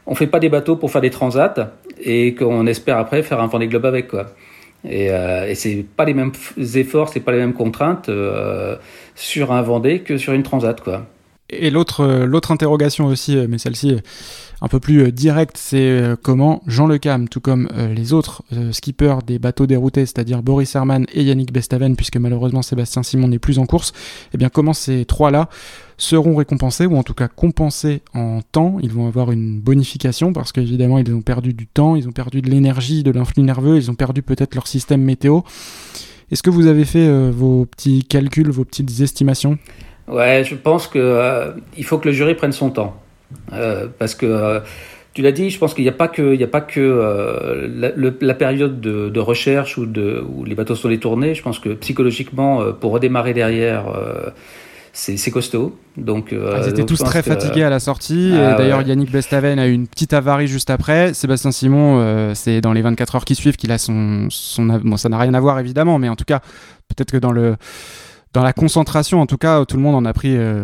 on 0.06 0.14
fait 0.14 0.26
pas 0.26 0.40
des 0.40 0.48
bateaux 0.48 0.76
pour 0.76 0.90
faire 0.90 1.00
des 1.00 1.10
transats 1.10 1.72
et 2.02 2.34
qu'on 2.34 2.66
espère 2.66 2.98
après 2.98 3.22
faire 3.22 3.40
un 3.40 3.46
Vendée 3.46 3.68
Globe 3.68 3.86
avec 3.86 4.08
quoi. 4.08 4.26
Et, 4.88 5.10
euh, 5.10 5.48
et 5.48 5.54
c'est 5.54 5.84
pas 5.96 6.04
les 6.04 6.14
mêmes 6.14 6.32
efforts, 6.56 7.10
c'est 7.10 7.20
pas 7.20 7.32
les 7.32 7.38
mêmes 7.38 7.52
contraintes 7.52 8.08
euh, 8.08 8.76
sur 9.14 9.52
un 9.52 9.62
Vendée 9.62 10.00
que 10.00 10.16
sur 10.16 10.32
une 10.32 10.42
transat 10.42 10.80
quoi. 10.80 11.06
Et 11.50 11.70
l'autre 11.70 12.00
euh, 12.00 12.26
l'autre 12.26 12.52
interrogation 12.52 13.06
aussi, 13.06 13.36
euh, 13.36 13.46
mais 13.48 13.58
celle-ci 13.58 13.96
un 14.62 14.68
peu 14.68 14.78
plus 14.78 15.02
euh, 15.02 15.10
direct, 15.10 15.56
c'est 15.56 15.78
euh, 15.78 16.16
comment 16.20 16.62
Jean 16.66 16.86
Le 16.86 16.98
Cam, 16.98 17.28
tout 17.28 17.40
comme 17.40 17.68
euh, 17.74 17.92
les 17.92 18.12
autres 18.12 18.42
skippers 18.72 19.18
des 19.26 19.38
bateaux 19.38 19.66
déroutés, 19.66 20.06
c'est-à-dire 20.06 20.42
Boris 20.42 20.74
Herman 20.74 21.06
et 21.12 21.22
Yannick 21.22 21.52
Bestaven, 21.52 21.96
puisque 21.96 22.16
malheureusement 22.18 22.62
Sébastien 22.62 23.02
Simon 23.02 23.28
n'est 23.28 23.38
plus 23.38 23.58
en 23.58 23.66
course, 23.66 23.92
eh 24.34 24.36
bien 24.38 24.48
comment 24.48 24.74
ces 24.74 25.04
trois-là 25.04 25.48
seront 25.96 26.34
récompensés, 26.34 26.86
ou 26.86 26.96
en 26.96 27.02
tout 27.02 27.14
cas 27.14 27.28
compensés 27.28 28.02
en 28.14 28.40
temps? 28.52 28.78
Ils 28.82 28.92
vont 28.92 29.06
avoir 29.06 29.32
une 29.32 29.60
bonification, 29.60 30.32
parce 30.32 30.52
qu'évidemment 30.52 30.98
ils 30.98 31.12
ont 31.12 31.22
perdu 31.22 31.54
du 31.54 31.66
temps, 31.66 31.96
ils 31.96 32.06
ont 32.08 32.12
perdu 32.12 32.42
de 32.42 32.50
l'énergie, 32.50 33.02
de 33.02 33.10
l'influx 33.10 33.42
nerveux, 33.42 33.76
ils 33.76 33.90
ont 33.90 33.94
perdu 33.94 34.22
peut-être 34.22 34.54
leur 34.54 34.66
système 34.66 35.02
météo. 35.02 35.40
Est-ce 36.30 36.42
que 36.42 36.50
vous 36.50 36.66
avez 36.66 36.84
fait 36.84 37.30
vos 37.30 37.66
petits 37.66 38.04
calculs, 38.04 38.50
vos 38.50 38.64
petites 38.64 39.00
estimations? 39.00 39.58
Ouais, 40.10 40.44
je 40.44 40.54
pense 40.54 40.88
que 40.88 41.54
il 41.76 41.84
faut 41.84 41.98
que 41.98 42.08
le 42.08 42.12
jury 42.12 42.34
prenne 42.34 42.52
son 42.52 42.70
temps. 42.70 43.00
Euh, 43.52 43.86
parce 43.98 44.14
que 44.14 44.26
euh, 44.26 44.60
tu 45.14 45.22
l'as 45.22 45.32
dit, 45.32 45.50
je 45.50 45.58
pense 45.58 45.74
qu'il 45.74 45.84
n'y 45.84 45.90
a 45.90 45.94
pas 45.94 46.08
que, 46.08 46.34
il 46.34 46.40
y 46.40 46.44
a 46.44 46.48
pas 46.48 46.60
que 46.60 46.80
euh, 46.80 47.68
la, 47.74 47.90
le, 47.94 48.16
la, 48.20 48.34
période 48.34 48.80
de, 48.80 49.08
de, 49.08 49.20
recherche 49.20 49.76
où, 49.78 49.86
de, 49.86 50.24
où 50.28 50.44
les 50.44 50.54
bateaux 50.54 50.76
sont 50.76 50.88
détournés. 50.88 51.34
Je 51.34 51.42
pense 51.42 51.58
que 51.58 51.70
psychologiquement, 51.70 52.72
pour 52.72 52.92
redémarrer 52.92 53.34
derrière, 53.34 53.86
c'est 54.92 55.30
costaud. 55.30 55.76
Donc, 55.96 56.32
ah, 56.32 56.60
ils 56.62 56.68
étaient 56.68 56.84
tous 56.84 57.02
très 57.02 57.22
fatigués 57.22 57.64
à 57.64 57.70
la 57.70 57.80
sortie. 57.80 58.32
Ah, 58.34 58.54
D'ailleurs, 58.54 58.78
ouais. 58.78 58.84
Yannick 58.84 59.10
Bestaven 59.10 59.58
a 59.58 59.66
eu 59.66 59.72
une 59.72 59.88
petite 59.88 60.12
avarie 60.12 60.46
juste 60.46 60.70
après. 60.70 61.12
Sébastien 61.12 61.50
Simon, 61.50 62.34
c'est 62.34 62.60
dans 62.60 62.72
les 62.72 62.82
24 62.82 63.16
heures 63.16 63.24
qui 63.24 63.34
suivent 63.34 63.56
qu'il 63.56 63.72
a 63.72 63.78
son, 63.78 64.28
son, 64.30 64.64
bon, 64.64 64.96
ça 64.96 65.08
n'a 65.08 65.18
rien 65.18 65.34
à 65.34 65.40
voir 65.40 65.58
évidemment, 65.58 65.98
mais 65.98 66.08
en 66.08 66.16
tout 66.16 66.24
cas, 66.24 66.40
peut-être 66.88 67.10
que 67.12 67.16
dans 67.16 67.32
le 67.32 67.56
dans 68.32 68.42
la 68.42 68.52
concentration, 68.52 69.20
en 69.20 69.26
tout 69.26 69.38
cas, 69.38 69.64
tout 69.64 69.76
le 69.76 69.82
monde 69.82 69.94
en 69.94 70.04
a 70.04 70.12
pris, 70.12 70.36
euh, 70.36 70.62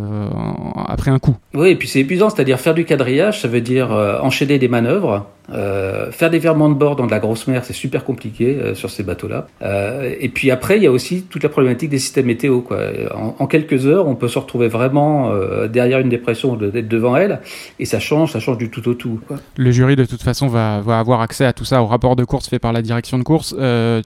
a 0.86 0.96
pris 0.96 1.10
un 1.10 1.18
coup. 1.18 1.36
Oui, 1.54 1.70
et 1.70 1.76
puis 1.76 1.88
c'est 1.88 2.00
épuisant, 2.00 2.30
c'est-à-dire 2.30 2.60
faire 2.60 2.74
du 2.74 2.84
quadrillage, 2.84 3.42
ça 3.42 3.48
veut 3.48 3.60
dire 3.60 3.92
euh, 3.92 4.20
enchaîner 4.20 4.58
des 4.58 4.68
manœuvres, 4.68 5.26
euh, 5.50 6.10
faire 6.10 6.30
des 6.30 6.38
virements 6.38 6.68
de 6.68 6.74
bord 6.74 6.96
dans 6.96 7.06
de 7.06 7.10
la 7.10 7.18
grosse 7.18 7.46
mer, 7.46 7.64
c'est 7.64 7.72
super 7.72 8.04
compliqué 8.04 8.58
euh, 8.60 8.74
sur 8.74 8.90
ces 8.90 9.02
bateaux-là. 9.02 9.46
Euh, 9.62 10.14
et 10.18 10.28
puis 10.28 10.50
après, 10.50 10.76
il 10.76 10.82
y 10.82 10.86
a 10.86 10.90
aussi 10.90 11.22
toute 11.22 11.42
la 11.42 11.48
problématique 11.48 11.90
des 11.90 11.98
systèmes 11.98 12.26
météo. 12.26 12.60
Quoi. 12.60 12.78
En, 13.14 13.36
en 13.38 13.46
quelques 13.46 13.86
heures, 13.86 14.08
on 14.08 14.16
peut 14.16 14.28
se 14.28 14.38
retrouver 14.38 14.68
vraiment 14.68 15.30
euh, 15.30 15.68
derrière 15.68 16.00
une 16.00 16.08
dépression, 16.08 16.56
d'être 16.56 16.88
devant 16.88 17.16
elle, 17.16 17.40
et 17.78 17.84
ça 17.84 18.00
change, 18.00 18.32
ça 18.32 18.40
change 18.40 18.58
du 18.58 18.70
tout 18.70 18.88
au 18.88 18.94
tout. 18.94 19.20
Quoi. 19.26 19.36
Le 19.56 19.70
jury, 19.70 19.96
de 19.96 20.04
toute 20.04 20.22
façon, 20.22 20.48
va, 20.48 20.80
va, 20.80 20.98
avoir 20.98 21.20
accès 21.20 21.44
à 21.44 21.52
tout 21.52 21.64
ça, 21.64 21.82
au 21.82 21.86
rapport 21.86 22.16
de 22.16 22.24
course 22.24 22.48
fait 22.48 22.58
par 22.58 22.72
la 22.72 22.82
direction 22.82 23.18
de 23.18 23.22
course. 23.22 23.50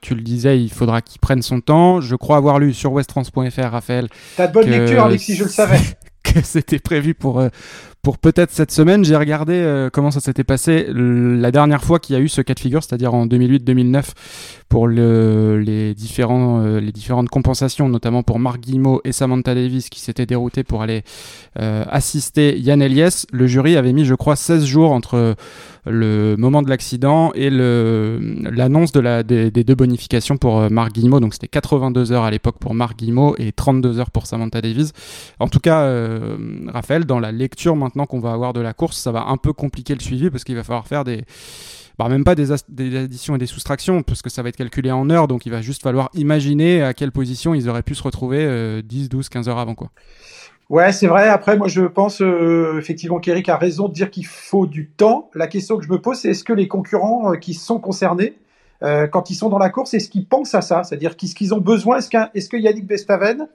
tu 0.02 0.14
le 0.14 0.20
disais, 0.20 0.60
il 0.60 0.70
faudra 0.70 1.00
qu'il 1.00 1.20
prenne 1.20 1.42
son 1.42 1.60
temps. 1.60 2.00
Je 2.00 2.16
crois 2.16 2.36
avoir 2.36 2.58
lu 2.58 2.74
sur 2.74 2.92
westtrans.fr, 2.92 3.70
Raphaël. 3.70 4.08
T'as 4.36 4.46
de 4.46 4.52
bonne 4.52 4.66
que... 4.66 4.70
lecture, 4.70 5.04
Alexis, 5.04 5.36
je 5.36 5.44
le 5.44 5.50
savais. 5.50 5.78
que 6.22 6.42
c'était 6.42 6.78
prévu 6.78 7.14
pour 7.14 7.40
pour 8.02 8.18
peut-être 8.18 8.50
cette 8.50 8.70
semaine. 8.70 9.04
J'ai 9.04 9.16
regardé 9.16 9.54
euh, 9.54 9.90
comment 9.92 10.10
ça 10.10 10.20
s'était 10.20 10.44
passé 10.44 10.86
la 10.90 11.50
dernière 11.50 11.84
fois 11.84 11.98
qu'il 11.98 12.16
y 12.16 12.18
a 12.18 12.22
eu 12.22 12.28
ce 12.28 12.40
cas 12.40 12.54
de 12.54 12.60
figure, 12.60 12.82
c'est-à-dire 12.82 13.12
en 13.12 13.26
2008-2009 13.26 14.04
pour 14.68 14.88
euh, 14.88 15.58
les 15.58 15.94
différentes 15.94 17.28
compensations, 17.28 17.88
notamment 17.88 18.22
pour 18.22 18.38
Marc 18.38 18.60
Guillemot 18.60 19.00
et 19.04 19.12
Samantha 19.12 19.54
Davis 19.54 19.90
qui 19.90 20.00
s'étaient 20.00 20.26
déroutés 20.26 20.64
pour 20.64 20.82
aller 20.82 21.02
euh, 21.58 21.84
assister 21.88 22.58
Yann 22.58 22.80
Eliès. 22.80 23.26
Le 23.32 23.46
jury 23.46 23.76
avait 23.76 23.92
mis, 23.92 24.04
je 24.04 24.14
crois, 24.14 24.36
16 24.36 24.64
jours 24.64 24.92
entre 24.92 25.34
le 25.86 26.36
moment 26.36 26.62
de 26.62 26.68
l'accident 26.68 27.32
et 27.34 27.50
l'annonce 27.50 28.92
de 28.92 29.00
la, 29.00 29.22
des, 29.22 29.50
des, 29.50 29.64
deux 29.64 29.74
bonifications 29.74 30.36
pour 30.36 30.70
Marc 30.70 30.92
Guillemot. 30.92 31.20
Donc 31.20 31.32
c'était 31.34 31.48
82 31.48 32.12
heures 32.12 32.24
à 32.24 32.30
l'époque 32.30 32.56
pour 32.60 32.74
Marc 32.74 32.98
Guillemot 32.98 33.34
et 33.38 33.50
32 33.52 33.98
heures 33.98 34.10
pour 34.10 34.26
Samantha 34.26 34.60
Davis. 34.60 34.92
En 35.38 35.48
tout 35.48 35.58
cas, 35.58 35.90
Raphaël, 36.68 37.06
dans 37.06 37.18
la 37.18 37.32
lecture 37.32 37.76
maintenant 37.76 37.89
qu'on 37.90 38.20
va 38.20 38.32
avoir 38.32 38.52
de 38.52 38.60
la 38.60 38.72
course, 38.72 38.98
ça 38.98 39.12
va 39.12 39.26
un 39.26 39.36
peu 39.36 39.52
compliquer 39.52 39.94
le 39.94 40.00
suivi 40.00 40.30
parce 40.30 40.44
qu'il 40.44 40.56
va 40.56 40.64
falloir 40.64 40.86
faire 40.86 41.04
des 41.04 41.24
bah, 41.98 42.08
même 42.08 42.24
pas 42.24 42.34
des, 42.34 42.50
additions 42.50 43.34
et 43.34 43.38
des 43.38 43.46
soustractions, 43.46 44.02
parce 44.02 44.22
que 44.22 44.30
ça 44.30 44.42
va 44.42 44.48
être 44.48 44.56
calculé 44.56 44.90
en 44.90 45.10
heures, 45.10 45.28
donc 45.28 45.44
il 45.44 45.52
va 45.52 45.60
juste 45.60 45.82
falloir 45.82 46.08
imaginer 46.14 46.82
à 46.82 46.94
quelle 46.94 47.12
position 47.12 47.52
ils 47.52 47.68
auraient 47.68 47.82
pu 47.82 47.94
se 47.94 48.02
retrouver 48.02 48.38
euh, 48.40 48.80
10, 48.80 49.10
12, 49.10 49.28
15 49.28 49.48
heures 49.50 49.58
avant. 49.58 49.74
Quoi. 49.74 49.90
Ouais, 50.70 50.92
c'est 50.92 51.08
vrai. 51.08 51.28
Après, 51.28 51.56
moi, 51.56 51.66
je 51.66 51.82
pense 51.82 52.22
euh, 52.22 52.78
effectivement 52.78 53.18
qu'Eric 53.18 53.48
a 53.48 53.56
raison 53.56 53.88
de 53.88 53.92
dire 53.92 54.08
qu'il 54.08 54.24
faut 54.24 54.66
du 54.66 54.88
temps. 54.88 55.28
La 55.34 55.48
question 55.48 55.76
que 55.76 55.84
je 55.84 55.90
me 55.90 56.00
pose, 56.00 56.18
c'est 56.18 56.30
est-ce 56.30 56.44
que 56.44 56.52
les 56.52 56.68
concurrents 56.68 57.32
euh, 57.32 57.36
qui 57.36 57.54
sont 57.54 57.80
concernés, 57.80 58.38
euh, 58.84 59.08
quand 59.08 59.30
ils 59.30 59.34
sont 59.34 59.48
dans 59.48 59.58
la 59.58 59.68
course, 59.68 59.94
est-ce 59.94 60.08
qu'ils 60.08 60.26
pensent 60.26 60.54
à 60.54 60.60
ça? 60.60 60.84
C'est-à-dire 60.84 61.16
qu'est-ce 61.16 61.34
qu'ils 61.34 61.54
ont 61.54 61.60
besoin? 61.60 61.98
Est-ce 61.98 62.48
que 62.48 62.56
Yannick 62.56 62.86
Bestaven 62.86 63.48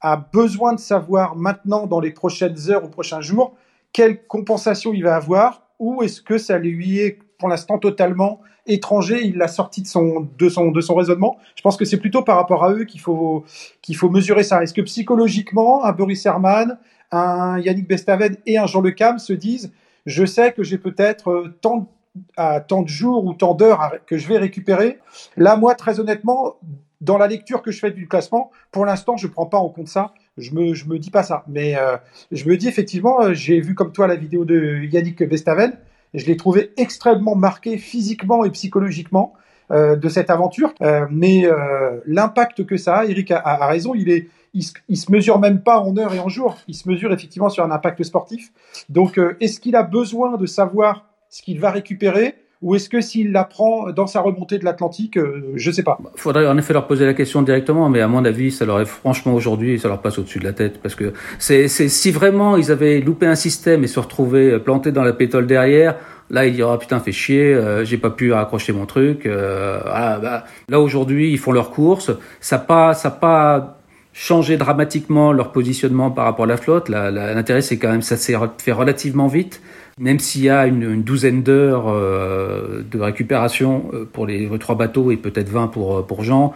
a 0.00 0.16
besoin 0.16 0.72
de 0.72 0.80
savoir 0.80 1.36
maintenant, 1.36 1.86
dans 1.86 2.00
les 2.00 2.10
prochaines 2.10 2.56
heures 2.70 2.84
ou 2.84 2.88
prochains 2.88 3.20
jours, 3.20 3.54
quelle 3.92 4.24
compensation 4.26 4.92
il 4.92 5.02
va 5.02 5.16
avoir, 5.16 5.62
ou 5.78 6.02
est-ce 6.02 6.22
que 6.22 6.38
ça 6.38 6.58
lui 6.58 6.98
est 6.98 7.18
pour 7.38 7.48
l'instant 7.48 7.78
totalement 7.78 8.40
étranger, 8.66 9.20
il 9.24 9.36
l'a 9.36 9.48
sorti 9.48 9.82
de 9.82 9.86
son, 9.88 10.28
de 10.38 10.48
son, 10.48 10.70
de 10.70 10.80
son 10.80 10.94
raisonnement. 10.94 11.36
Je 11.56 11.62
pense 11.62 11.76
que 11.76 11.84
c'est 11.84 11.96
plutôt 11.96 12.22
par 12.22 12.36
rapport 12.36 12.64
à 12.64 12.72
eux 12.72 12.84
qu'il 12.84 13.00
faut, 13.00 13.44
qu'il 13.80 13.96
faut 13.96 14.08
mesurer 14.08 14.44
ça. 14.44 14.62
Est-ce 14.62 14.72
que 14.72 14.82
psychologiquement, 14.82 15.84
un 15.84 15.92
Boris 15.92 16.24
Herman, 16.24 16.78
un 17.10 17.58
Yannick 17.58 17.88
Bestaven 17.88 18.36
et 18.46 18.58
un 18.58 18.66
Jean 18.66 18.80
Le 18.80 18.92
Cam 18.92 19.18
se 19.18 19.32
disent, 19.32 19.72
je 20.06 20.24
sais 20.24 20.52
que 20.52 20.62
j'ai 20.62 20.78
peut-être 20.78 21.52
tant, 21.60 21.88
à 22.36 22.60
tant 22.60 22.82
de 22.82 22.88
jours 22.88 23.24
ou 23.24 23.34
tant 23.34 23.54
d'heures 23.54 23.94
que 24.06 24.16
je 24.16 24.28
vais 24.28 24.38
récupérer. 24.38 25.00
Là, 25.36 25.56
moi, 25.56 25.74
très 25.74 25.98
honnêtement, 25.98 26.56
dans 27.00 27.18
la 27.18 27.26
lecture 27.26 27.62
que 27.62 27.72
je 27.72 27.80
fais 27.80 27.90
du 27.90 28.06
classement, 28.06 28.50
pour 28.70 28.86
l'instant, 28.86 29.16
je 29.16 29.26
prends 29.26 29.46
pas 29.46 29.58
en 29.58 29.68
compte 29.68 29.88
ça. 29.88 30.14
Je 30.38 30.52
me, 30.52 30.74
je 30.74 30.86
me 30.86 30.98
dis 30.98 31.10
pas 31.10 31.22
ça. 31.22 31.44
Mais 31.48 31.76
euh, 31.76 31.96
je 32.30 32.48
me 32.48 32.56
dis 32.56 32.68
effectivement, 32.68 33.32
j'ai 33.32 33.60
vu 33.60 33.74
comme 33.74 33.92
toi 33.92 34.06
la 34.06 34.16
vidéo 34.16 34.44
de 34.44 34.84
Yannick 34.84 35.22
Bestaven 35.22 35.76
je 36.14 36.26
l'ai 36.26 36.36
trouvé 36.36 36.72
extrêmement 36.76 37.34
marqué 37.34 37.78
physiquement 37.78 38.44
et 38.44 38.50
psychologiquement 38.50 39.34
euh, 39.70 39.96
de 39.96 40.08
cette 40.08 40.30
aventure. 40.30 40.74
Euh, 40.82 41.06
mais 41.10 41.46
euh, 41.46 42.00
l'impact 42.06 42.66
que 42.66 42.76
ça 42.76 42.98
a, 42.98 43.04
Eric 43.06 43.30
a, 43.30 43.38
a, 43.38 43.66
raison, 43.66 43.94
il 43.94 44.10
est, 44.10 44.28
il 44.54 44.62
se, 44.62 44.72
il 44.88 44.96
se 44.96 45.10
mesure 45.10 45.38
même 45.38 45.62
pas 45.62 45.78
en 45.78 45.96
heures 45.96 46.14
et 46.14 46.18
en 46.18 46.28
jours. 46.28 46.58
Il 46.68 46.74
se 46.74 46.88
mesure 46.88 47.12
effectivement 47.12 47.48
sur 47.48 47.64
un 47.64 47.70
impact 47.70 48.02
sportif. 48.02 48.52
Donc, 48.88 49.18
euh, 49.18 49.36
est-ce 49.40 49.60
qu'il 49.60 49.76
a 49.76 49.82
besoin 49.82 50.36
de 50.36 50.46
savoir 50.46 51.08
ce 51.30 51.42
qu'il 51.42 51.60
va 51.60 51.70
récupérer 51.70 52.34
ou 52.62 52.76
est-ce 52.76 52.88
que 52.88 53.00
s'il 53.00 53.32
l'apprend 53.32 53.90
dans 53.90 54.06
sa 54.06 54.20
remontée 54.20 54.58
de 54.58 54.64
l'Atlantique, 54.64 55.18
euh, 55.18 55.52
je 55.56 55.70
sais 55.70 55.82
pas. 55.82 55.98
Il 56.14 56.20
faudrait 56.20 56.46
en 56.46 56.56
effet 56.56 56.72
leur 56.72 56.86
poser 56.86 57.04
la 57.04 57.14
question 57.14 57.42
directement, 57.42 57.88
mais 57.88 58.00
à 58.00 58.08
mon 58.08 58.24
avis, 58.24 58.52
ça 58.52 58.64
leur 58.64 58.80
est 58.80 58.86
franchement 58.86 59.34
aujourd'hui, 59.34 59.78
ça 59.80 59.88
leur 59.88 60.00
passe 60.00 60.18
au-dessus 60.18 60.38
de 60.38 60.44
la 60.44 60.52
tête, 60.52 60.80
parce 60.80 60.94
que 60.94 61.12
c'est 61.38 61.68
si 61.68 62.10
vraiment 62.12 62.56
ils 62.56 62.70
avaient 62.70 63.00
loupé 63.00 63.26
un 63.26 63.34
système 63.34 63.82
et 63.82 63.88
se 63.88 63.98
retrouvaient 63.98 64.60
plantés 64.60 64.92
dans 64.92 65.02
la 65.02 65.12
pétole 65.12 65.46
derrière, 65.46 65.96
là 66.30 66.46
il 66.46 66.54
dira 66.54 66.78
putain 66.78 67.00
fait 67.00 67.12
chier, 67.12 67.52
euh, 67.54 67.84
j'ai 67.84 67.98
pas 67.98 68.10
pu 68.10 68.32
raccrocher 68.32 68.72
mon 68.72 68.86
truc. 68.86 69.26
Euh, 69.26 69.80
voilà, 69.82 70.18
bah, 70.18 70.44
là 70.68 70.80
aujourd'hui 70.80 71.32
ils 71.32 71.38
font 71.38 71.52
leur 71.52 71.70
course, 71.70 72.12
ça 72.40 72.58
pas 72.58 72.94
ça 72.94 73.10
pas 73.10 73.78
changé 74.12 74.56
dramatiquement 74.56 75.32
leur 75.32 75.52
positionnement 75.52 76.10
par 76.10 76.26
rapport 76.26 76.44
à 76.44 76.48
la 76.48 76.56
flotte. 76.56 76.88
L'intérêt 76.88 77.62
c'est 77.62 77.78
quand 77.78 77.90
même 77.90 78.02
ça 78.02 78.16
s'est 78.16 78.36
fait 78.58 78.72
relativement 78.72 79.26
vite 79.26 79.60
même 80.02 80.18
s'il 80.18 80.42
y 80.42 80.50
a 80.50 80.66
une, 80.66 81.02
douzaine 81.02 81.44
d'heures 81.44 81.88
euh, 81.88 82.82
de 82.90 82.98
récupération 82.98 83.88
euh, 83.94 84.04
pour 84.04 84.26
les 84.26 84.50
trois 84.58 84.74
bateaux 84.74 85.12
et 85.12 85.16
peut-être 85.16 85.48
20 85.48 85.68
pour, 85.68 85.98
euh, 85.98 86.02
pour 86.02 86.24
Jean, 86.24 86.52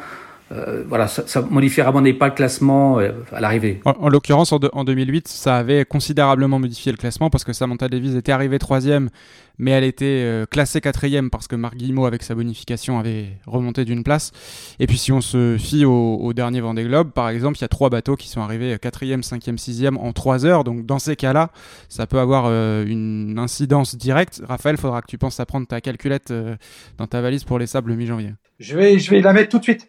euh, 0.53 0.85
voilà, 0.87 1.09
ça, 1.09 1.25
ça 1.27 1.43
modifiera 1.43 1.93
pas 1.93 2.01
le 2.01 2.35
classement 2.35 3.01
euh, 3.01 3.11
à 3.33 3.41
l'arrivée. 3.41 3.81
En, 3.85 4.09
l'occurrence, 4.09 4.53
en, 4.53 4.61
en, 4.73 4.85
2008, 4.85 5.27
ça 5.27 5.57
avait 5.57 5.85
considérablement 5.85 6.61
modifié 6.61 6.93
le 6.93 6.99
classement 6.99 7.31
parce 7.31 7.43
que 7.43 7.53
Samantha 7.53 7.89
Davis 7.89 8.15
était 8.15 8.31
arrivée 8.31 8.61
troisième, 8.61 9.11
mais 9.59 9.73
elle 9.73 9.83
était 9.83 10.05
euh, 10.05 10.47
classée 10.47 10.81
quatrième 10.81 11.31
parce 11.31 11.49
que 11.49 11.57
Marc 11.57 11.75
Guillemot, 11.75 12.07
avec 12.07 12.23
sa 12.23 12.37
bonification, 12.37 12.97
avait 13.01 13.31
remonté 13.47 13.85
d'une 13.85 14.05
place. 14.05 14.31
Et 14.79 14.87
puis 14.87 14.99
si 14.99 15.11
on 15.11 15.21
se 15.21 15.57
fie 15.59 15.85
au, 15.85 16.15
au, 16.15 16.33
dernier 16.33 16.61
Vendée 16.61 16.85
Globe, 16.85 17.11
par 17.11 17.29
exemple, 17.29 17.59
il 17.59 17.63
y 17.63 17.65
a 17.65 17.69
trois 17.69 17.91
bateaux 17.91 18.15
qui 18.15 18.29
sont 18.29 18.41
arrivés 18.41 18.79
quatrième, 18.81 19.25
cinquième, 19.25 19.59
sixième 19.59 19.97
en 19.97 20.13
trois 20.13 20.47
heures. 20.47 20.63
Donc 20.63 20.87
dans 20.87 21.01
ces 21.01 21.17
cas-là, 21.17 21.51
ça 21.89 22.07
peut 22.07 22.21
avoir 22.21 22.47
une 22.85 23.37
incidence 23.39 23.97
directe. 23.97 24.43
Raphaël, 24.47 24.77
faudra 24.77 25.03
que 25.03 25.09
tu 25.09 25.19
penses 25.19 25.41
à 25.41 25.47
prendre 25.47 25.67
ta 25.67 25.81
calculette 25.81 26.33
dans 26.99 27.07
ta 27.09 27.21
valise 27.21 27.43
pour 27.43 27.59
les 27.59 27.67
sables 27.67 27.95
mi-janvier. 27.95 28.35
Je 28.61 28.77
vais, 28.77 28.99
je 29.01 29.11
vais 29.11 29.21
la 29.21 29.33
mettre 29.33 29.51
tout 29.51 29.59
de 29.59 29.65
suite. 29.65 29.89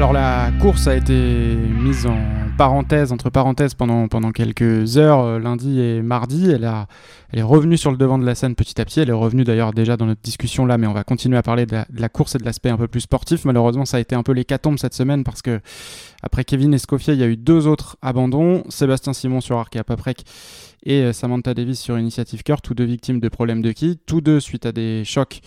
Alors 0.00 0.14
la 0.14 0.50
course 0.62 0.86
a 0.86 0.96
été 0.96 1.12
mise 1.14 2.06
en 2.06 2.16
parenthèse, 2.56 3.12
entre 3.12 3.28
parenthèses 3.28 3.74
pendant, 3.74 4.08
pendant 4.08 4.32
quelques 4.32 4.96
heures, 4.96 5.20
euh, 5.20 5.38
lundi 5.38 5.78
et 5.78 6.00
mardi. 6.00 6.50
Elle, 6.50 6.64
a, 6.64 6.86
elle 7.30 7.40
est 7.40 7.42
revenue 7.42 7.76
sur 7.76 7.90
le 7.90 7.98
devant 7.98 8.16
de 8.16 8.24
la 8.24 8.34
scène 8.34 8.54
petit 8.54 8.80
à 8.80 8.86
petit. 8.86 9.00
Elle 9.00 9.10
est 9.10 9.12
revenue 9.12 9.44
d'ailleurs 9.44 9.74
déjà 9.74 9.98
dans 9.98 10.06
notre 10.06 10.22
discussion 10.22 10.64
là, 10.64 10.78
mais 10.78 10.86
on 10.86 10.94
va 10.94 11.04
continuer 11.04 11.36
à 11.36 11.42
parler 11.42 11.66
de 11.66 11.76
la, 11.94 12.08
course 12.08 12.34
et 12.34 12.38
de 12.38 12.46
l'aspect 12.46 12.70
un 12.70 12.78
peu 12.78 12.88
plus 12.88 13.02
sportif. 13.02 13.44
Malheureusement, 13.44 13.84
ça 13.84 13.98
a 13.98 14.00
été 14.00 14.14
un 14.14 14.22
peu 14.22 14.32
l'hécatombe 14.32 14.78
cette 14.78 14.94
semaine 14.94 15.22
parce 15.22 15.42
que 15.42 15.60
après 16.22 16.44
Kevin 16.44 16.72
Escoffier, 16.72 17.12
il 17.12 17.20
y 17.20 17.22
a 17.22 17.28
eu 17.28 17.36
deux 17.36 17.66
autres 17.66 17.98
abandons. 18.00 18.62
Sébastien 18.70 19.12
Simon 19.12 19.42
sur 19.42 19.58
à 19.58 19.84
Paprec 19.84 20.24
et 20.82 21.02
euh, 21.02 21.12
Samantha 21.12 21.52
Davis 21.52 21.78
sur 21.78 21.98
Initiative 21.98 22.42
Cœur, 22.42 22.62
tous 22.62 22.72
deux 22.72 22.84
victimes 22.84 23.20
de 23.20 23.28
problèmes 23.28 23.60
de 23.60 23.72
qui, 23.72 23.98
tous 24.06 24.22
deux 24.22 24.40
suite 24.40 24.64
à 24.64 24.72
des 24.72 25.04
chocs 25.04 25.42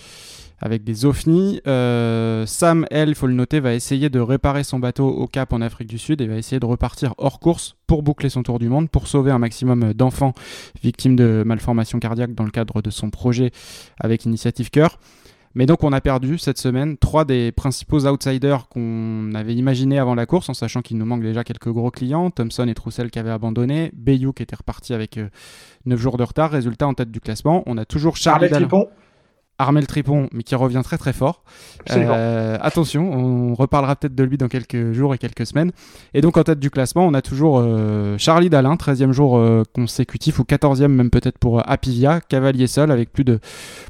avec 0.59 0.83
des 0.83 1.05
ovnis. 1.05 1.61
Euh, 1.67 2.45
Sam, 2.45 2.85
elle, 2.91 3.09
il 3.09 3.15
faut 3.15 3.27
le 3.27 3.33
noter, 3.33 3.59
va 3.59 3.73
essayer 3.73 4.09
de 4.09 4.19
réparer 4.19 4.63
son 4.63 4.79
bateau 4.79 5.07
au 5.07 5.27
Cap 5.27 5.53
en 5.53 5.61
Afrique 5.61 5.89
du 5.89 5.97
Sud 5.97 6.21
et 6.21 6.27
va 6.27 6.35
essayer 6.35 6.59
de 6.59 6.65
repartir 6.65 7.13
hors 7.17 7.39
course 7.39 7.75
pour 7.87 8.03
boucler 8.03 8.29
son 8.29 8.43
tour 8.43 8.59
du 8.59 8.69
monde, 8.69 8.89
pour 8.89 9.07
sauver 9.07 9.31
un 9.31 9.39
maximum 9.39 9.93
d'enfants 9.93 10.33
victimes 10.81 11.15
de 11.15 11.43
malformations 11.45 11.99
cardiaques 11.99 12.33
dans 12.33 12.45
le 12.45 12.51
cadre 12.51 12.81
de 12.81 12.89
son 12.89 13.09
projet 13.09 13.51
avec 13.99 14.25
Initiative 14.25 14.69
Cœur. 14.69 14.97
Mais 15.55 15.67
donc 15.67 15.83
on 15.83 15.93
a 15.93 16.01
perdu 16.01 16.37
cette 16.37 16.57
semaine 16.57 16.97
trois 16.97 17.25
des 17.25 17.51
principaux 17.51 18.07
outsiders 18.07 18.67
qu'on 18.69 19.35
avait 19.35 19.53
imaginés 19.53 19.99
avant 19.99 20.15
la 20.15 20.25
course, 20.25 20.49
en 20.49 20.53
sachant 20.53 20.81
qu'il 20.81 20.97
nous 20.97 21.05
manque 21.05 21.21
déjà 21.21 21.43
quelques 21.43 21.69
gros 21.69 21.91
clients, 21.91 22.31
Thompson 22.31 22.67
et 22.67 22.73
Troussel 22.73 23.11
qui 23.11 23.19
avaient 23.19 23.29
abandonné, 23.29 23.91
Bayou 23.93 24.33
qui 24.33 24.41
était 24.41 24.55
reparti 24.55 24.93
avec 24.93 25.17
9 25.17 25.29
euh, 25.87 26.01
jours 26.01 26.17
de 26.17 26.23
retard. 26.23 26.49
Résultat 26.51 26.87
en 26.87 26.95
tête 26.95 27.11
du 27.11 27.19
classement, 27.19 27.61
on 27.67 27.77
a 27.77 27.85
toujours 27.85 28.17
Charles 28.17 28.49
Armel 29.59 29.85
Tripon, 29.85 30.29
mais 30.33 30.43
qui 30.43 30.55
revient 30.55 30.81
très 30.83 30.97
très 30.97 31.13
fort. 31.13 31.43
Euh, 31.91 32.57
attention, 32.61 33.11
on 33.13 33.53
reparlera 33.53 33.95
peut-être 33.95 34.15
de 34.15 34.23
lui 34.23 34.37
dans 34.37 34.47
quelques 34.47 34.93
jours 34.93 35.13
et 35.13 35.17
quelques 35.17 35.45
semaines. 35.45 35.71
Et 36.13 36.21
donc 36.21 36.37
en 36.37 36.43
tête 36.43 36.59
du 36.59 36.71
classement, 36.71 37.05
on 37.05 37.13
a 37.13 37.21
toujours 37.21 37.59
euh, 37.59 38.17
Charlie 38.17 38.49
Dalin, 38.49 38.75
13e 38.75 39.11
jour 39.11 39.37
euh, 39.37 39.63
consécutif, 39.73 40.39
ou 40.39 40.43
14e 40.43 40.87
même 40.87 41.11
peut-être 41.11 41.37
pour 41.37 41.67
Apivia, 41.69 42.19
cavalier 42.21 42.67
seul, 42.67 42.91
avec 42.91 43.13
plus 43.13 43.23
de, 43.23 43.39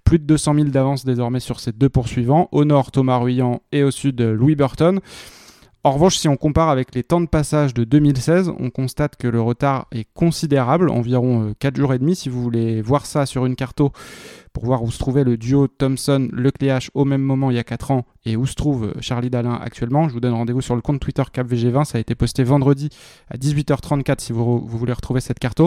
plus 0.04 0.20
de 0.20 0.26
200 0.26 0.56
000 0.56 0.68
d'avance 0.68 1.06
désormais 1.06 1.40
sur 1.40 1.60
ses 1.60 1.72
deux 1.72 1.90
poursuivants. 1.90 2.50
Au 2.52 2.66
nord, 2.66 2.92
Thomas 2.92 3.18
Ruyant 3.18 3.62
et 3.72 3.84
au 3.84 3.92
sud, 3.92 4.22
Louis 4.22 4.56
Burton. 4.56 5.00
En 5.86 5.92
revanche, 5.92 6.16
si 6.16 6.30
on 6.30 6.38
compare 6.38 6.70
avec 6.70 6.96
les 6.96 7.04
temps 7.04 7.20
de 7.20 7.26
passage 7.26 7.74
de 7.74 7.84
2016, 7.84 8.54
on 8.58 8.70
constate 8.70 9.18
que 9.18 9.28
le 9.28 9.42
retard 9.42 9.88
est 9.92 10.08
considérable, 10.14 10.90
environ 10.90 11.54
4 11.60 11.76
jours 11.76 11.94
et 11.94 12.00
demi. 12.00 12.16
Si 12.16 12.30
vous 12.30 12.42
voulez 12.42 12.82
voir 12.82 13.06
ça 13.06 13.26
sur 13.26 13.46
une 13.46 13.58
carte 13.58 13.82
pour 14.54 14.66
voir 14.66 14.84
où 14.84 14.92
se 14.92 15.00
trouvait 15.00 15.24
le 15.24 15.36
duo 15.36 15.68
Thompson-Lecléache 15.68 16.92
au 16.94 17.06
même 17.06 17.22
moment 17.22 17.52
il 17.52 17.58
y 17.58 17.60
a 17.60 17.64
4 17.64 17.92
ans 17.92 18.06
et 18.26 18.36
où 18.36 18.46
se 18.46 18.56
trouve 18.56 18.86
euh, 18.86 18.94
Charlie 19.02 19.30
Dalin 19.30 19.60
actuellement. 19.62 20.08
Je 20.08 20.14
vous 20.14 20.20
donne 20.20 20.34
rendez-vous 20.34 20.62
sur 20.62 20.76
le 20.76 20.82
compte 20.82 21.00
Twitter 21.00 21.24
CapVG20. 21.24 21.86
Ça 21.86 21.98
a 21.98 22.02
été 22.02 22.16
posté 22.16 22.44
vendredi 22.44 22.90
à 23.30 23.38
18h34 23.38 24.20
si 24.20 24.32
vous, 24.32 24.60
vous 24.60 24.78
voulez 24.78 24.94
retrouver 24.94 25.20
cette 25.22 25.40
carte. 25.40 25.62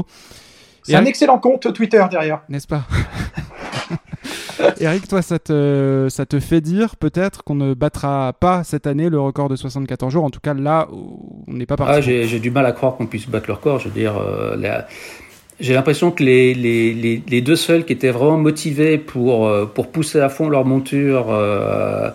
C'est 0.83 0.95
un 0.95 1.05
excellent 1.05 1.39
compte 1.39 1.73
Twitter 1.73 2.05
derrière. 2.11 2.43
N'est-ce 2.49 2.69
pas? 2.69 2.85
Eric, 4.81 5.09
toi, 5.09 5.23
ça 5.23 5.39
te, 5.39 6.07
ça 6.11 6.27
te 6.27 6.41
fait 6.41 6.61
dire 6.61 6.97
peut-être 6.97 7.43
qu'on 7.45 7.55
ne 7.55 7.75
battra 7.75 8.33
pas 8.39 8.65
cette 8.65 8.87
année 8.87 9.09
le 9.09 9.21
record 9.21 9.49
de 9.49 9.57
74 9.57 10.13
jours? 10.13 10.25
En 10.25 10.31
tout 10.31 10.41
cas, 10.41 10.55
là, 10.55 10.89
on 10.93 11.53
n'est 11.53 11.67
pas 11.67 11.77
parti. 11.77 11.93
Ah, 11.97 12.01
j'ai 12.01 12.41
du 12.41 12.51
mal 12.51 12.67
à 12.67 12.73
croire 12.73 12.97
qu'on 12.97 13.07
puisse 13.07 13.29
battre 13.29 13.47
le 13.49 13.55
record. 13.55 13.81
Je 13.81 13.89
veux 13.89 13.95
dire, 13.95 14.17
euh, 14.17 14.57
j'ai 15.61 15.75
l'impression 15.75 16.11
que 16.11 16.23
les, 16.23 16.55
les, 16.55 17.23
les, 17.27 17.41
deux 17.41 17.57
seuls 17.57 17.85
qui 17.85 17.93
étaient 17.93 18.11
vraiment 18.11 18.37
motivés 18.37 18.99
pour, 18.99 19.47
euh, 19.47 19.65
pour 19.67 19.89
pousser 19.89 20.21
à 20.21 20.29
fond 20.29 20.49
leur 20.49 20.65
monture, 20.65 21.31
euh, 21.31 22.11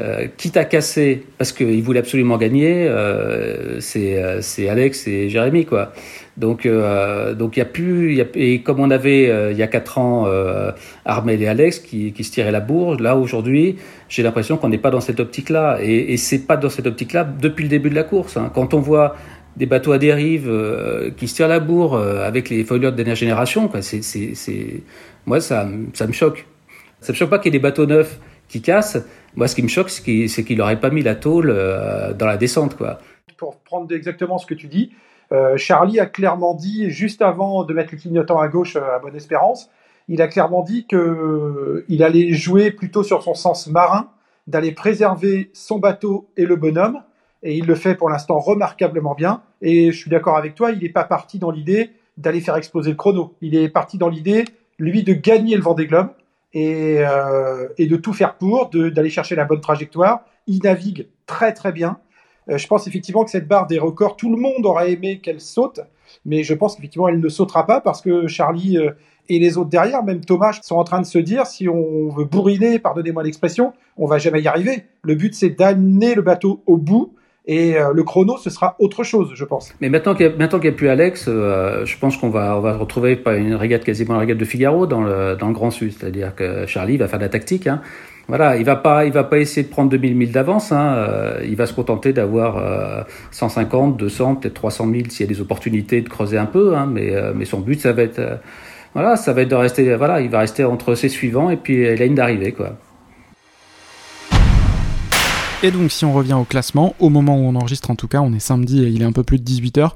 euh, 0.00 0.26
quitte 0.36 0.56
à 0.56 0.64
casser, 0.64 1.24
parce 1.38 1.52
qu'ils 1.52 1.82
voulaient 1.82 2.00
absolument 2.00 2.36
gagner, 2.36 2.86
euh, 2.88 3.80
c'est 3.80 4.68
Alex 4.68 5.06
et 5.06 5.28
Jérémy. 5.30 5.64
Quoi. 5.64 5.92
Donc 6.36 6.66
donc 6.66 7.56
il 7.56 7.60
y 7.60 7.62
a 7.62 7.66
plus, 7.66 8.18
et 8.34 8.60
comme 8.62 8.80
on 8.80 8.90
avait 8.90 9.50
il 9.50 9.56
y 9.56 9.62
a 9.62 9.66
quatre 9.66 9.98
ans 9.98 10.26
Armel 11.04 11.42
et 11.42 11.46
Alex 11.46 11.78
qui, 11.78 12.12
qui 12.12 12.24
se 12.24 12.32
tiraient 12.32 12.52
la 12.52 12.60
bourre, 12.60 12.96
là 13.00 13.16
aujourd'hui, 13.16 13.76
j'ai 14.08 14.22
l'impression 14.22 14.56
qu'on 14.56 14.70
n'est 14.70 14.78
pas 14.78 14.90
dans 14.90 15.02
cette 15.02 15.20
optique-là. 15.20 15.78
Et, 15.82 16.14
et 16.14 16.16
c'est 16.16 16.46
pas 16.46 16.56
dans 16.56 16.70
cette 16.70 16.86
optique-là 16.86 17.24
depuis 17.24 17.64
le 17.64 17.68
début 17.68 17.90
de 17.90 17.94
la 17.94 18.04
course. 18.04 18.38
Hein. 18.38 18.50
Quand 18.54 18.72
on 18.72 18.80
voit 18.80 19.14
des 19.56 19.66
bateaux 19.66 19.92
à 19.92 19.98
dérive 19.98 20.48
euh, 20.48 21.10
qui 21.10 21.28
se 21.28 21.34
tirent 21.34 21.48
la 21.48 21.60
bourre 21.60 21.94
euh, 21.94 22.26
avec 22.26 22.48
les 22.48 22.64
de 22.64 22.90
dernière 22.90 23.16
génération. 23.16 23.70
Moi, 25.26 25.40
ça, 25.40 25.64
me 25.64 26.12
choque. 26.12 26.46
Ça 27.00 27.12
me 27.12 27.16
choque 27.16 27.30
pas 27.30 27.38
qu'il 27.38 27.52
y 27.52 27.56
ait 27.56 27.58
des 27.58 27.62
bateaux 27.62 27.86
neufs 27.86 28.18
qui 28.48 28.62
cassent. 28.62 28.98
Moi, 29.34 29.48
ce 29.48 29.54
qui 29.54 29.62
me 29.62 29.68
choque, 29.68 29.90
c'est 29.90 30.02
qu'il, 30.02 30.28
c'est 30.28 30.44
qu'il 30.44 30.58
n'aurait 30.58 30.80
pas 30.80 30.90
mis 30.90 31.02
la 31.02 31.14
tôle 31.14 31.50
euh, 31.50 32.12
dans 32.12 32.26
la 32.26 32.36
descente. 32.36 32.76
Pour 33.36 33.56
prendre 33.60 33.92
exactement 33.94 34.38
ce 34.38 34.46
que 34.46 34.54
tu 34.54 34.68
dis, 34.68 34.92
Charlie 35.56 35.98
a 35.98 36.04
clairement 36.04 36.54
dit, 36.54 36.90
juste 36.90 37.22
avant 37.22 37.64
de 37.64 37.72
mettre 37.72 37.92
le 37.92 37.98
clignotant 37.98 38.38
à 38.38 38.48
gauche 38.48 38.76
à 38.76 38.98
Bonne 38.98 39.16
Espérance, 39.16 39.70
il 40.06 40.20
a 40.20 40.28
clairement 40.28 40.62
dit 40.62 40.86
qu'il 40.86 42.02
allait 42.02 42.32
jouer 42.34 42.70
plutôt 42.70 43.02
sur 43.02 43.22
son 43.22 43.32
sens 43.32 43.66
marin, 43.66 44.10
d'aller 44.46 44.72
préserver 44.72 45.50
son 45.54 45.78
bateau 45.78 46.28
et 46.36 46.44
le 46.44 46.56
bonhomme, 46.56 47.00
et 47.42 47.56
il 47.56 47.66
le 47.66 47.74
fait 47.74 47.94
pour 47.94 48.08
l'instant 48.08 48.38
remarquablement 48.38 49.14
bien. 49.14 49.42
Et 49.60 49.92
je 49.92 49.96
suis 49.96 50.10
d'accord 50.10 50.36
avec 50.36 50.54
toi, 50.54 50.70
il 50.70 50.80
n'est 50.80 50.88
pas 50.88 51.04
parti 51.04 51.38
dans 51.38 51.50
l'idée 51.50 51.90
d'aller 52.16 52.40
faire 52.40 52.56
exploser 52.56 52.90
le 52.90 52.96
chrono. 52.96 53.34
Il 53.40 53.54
est 53.54 53.68
parti 53.68 53.98
dans 53.98 54.08
l'idée, 54.08 54.44
lui, 54.78 55.02
de 55.02 55.12
gagner 55.12 55.56
le 55.56 55.62
Vendée 55.62 55.86
Globe 55.86 56.10
et, 56.52 56.98
euh, 56.98 57.68
et 57.78 57.86
de 57.86 57.96
tout 57.96 58.12
faire 58.12 58.36
pour, 58.36 58.70
d'aller 58.70 59.10
chercher 59.10 59.34
la 59.34 59.44
bonne 59.44 59.60
trajectoire. 59.60 60.24
Il 60.46 60.62
navigue 60.62 61.08
très 61.26 61.52
très 61.52 61.72
bien. 61.72 61.98
Euh, 62.48 62.58
je 62.58 62.66
pense 62.66 62.86
effectivement 62.86 63.24
que 63.24 63.30
cette 63.30 63.48
barre 63.48 63.66
des 63.66 63.78
records, 63.78 64.16
tout 64.16 64.30
le 64.30 64.40
monde 64.40 64.66
aurait 64.66 64.92
aimé 64.92 65.20
qu'elle 65.20 65.40
saute, 65.40 65.80
mais 66.24 66.42
je 66.42 66.54
pense 66.54 66.74
qu'effectivement 66.74 67.08
elle 67.08 67.20
ne 67.20 67.28
sautera 67.28 67.66
pas 67.66 67.80
parce 67.80 68.02
que 68.02 68.26
Charlie 68.26 68.78
euh, 68.78 68.90
et 69.28 69.38
les 69.38 69.56
autres 69.56 69.70
derrière, 69.70 70.02
même 70.02 70.24
Thomas, 70.24 70.58
sont 70.62 70.76
en 70.76 70.84
train 70.84 71.00
de 71.00 71.06
se 71.06 71.18
dire 71.18 71.46
si 71.46 71.68
on 71.68 72.08
veut 72.08 72.24
bourriner, 72.24 72.78
pardonnez-moi 72.80 73.22
l'expression, 73.22 73.72
on 73.96 74.06
va 74.06 74.18
jamais 74.18 74.42
y 74.42 74.48
arriver. 74.48 74.86
Le 75.02 75.14
but 75.14 75.34
c'est 75.34 75.50
d'amener 75.50 76.14
le 76.14 76.22
bateau 76.22 76.62
au 76.66 76.76
bout 76.76 77.14
et 77.44 77.76
euh, 77.76 77.92
le 77.92 78.04
chrono, 78.04 78.36
ce 78.36 78.50
sera 78.50 78.76
autre 78.78 79.02
chose, 79.02 79.32
je 79.34 79.44
pense. 79.44 79.74
Mais 79.80 79.88
maintenant 79.88 80.14
qu'il 80.14 80.28
n'y 80.28 80.42
a, 80.42 80.46
a, 80.46 80.72
plus 80.72 80.88
Alex, 80.88 81.26
euh, 81.26 81.84
je 81.84 81.98
pense 81.98 82.16
qu'on 82.16 82.30
va, 82.30 82.56
on 82.56 82.60
va 82.60 82.76
retrouver 82.76 83.20
une 83.26 83.54
régate 83.54 83.82
quasiment 83.82 84.14
la 84.14 84.20
régate 84.20 84.38
de 84.38 84.44
Figaro 84.44 84.86
dans 84.86 85.02
le, 85.02 85.34
dans 85.34 85.48
le 85.48 85.52
Grand 85.52 85.72
Sud. 85.72 85.92
C'est-à-dire 85.92 86.36
que 86.36 86.66
Charlie 86.66 86.96
va 86.96 87.08
faire 87.08 87.18
de 87.18 87.24
la 87.24 87.28
tactique. 87.28 87.66
Hein. 87.66 87.80
Voilà, 88.28 88.56
il 88.56 88.64
va 88.64 88.76
pas, 88.76 89.04
il 89.06 89.12
va 89.12 89.24
pas 89.24 89.38
essayer 89.38 89.64
de 89.64 89.70
prendre 89.70 89.90
2000 89.90 90.14
milles 90.14 90.30
d'avance. 90.30 90.70
Hein. 90.70 90.94
Euh, 90.96 91.40
il 91.44 91.56
va 91.56 91.66
se 91.66 91.74
contenter 91.74 92.12
d'avoir 92.12 93.06
150, 93.32 93.96
200, 93.96 94.36
peut-être 94.36 94.54
300 94.54 94.88
000 94.92 95.04
s'il 95.08 95.26
y 95.26 95.28
a 95.28 95.32
des 95.32 95.40
opportunités 95.40 96.00
de 96.00 96.08
creuser 96.08 96.38
un 96.38 96.46
peu. 96.46 96.76
Hein. 96.76 96.86
Mais, 96.86 97.12
mais 97.34 97.44
son 97.44 97.58
but, 97.58 97.80
ça 97.80 97.92
va 97.92 98.02
être, 98.02 98.20
voilà, 98.94 99.16
ça 99.16 99.32
va 99.32 99.42
être 99.42 99.50
de 99.50 99.56
rester, 99.56 99.96
voilà, 99.96 100.20
il 100.20 100.30
va 100.30 100.38
rester 100.38 100.62
entre 100.62 100.94
ses 100.94 101.08
suivants 101.08 101.50
et 101.50 101.56
puis 101.56 101.84
la 101.84 101.96
ligne 101.96 102.14
d'arrivée, 102.14 102.52
quoi. 102.52 102.76
Et 105.64 105.70
donc 105.70 105.92
si 105.92 106.04
on 106.04 106.12
revient 106.12 106.34
au 106.34 106.42
classement, 106.42 106.96
au 106.98 107.08
moment 107.08 107.36
où 107.36 107.42
on 107.42 107.54
enregistre 107.54 107.90
en 107.92 107.94
tout 107.94 108.08
cas, 108.08 108.20
on 108.20 108.32
est 108.32 108.40
samedi 108.40 108.82
et 108.82 108.88
il 108.88 109.00
est 109.00 109.04
un 109.04 109.12
peu 109.12 109.22
plus 109.22 109.38
de 109.38 109.44
18h. 109.44 109.92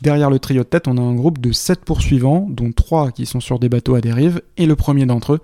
Derrière 0.00 0.30
le 0.30 0.38
trio 0.38 0.62
de 0.62 0.68
tête, 0.68 0.86
on 0.86 0.96
a 0.96 1.00
un 1.00 1.14
groupe 1.14 1.40
de 1.40 1.50
7 1.50 1.84
poursuivants, 1.84 2.46
dont 2.48 2.70
3 2.70 3.10
qui 3.10 3.26
sont 3.26 3.40
sur 3.40 3.58
des 3.58 3.68
bateaux 3.68 3.96
à 3.96 4.00
dérive, 4.00 4.42
et 4.56 4.66
le 4.66 4.76
premier 4.76 5.04
d'entre 5.04 5.34
eux, 5.34 5.40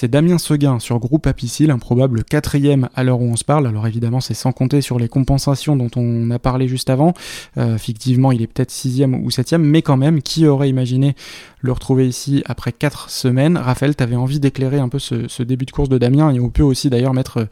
c'est 0.00 0.08
Damien 0.08 0.38
Seguin 0.38 0.78
sur 0.78 1.00
Groupe 1.00 1.26
Apicil, 1.26 1.72
un 1.72 1.78
probable 1.78 2.22
quatrième 2.22 2.88
à 2.94 3.02
l'heure 3.02 3.20
où 3.20 3.24
on 3.24 3.34
se 3.34 3.44
parle. 3.44 3.66
Alors 3.66 3.84
évidemment, 3.86 4.20
c'est 4.20 4.32
sans 4.32 4.52
compter 4.52 4.80
sur 4.80 4.96
les 4.96 5.08
compensations 5.08 5.74
dont 5.74 5.90
on 5.96 6.30
a 6.30 6.38
parlé 6.38 6.68
juste 6.68 6.88
avant. 6.88 7.14
Euh, 7.56 7.78
fictivement, 7.78 8.30
il 8.30 8.40
est 8.40 8.46
peut-être 8.46 8.70
sixième 8.70 9.16
ou 9.16 9.32
septième, 9.32 9.64
mais 9.64 9.82
quand 9.82 9.96
même, 9.96 10.22
qui 10.22 10.46
aurait 10.46 10.68
imaginé 10.68 11.16
le 11.60 11.72
retrouver 11.72 12.06
ici 12.06 12.42
après 12.46 12.72
4 12.72 13.10
semaines. 13.10 13.56
Raphaël, 13.56 13.96
tu 13.96 14.02
avais 14.02 14.16
envie 14.16 14.40
d'éclairer 14.40 14.78
un 14.78 14.88
peu 14.88 14.98
ce, 14.98 15.42
début 15.42 15.64
de 15.64 15.70
course 15.70 15.88
de 15.88 15.98
Damien 15.98 16.32
et 16.32 16.40
on 16.40 16.50
peut 16.50 16.62
aussi 16.62 16.90
d'ailleurs 16.90 17.14
mettre 17.14 17.48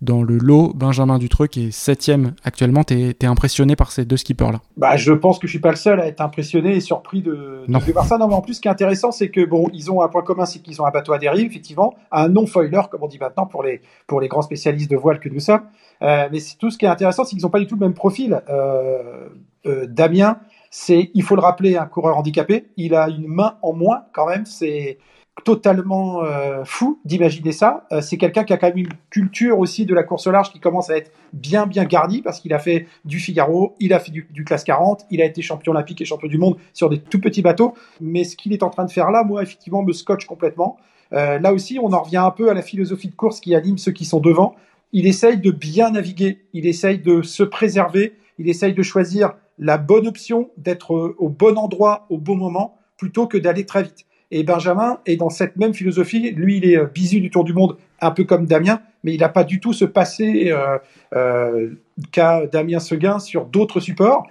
dans 0.00 0.22
le 0.22 0.38
lot 0.38 0.72
Benjamin 0.74 1.18
Dutreux 1.18 1.46
qui 1.46 1.66
est 1.66 1.70
7 1.70 2.12
actuellement. 2.44 2.84
Tu 2.84 2.94
es, 2.94 3.26
impressionné 3.26 3.76
par 3.76 3.92
ces 3.92 4.04
deux 4.04 4.16
skippers-là? 4.16 4.60
Bah, 4.76 4.96
Je 4.96 5.12
pense 5.12 5.38
que 5.38 5.46
je 5.46 5.52
suis 5.52 5.60
pas 5.60 5.70
le 5.70 5.76
seul 5.76 6.00
à 6.00 6.06
être 6.06 6.20
impressionné 6.20 6.76
et 6.76 6.80
surpris 6.80 7.22
de, 7.22 7.64
de, 7.68 7.92
voir 7.92 8.06
ça. 8.06 8.18
Non, 8.18 8.28
mais 8.28 8.34
en 8.34 8.40
plus, 8.40 8.54
ce 8.54 8.60
qui 8.60 8.68
est 8.68 8.70
intéressant, 8.70 9.12
c'est 9.12 9.28
que 9.30 9.44
bon, 9.44 9.68
ils 9.72 9.90
ont 9.90 10.02
un 10.02 10.08
point 10.08 10.22
commun, 10.22 10.44
c'est 10.44 10.60
qu'ils 10.60 10.80
ont 10.82 10.86
un 10.86 10.90
bateau 10.90 11.12
à 11.12 11.18
dérive, 11.18 11.46
effectivement, 11.46 11.94
un 12.10 12.28
non-foiler, 12.28 12.82
comme 12.90 13.02
on 13.02 13.08
dit 13.08 13.18
maintenant 13.18 13.46
pour 13.46 13.62
les, 13.62 13.80
pour 14.06 14.20
les 14.20 14.28
grands 14.28 14.42
spécialistes 14.42 14.90
de 14.90 14.96
voile 14.96 15.20
que 15.20 15.28
nous 15.28 15.40
sommes. 15.40 15.62
Euh, 16.02 16.28
mais 16.32 16.38
tout 16.58 16.70
ce 16.70 16.78
qui 16.78 16.84
est 16.84 16.88
intéressant, 16.88 17.24
c'est 17.24 17.36
qu'ils 17.36 17.44
n'ont 17.44 17.50
pas 17.50 17.60
du 17.60 17.66
tout 17.66 17.76
le 17.76 17.80
même 17.80 17.94
profil. 17.94 18.40
Euh, 18.48 19.28
euh, 19.66 19.86
Damien, 19.86 20.38
c'est, 20.74 21.10
il 21.12 21.22
faut 21.22 21.36
le 21.36 21.42
rappeler, 21.42 21.76
un 21.76 21.84
coureur 21.84 22.16
handicapé. 22.16 22.64
Il 22.78 22.94
a 22.94 23.10
une 23.10 23.26
main 23.26 23.58
en 23.60 23.74
moins 23.74 24.04
quand 24.14 24.26
même. 24.26 24.46
C'est 24.46 24.96
totalement 25.44 26.24
euh, 26.24 26.64
fou 26.64 26.98
d'imaginer 27.04 27.52
ça. 27.52 27.86
Euh, 27.92 28.00
c'est 28.00 28.16
quelqu'un 28.16 28.42
qui 28.44 28.54
a 28.54 28.56
quand 28.56 28.68
même 28.68 28.78
une 28.78 28.92
culture 29.10 29.58
aussi 29.58 29.84
de 29.84 29.94
la 29.94 30.02
course 30.02 30.26
large 30.28 30.50
qui 30.50 30.60
commence 30.60 30.88
à 30.88 30.96
être 30.96 31.12
bien 31.34 31.66
bien 31.66 31.84
garnie 31.84 32.22
parce 32.22 32.40
qu'il 32.40 32.54
a 32.54 32.58
fait 32.58 32.86
du 33.04 33.18
Figaro, 33.18 33.74
il 33.80 33.92
a 33.92 33.98
fait 33.98 34.12
du, 34.12 34.26
du, 34.30 34.44
classe 34.44 34.64
40, 34.64 35.04
il 35.10 35.20
a 35.20 35.26
été 35.26 35.42
champion 35.42 35.72
olympique 35.72 36.00
et 36.00 36.06
champion 36.06 36.28
du 36.28 36.38
monde 36.38 36.56
sur 36.72 36.88
des 36.88 37.00
tout 37.00 37.20
petits 37.20 37.42
bateaux. 37.42 37.74
Mais 38.00 38.24
ce 38.24 38.34
qu'il 38.34 38.54
est 38.54 38.62
en 38.62 38.70
train 38.70 38.86
de 38.86 38.90
faire 38.90 39.10
là, 39.10 39.24
moi 39.24 39.42
effectivement, 39.42 39.82
me 39.82 39.92
scotche 39.92 40.24
complètement. 40.24 40.78
Euh, 41.12 41.38
là 41.38 41.52
aussi, 41.52 41.78
on 41.82 41.92
en 41.92 42.00
revient 42.00 42.16
un 42.16 42.30
peu 42.30 42.48
à 42.48 42.54
la 42.54 42.62
philosophie 42.62 43.08
de 43.08 43.14
course 43.14 43.40
qui 43.40 43.54
anime 43.54 43.76
ceux 43.76 43.92
qui 43.92 44.06
sont 44.06 44.20
devant. 44.20 44.54
Il 44.92 45.06
essaye 45.06 45.36
de 45.36 45.50
bien 45.50 45.90
naviguer, 45.90 46.46
il 46.54 46.66
essaye 46.66 46.98
de 46.98 47.20
se 47.20 47.42
préserver, 47.42 48.14
il 48.38 48.48
essaye 48.48 48.72
de 48.72 48.82
choisir 48.82 49.34
la 49.58 49.78
bonne 49.78 50.06
option, 50.06 50.50
d'être 50.56 51.14
au 51.18 51.28
bon 51.28 51.56
endroit 51.56 52.06
au 52.10 52.18
bon 52.18 52.36
moment, 52.36 52.76
plutôt 52.96 53.26
que 53.26 53.38
d'aller 53.38 53.66
très 53.66 53.82
vite. 53.82 54.06
Et 54.34 54.44
Benjamin 54.44 54.98
est 55.04 55.16
dans 55.16 55.28
cette 55.28 55.56
même 55.56 55.74
philosophie. 55.74 56.30
Lui, 56.30 56.56
il 56.56 56.64
est 56.64 56.78
euh, 56.78 56.86
bisu 56.86 57.20
du 57.20 57.30
Tour 57.30 57.44
du 57.44 57.52
Monde, 57.52 57.76
un 58.00 58.10
peu 58.10 58.24
comme 58.24 58.46
Damien, 58.46 58.80
mais 59.04 59.12
il 59.12 59.20
n'a 59.20 59.28
pas 59.28 59.44
du 59.44 59.60
tout 59.60 59.74
ce 59.74 59.84
passé 59.84 60.50
euh, 60.50 60.78
euh, 61.14 61.68
qu'a 62.12 62.46
Damien 62.46 62.80
Seguin 62.80 63.18
sur 63.18 63.44
d'autres 63.44 63.78
supports. 63.78 64.26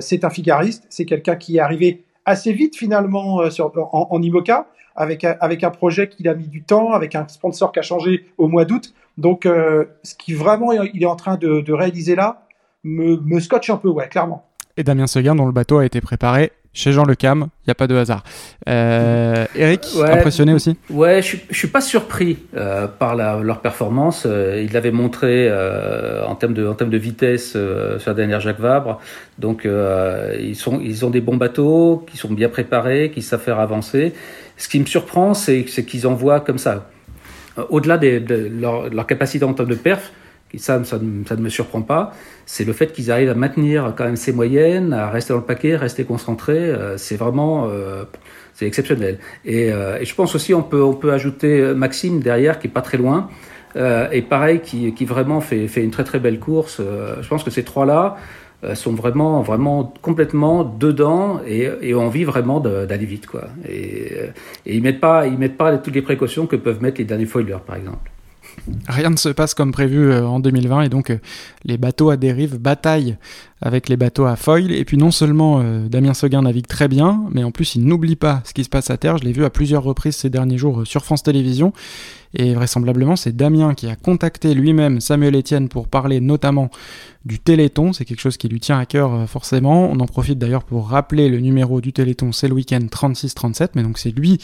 c'est 0.00 0.24
un 0.24 0.30
figariste, 0.30 0.84
c'est 0.90 1.06
quelqu'un 1.06 1.36
qui 1.36 1.56
est 1.56 1.60
arrivé 1.60 2.04
assez 2.26 2.52
vite 2.52 2.76
finalement 2.76 3.50
sur, 3.50 3.72
en, 3.92 4.22
IMOCA, 4.22 4.66
avec, 4.94 5.24
avec 5.24 5.64
un 5.64 5.70
projet 5.70 6.08
qu'il 6.08 6.28
a 6.28 6.34
mis 6.34 6.48
du 6.48 6.62
temps, 6.62 6.92
avec 6.92 7.14
un 7.14 7.26
sponsor 7.28 7.72
qui 7.72 7.78
a 7.78 7.82
changé 7.82 8.26
au 8.38 8.46
mois 8.46 8.64
d'août. 8.64 8.94
Donc, 9.18 9.44
ce 9.44 10.14
qui 10.18 10.34
vraiment 10.34 10.72
il 10.72 11.02
est 11.02 11.06
en 11.06 11.16
train 11.16 11.36
de, 11.36 11.60
de 11.60 11.72
réaliser 11.72 12.14
là 12.14 12.46
me, 12.84 13.16
me 13.16 13.40
scotche 13.40 13.70
un 13.70 13.76
peu, 13.76 13.88
ouais, 13.88 14.08
clairement. 14.08 14.49
Et 14.80 14.82
Damien 14.82 15.06
Seguin, 15.06 15.34
dont 15.34 15.44
le 15.44 15.52
bateau 15.52 15.76
a 15.76 15.84
été 15.84 16.00
préparé 16.00 16.52
chez 16.72 16.92
Jean 16.92 17.04
Le 17.04 17.14
Cam, 17.14 17.48
il 17.64 17.68
n'y 17.68 17.70
a 17.70 17.74
pas 17.74 17.86
de 17.86 17.94
hasard. 17.96 18.24
Euh, 18.66 19.44
Eric, 19.54 19.86
impressionné 20.02 20.54
aussi? 20.54 20.74
Ouais, 20.88 21.20
je 21.20 21.36
ne 21.36 21.54
suis 21.54 21.68
pas 21.68 21.82
surpris 21.82 22.38
euh, 22.56 22.86
par 22.86 23.14
leur 23.14 23.60
performance. 23.60 24.22
Euh, 24.24 24.64
ils 24.64 24.72
l'avaient 24.72 24.90
montré 24.90 25.48
euh, 25.50 26.24
en, 26.24 26.34
termes 26.34 26.54
de, 26.54 26.66
en 26.66 26.72
termes 26.72 26.88
de 26.88 26.96
vitesse 26.96 27.50
sur 27.50 28.00
la 28.06 28.14
dernière 28.14 28.40
Jacques 28.40 28.60
Vabre. 28.60 29.00
Donc, 29.38 29.68
ils, 30.38 30.56
sont, 30.56 30.80
ils 30.80 31.04
ont 31.04 31.10
des 31.10 31.20
bons 31.20 31.36
bateaux, 31.36 32.06
qui 32.10 32.16
sont 32.16 32.32
bien 32.32 32.48
préparés, 32.48 33.10
qui 33.14 33.20
savent 33.20 33.42
faire 33.42 33.60
avancer. 33.60 34.14
Ce 34.56 34.66
qui 34.66 34.80
me 34.80 34.86
surprend, 34.86 35.34
c'est 35.34 35.64
qu'ils 35.64 36.06
envoient 36.06 36.40
comme 36.40 36.58
ça. 36.58 36.88
Au-delà 37.68 37.98
de 37.98 38.48
leur, 38.58 38.88
leur, 38.88 39.06
capacité 39.06 39.44
en 39.44 39.52
termes 39.52 39.68
de 39.68 39.74
perf, 39.74 40.10
ça, 40.56 40.82
ça, 40.84 40.98
ça, 41.26 41.36
ne 41.36 41.42
me 41.42 41.48
surprend 41.48 41.82
pas, 41.82 42.12
c'est 42.52 42.64
le 42.64 42.72
fait 42.72 42.92
qu'ils 42.92 43.12
arrivent 43.12 43.30
à 43.30 43.34
maintenir 43.34 43.94
quand 43.96 44.04
même 44.04 44.16
ces 44.16 44.32
moyennes, 44.32 44.92
à 44.92 45.08
rester 45.08 45.32
dans 45.32 45.38
le 45.38 45.44
paquet, 45.44 45.76
rester 45.76 46.02
concentrés. 46.02 46.58
Euh, 46.58 46.96
c'est 46.96 47.14
vraiment, 47.14 47.68
euh, 47.68 48.02
c'est 48.54 48.66
exceptionnel. 48.66 49.20
Et, 49.44 49.70
euh, 49.72 50.00
et, 50.00 50.04
je 50.04 50.12
pense 50.16 50.34
aussi 50.34 50.52
on 50.52 50.64
peut 50.64 50.82
on 50.82 50.94
peut 50.94 51.12
ajouter 51.12 51.72
Maxime 51.74 52.18
derrière 52.18 52.58
qui 52.58 52.66
est 52.66 52.70
pas 52.70 52.82
très 52.82 52.98
loin. 52.98 53.28
et 53.76 54.22
pareil, 54.22 54.58
qui, 54.62 54.92
qui 54.94 55.04
vraiment 55.04 55.40
fait, 55.40 55.68
fait 55.68 55.84
une 55.84 55.92
très 55.92 56.02
très 56.02 56.18
belle 56.18 56.40
course. 56.40 56.80
je 57.22 57.28
pense 57.28 57.44
que 57.44 57.52
ces 57.52 57.62
trois-là 57.62 58.16
sont 58.74 58.94
vraiment 58.94 59.42
vraiment 59.42 59.94
complètement 60.02 60.64
dedans 60.64 61.40
et, 61.46 61.94
ont 61.94 62.06
envie 62.06 62.24
vraiment 62.24 62.58
d'aller 62.58 63.06
vite 63.06 63.28
quoi. 63.28 63.44
Et, 63.68 64.12
et 64.66 64.74
ils 64.76 64.82
mettent 64.82 65.00
pas 65.00 65.28
ils 65.28 65.38
mettent 65.38 65.56
pas 65.56 65.78
toutes 65.78 65.94
les 65.94 66.02
précautions 66.02 66.46
que 66.48 66.56
peuvent 66.56 66.82
mettre 66.82 66.98
les 66.98 67.04
derniers 67.04 67.26
foilers 67.26 67.62
par 67.64 67.76
exemple. 67.76 68.10
Rien 68.88 69.10
ne 69.10 69.16
se 69.16 69.28
passe 69.28 69.54
comme 69.54 69.72
prévu 69.72 70.10
euh, 70.10 70.26
en 70.26 70.40
2020 70.40 70.82
et 70.82 70.88
donc 70.88 71.10
euh, 71.10 71.18
les 71.64 71.78
bateaux 71.78 72.10
à 72.10 72.16
dérive 72.16 72.58
bataillent 72.58 73.16
avec 73.62 73.88
les 73.88 73.96
bateaux 73.96 74.26
à 74.26 74.36
foil. 74.36 74.72
Et 74.72 74.84
puis 74.84 74.96
non 74.96 75.10
seulement 75.10 75.60
euh, 75.60 75.88
Damien 75.88 76.14
Seguin 76.14 76.42
navigue 76.42 76.66
très 76.66 76.88
bien, 76.88 77.24
mais 77.30 77.44
en 77.44 77.50
plus 77.50 77.74
il 77.74 77.84
n'oublie 77.84 78.16
pas 78.16 78.42
ce 78.44 78.54
qui 78.54 78.64
se 78.64 78.68
passe 78.68 78.90
à 78.90 78.96
terre. 78.96 79.18
Je 79.18 79.24
l'ai 79.24 79.32
vu 79.32 79.44
à 79.44 79.50
plusieurs 79.50 79.82
reprises 79.82 80.16
ces 80.16 80.30
derniers 80.30 80.58
jours 80.58 80.86
sur 80.86 81.04
France 81.04 81.22
Télévisions. 81.22 81.72
Et 82.32 82.54
vraisemblablement 82.54 83.16
c'est 83.16 83.34
Damien 83.34 83.74
qui 83.74 83.88
a 83.88 83.96
contacté 83.96 84.54
lui-même 84.54 85.00
Samuel 85.00 85.36
Etienne 85.36 85.68
pour 85.68 85.88
parler 85.88 86.20
notamment 86.20 86.70
du 87.24 87.38
Téléthon. 87.38 87.92
C'est 87.92 88.04
quelque 88.04 88.20
chose 88.20 88.36
qui 88.36 88.48
lui 88.48 88.60
tient 88.60 88.78
à 88.78 88.86
cœur 88.86 89.28
forcément. 89.28 89.90
On 89.90 89.98
en 89.98 90.06
profite 90.06 90.38
d'ailleurs 90.38 90.62
pour 90.62 90.88
rappeler 90.88 91.28
le 91.28 91.40
numéro 91.40 91.80
du 91.80 91.92
Téléthon, 91.92 92.30
c'est 92.30 92.46
le 92.46 92.54
week-end 92.54 92.78
36-37. 92.78 93.70
Mais 93.74 93.82
donc 93.82 93.98
c'est 93.98 94.10
lui 94.10 94.38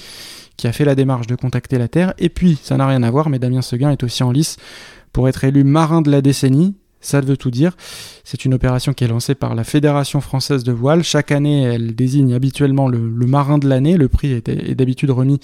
qui 0.56 0.66
a 0.66 0.72
fait 0.72 0.84
la 0.84 0.94
démarche 0.94 1.26
de 1.26 1.34
contacter 1.34 1.78
la 1.78 1.88
Terre. 1.88 2.14
Et 2.18 2.28
puis, 2.28 2.58
ça 2.62 2.76
n'a 2.76 2.86
rien 2.86 3.02
à 3.02 3.10
voir, 3.10 3.28
mais 3.28 3.38
Damien 3.38 3.62
Seguin 3.62 3.90
est 3.90 4.02
aussi 4.02 4.22
en 4.22 4.30
lice 4.30 4.56
pour 5.12 5.28
être 5.28 5.44
élu 5.44 5.64
marin 5.64 6.02
de 6.02 6.10
la 6.10 6.22
décennie. 6.22 6.74
Ça 7.00 7.20
veut 7.20 7.36
tout 7.36 7.50
dire. 7.50 7.76
C'est 8.24 8.44
une 8.44 8.54
opération 8.54 8.92
qui 8.92 9.04
est 9.04 9.08
lancée 9.08 9.34
par 9.34 9.54
la 9.54 9.64
Fédération 9.64 10.20
française 10.20 10.64
de 10.64 10.72
voile. 10.72 11.04
Chaque 11.04 11.30
année, 11.30 11.62
elle 11.62 11.94
désigne 11.94 12.34
habituellement 12.34 12.88
le, 12.88 12.98
marin 12.98 13.58
de 13.58 13.68
l'année. 13.68 13.96
Le 13.96 14.08
prix 14.08 14.32
est 14.32 14.74
d'habitude 14.74 15.10
remis 15.10 15.38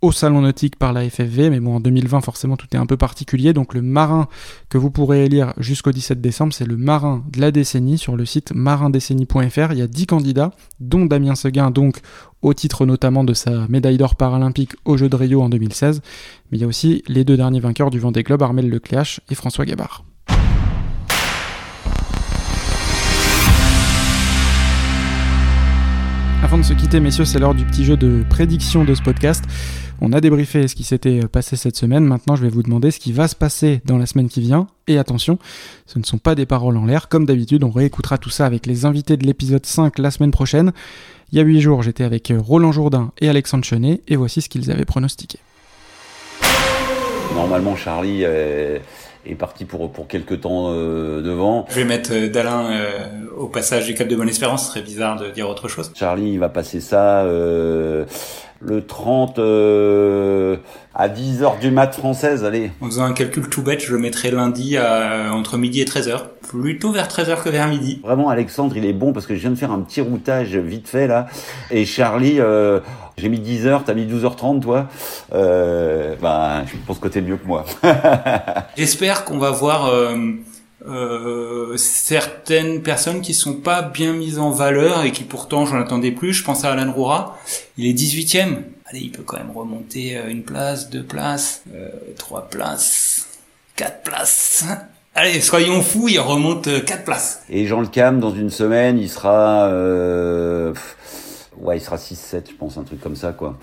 au 0.00 0.12
salon 0.12 0.42
nautique 0.42 0.76
par 0.76 0.92
la 0.92 1.08
FFV, 1.08 1.50
mais 1.50 1.58
bon, 1.58 1.76
en 1.76 1.80
2020, 1.80 2.20
forcément, 2.20 2.56
tout 2.56 2.68
est 2.72 2.76
un 2.76 2.86
peu 2.86 2.96
particulier. 2.96 3.52
Donc, 3.52 3.74
le 3.74 3.82
marin 3.82 4.28
que 4.68 4.78
vous 4.78 4.90
pourrez 4.90 5.24
élire 5.24 5.52
jusqu'au 5.58 5.90
17 5.90 6.20
décembre, 6.20 6.52
c'est 6.52 6.66
le 6.66 6.76
marin 6.76 7.24
de 7.32 7.40
la 7.40 7.50
décennie 7.50 7.98
sur 7.98 8.16
le 8.16 8.24
site 8.24 8.52
marindécennie.fr. 8.54 9.72
Il 9.72 9.78
y 9.78 9.82
a 9.82 9.88
10 9.88 10.06
candidats, 10.06 10.52
dont 10.78 11.04
Damien 11.04 11.34
Seguin, 11.34 11.72
donc, 11.72 11.98
au 12.42 12.54
titre 12.54 12.86
notamment 12.86 13.24
de 13.24 13.34
sa 13.34 13.66
médaille 13.68 13.98
d'or 13.98 14.14
paralympique 14.14 14.76
aux 14.84 14.96
Jeux 14.96 15.08
de 15.08 15.16
Rio 15.16 15.42
en 15.42 15.48
2016. 15.48 16.00
Mais 16.50 16.58
il 16.58 16.60
y 16.60 16.64
a 16.64 16.68
aussi 16.68 17.02
les 17.08 17.24
deux 17.24 17.36
derniers 17.36 17.60
vainqueurs 17.60 17.90
du 17.90 17.98
Vendée 17.98 18.22
Globe, 18.22 18.42
Armel 18.42 18.70
Lecléache 18.70 19.20
et 19.30 19.34
François 19.34 19.64
Gabard. 19.64 20.04
Avant 26.40 26.56
de 26.56 26.62
se 26.62 26.72
quitter, 26.72 27.00
messieurs, 27.00 27.24
c'est 27.24 27.40
l'heure 27.40 27.54
du 27.54 27.66
petit 27.66 27.84
jeu 27.84 27.96
de 27.96 28.24
prédiction 28.30 28.84
de 28.84 28.94
ce 28.94 29.02
podcast. 29.02 29.44
On 30.00 30.12
a 30.12 30.20
débriefé 30.20 30.68
ce 30.68 30.76
qui 30.76 30.84
s'était 30.84 31.20
passé 31.26 31.56
cette 31.56 31.76
semaine. 31.76 32.04
Maintenant, 32.04 32.36
je 32.36 32.42
vais 32.42 32.48
vous 32.48 32.62
demander 32.62 32.92
ce 32.92 33.00
qui 33.00 33.12
va 33.12 33.26
se 33.26 33.34
passer 33.34 33.80
dans 33.84 33.98
la 33.98 34.06
semaine 34.06 34.28
qui 34.28 34.40
vient. 34.40 34.68
Et 34.86 34.96
attention, 34.96 35.38
ce 35.86 35.98
ne 35.98 36.04
sont 36.04 36.18
pas 36.18 36.36
des 36.36 36.46
paroles 36.46 36.76
en 36.76 36.86
l'air. 36.86 37.08
Comme 37.08 37.26
d'habitude, 37.26 37.64
on 37.64 37.70
réécoutera 37.70 38.16
tout 38.16 38.30
ça 38.30 38.46
avec 38.46 38.66
les 38.66 38.84
invités 38.84 39.16
de 39.16 39.26
l'épisode 39.26 39.66
5 39.66 39.98
la 39.98 40.12
semaine 40.12 40.30
prochaine. 40.30 40.72
Il 41.32 41.38
y 41.38 41.40
a 41.40 41.44
8 41.44 41.60
jours, 41.60 41.82
j'étais 41.82 42.04
avec 42.04 42.32
Roland 42.36 42.70
Jourdain 42.70 43.10
et 43.20 43.28
Alexandre 43.28 43.64
Chenet. 43.64 44.00
Et 44.06 44.14
voici 44.14 44.40
ce 44.40 44.48
qu'ils 44.48 44.70
avaient 44.70 44.84
pronostiqué. 44.84 45.40
Normalement, 47.34 47.74
Charlie 47.74 48.22
est, 48.22 48.80
parti 49.36 49.64
pour, 49.64 49.92
pour 49.92 50.06
quelques 50.06 50.40
temps 50.40 50.68
euh, 50.70 51.22
devant. 51.22 51.66
Je 51.68 51.74
vais 51.74 51.84
mettre 51.84 52.10
euh, 52.12 52.28
Dalin 52.28 52.70
euh, 52.70 53.08
au 53.36 53.46
passage 53.46 53.86
du 53.86 53.94
Cap 53.94 54.08
de 54.08 54.16
Bonne-Espérance. 54.16 54.66
Ce 54.66 54.70
serait 54.70 54.82
bizarre 54.82 55.20
de 55.20 55.28
dire 55.28 55.48
autre 55.48 55.68
chose. 55.68 55.92
Charlie, 55.94 56.32
il 56.32 56.38
va 56.38 56.48
passer 56.48 56.80
ça 56.80 57.24
le 58.60 58.84
30 58.84 59.38
euh, 59.38 60.56
à 60.94 61.08
10h 61.08 61.60
du 61.60 61.70
mat 61.70 61.94
française, 61.94 62.44
allez. 62.44 62.72
En 62.80 62.86
faisant 62.86 63.04
un 63.04 63.12
calcul 63.12 63.48
tout 63.48 63.62
bête, 63.62 63.80
je 63.84 63.92
le 63.92 63.98
mettrai 63.98 64.30
lundi 64.30 64.76
à, 64.76 65.32
entre 65.32 65.56
midi 65.56 65.80
et 65.80 65.84
13h. 65.84 66.22
Plutôt 66.48 66.90
vers 66.90 67.06
13h 67.06 67.42
que 67.42 67.50
vers 67.50 67.68
midi. 67.68 68.00
Vraiment, 68.02 68.30
Alexandre, 68.30 68.76
il 68.76 68.84
est 68.84 68.92
bon 68.92 69.12
parce 69.12 69.26
que 69.26 69.34
je 69.34 69.40
viens 69.40 69.50
de 69.50 69.56
faire 69.56 69.70
un 69.70 69.80
petit 69.80 70.00
routage 70.00 70.56
vite 70.56 70.88
fait 70.88 71.06
là. 71.06 71.26
Et 71.70 71.84
Charlie, 71.84 72.40
euh, 72.40 72.80
j'ai 73.16 73.28
mis 73.28 73.38
10h, 73.38 73.82
t'as 73.84 73.94
mis 73.94 74.06
12h30 74.06 74.60
toi. 74.60 74.88
Euh, 75.32 76.16
ben, 76.20 76.64
je 76.66 76.76
pense 76.86 76.98
que 76.98 77.08
t'es 77.08 77.20
mieux 77.20 77.36
que 77.36 77.46
moi. 77.46 77.64
J'espère 78.76 79.24
qu'on 79.24 79.38
va 79.38 79.50
voir... 79.50 79.86
Euh, 79.86 80.16
euh, 80.88 81.76
certaines 81.76 82.82
personnes 82.82 83.20
qui 83.20 83.34
sont 83.34 83.54
pas 83.54 83.82
bien 83.82 84.12
mises 84.12 84.38
en 84.38 84.50
valeur 84.50 85.04
et 85.04 85.12
qui 85.12 85.24
pourtant 85.24 85.66
j'en 85.66 85.80
attendais 85.80 86.12
plus. 86.12 86.32
Je 86.32 86.44
pense 86.44 86.64
à 86.64 86.72
Alan 86.72 86.92
Roura, 86.92 87.38
il 87.76 87.86
est 87.86 87.92
18ème. 87.92 88.62
Allez, 88.90 89.00
il 89.00 89.12
peut 89.12 89.22
quand 89.22 89.36
même 89.36 89.50
remonter 89.50 90.16
euh, 90.16 90.28
une 90.28 90.42
place, 90.42 90.88
deux 90.88 91.02
places, 91.02 91.62
euh, 91.74 91.90
trois 92.16 92.48
places, 92.48 93.28
quatre 93.76 94.02
places. 94.02 94.64
Allez, 95.14 95.40
soyons 95.40 95.82
fous, 95.82 96.08
il 96.08 96.20
remonte 96.20 96.68
euh, 96.68 96.80
quatre 96.80 97.04
places. 97.04 97.42
Et 97.50 97.66
Jean 97.66 97.80
Le 97.80 97.88
Cam, 97.88 98.18
dans 98.18 98.34
une 98.34 98.50
semaine, 98.50 98.98
il 98.98 99.10
sera... 99.10 99.66
Euh... 99.66 100.72
Ouais, 101.58 101.76
il 101.76 101.80
sera 101.80 101.96
6-7, 101.96 102.50
je 102.50 102.54
pense, 102.54 102.78
un 102.78 102.84
truc 102.84 103.00
comme 103.00 103.16
ça, 103.16 103.32
quoi. 103.32 103.58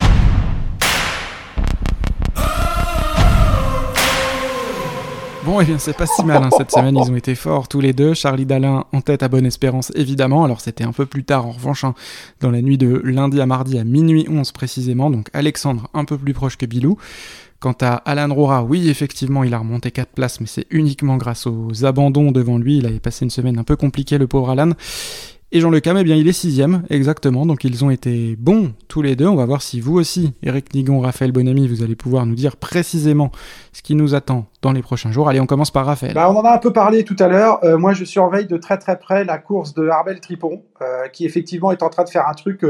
Bon, 5.46 5.62
eh 5.62 5.66
bien, 5.66 5.78
c'est 5.78 5.96
pas 5.96 6.08
si 6.08 6.26
mal. 6.26 6.42
hein. 6.44 6.50
Cette 6.58 6.72
semaine, 6.72 6.98
ils 6.98 7.12
ont 7.12 7.16
été 7.16 7.36
forts 7.36 7.68
tous 7.68 7.80
les 7.80 7.94
deux. 7.94 8.16
Charlie 8.16 8.48
Dalin 8.48 8.86
en 8.92 9.02
tête 9.02 9.22
à 9.22 9.28
Bonne 9.28 9.46
Espérance, 9.46 9.92
évidemment. 9.94 10.44
Alors, 10.44 10.60
c'était 10.60 10.84
un 10.84 10.92
peu 10.92 11.06
plus 11.06 11.24
tard, 11.24 11.46
en 11.46 11.52
revanche, 11.52 11.84
hein, 11.84 11.94
dans 12.42 12.50
la 12.50 12.64
nuit 12.64 12.80
de 12.80 13.00
lundi 13.04 13.40
à 13.40 13.46
mardi 13.46 13.78
à 13.78 13.84
minuit 13.84 14.26
11 14.28 14.52
précisément. 14.54 15.12
Donc, 15.12 15.30
Alexandre 15.34 15.88
un 15.94 16.04
peu 16.04 16.18
plus 16.18 16.34
proche 16.34 16.58
que 16.58 16.66
Bilou. 16.66 16.98
Quant 17.60 17.76
à 17.82 17.94
Alan 17.94 18.34
Rora, 18.34 18.64
oui, 18.64 18.90
effectivement, 18.90 19.44
il 19.44 19.54
a 19.54 19.60
remonté 19.60 19.92
4 19.92 20.10
places, 20.10 20.42
mais 20.42 20.48
c'est 20.48 20.66
uniquement 20.72 21.18
grâce 21.18 21.46
aux 21.46 21.86
abandons 21.86 22.32
devant 22.32 22.58
lui. 22.58 22.78
Il 22.78 22.86
avait 22.88 23.00
passé 23.00 23.24
une 23.24 23.32
semaine 23.32 23.60
un 23.60 23.64
peu 23.64 23.76
compliquée, 23.76 24.18
le 24.18 24.28
pauvre 24.28 24.50
Alan. 24.50 24.72
Et 25.56 25.62
Jean 25.62 25.70
Le 25.70 25.80
Cam, 25.80 25.96
eh 25.96 26.04
bien, 26.04 26.18
il 26.18 26.28
est 26.28 26.34
sixième, 26.34 26.84
exactement. 26.90 27.46
Donc, 27.46 27.64
ils 27.64 27.86
ont 27.86 27.90
été 27.90 28.36
bons 28.38 28.74
tous 28.90 29.02
les 29.02 29.16
deux. 29.16 29.26
On 29.26 29.38
va 29.38 29.46
voir 29.46 29.62
si 29.62 29.80
vous 29.80 29.98
aussi, 29.98 30.34
Eric 30.44 30.74
Nigon, 30.74 31.00
Raphaël 31.00 31.32
Bonamy, 31.32 31.70
vous 31.70 31.82
allez 31.82 31.96
pouvoir 31.96 32.26
nous 32.26 32.36
dire 32.36 32.58
précisément 32.58 33.32
ce 33.72 33.82
qui 33.82 33.96
nous 33.96 34.16
attend 34.16 34.48
dans 34.62 34.74
les 34.74 34.82
prochains 34.82 35.14
jours. 35.14 35.30
Allez, 35.30 35.40
on 35.40 35.46
commence 35.46 35.72
par 35.72 35.86
Raphaël. 35.86 36.14
Bah, 36.14 36.30
on 36.30 36.36
en 36.36 36.44
a 36.44 36.52
un 36.52 36.58
peu 36.58 36.74
parlé 36.74 37.06
tout 37.06 37.16
à 37.20 37.30
l'heure. 37.30 37.64
Euh, 37.64 37.78
moi, 37.78 37.94
je 37.94 38.04
surveille 38.04 38.48
de 38.48 38.58
très 38.58 38.78
très 38.78 39.00
près 39.00 39.24
la 39.24 39.38
course 39.38 39.74
de 39.74 39.88
Arbel 39.88 40.20
Tripon, 40.20 40.62
euh, 40.82 41.08
qui 41.08 41.24
effectivement 41.24 41.72
est 41.72 41.84
en 41.84 41.90
train 41.90 42.04
de 42.04 42.10
faire 42.10 42.28
un 42.28 42.34
truc. 42.34 42.66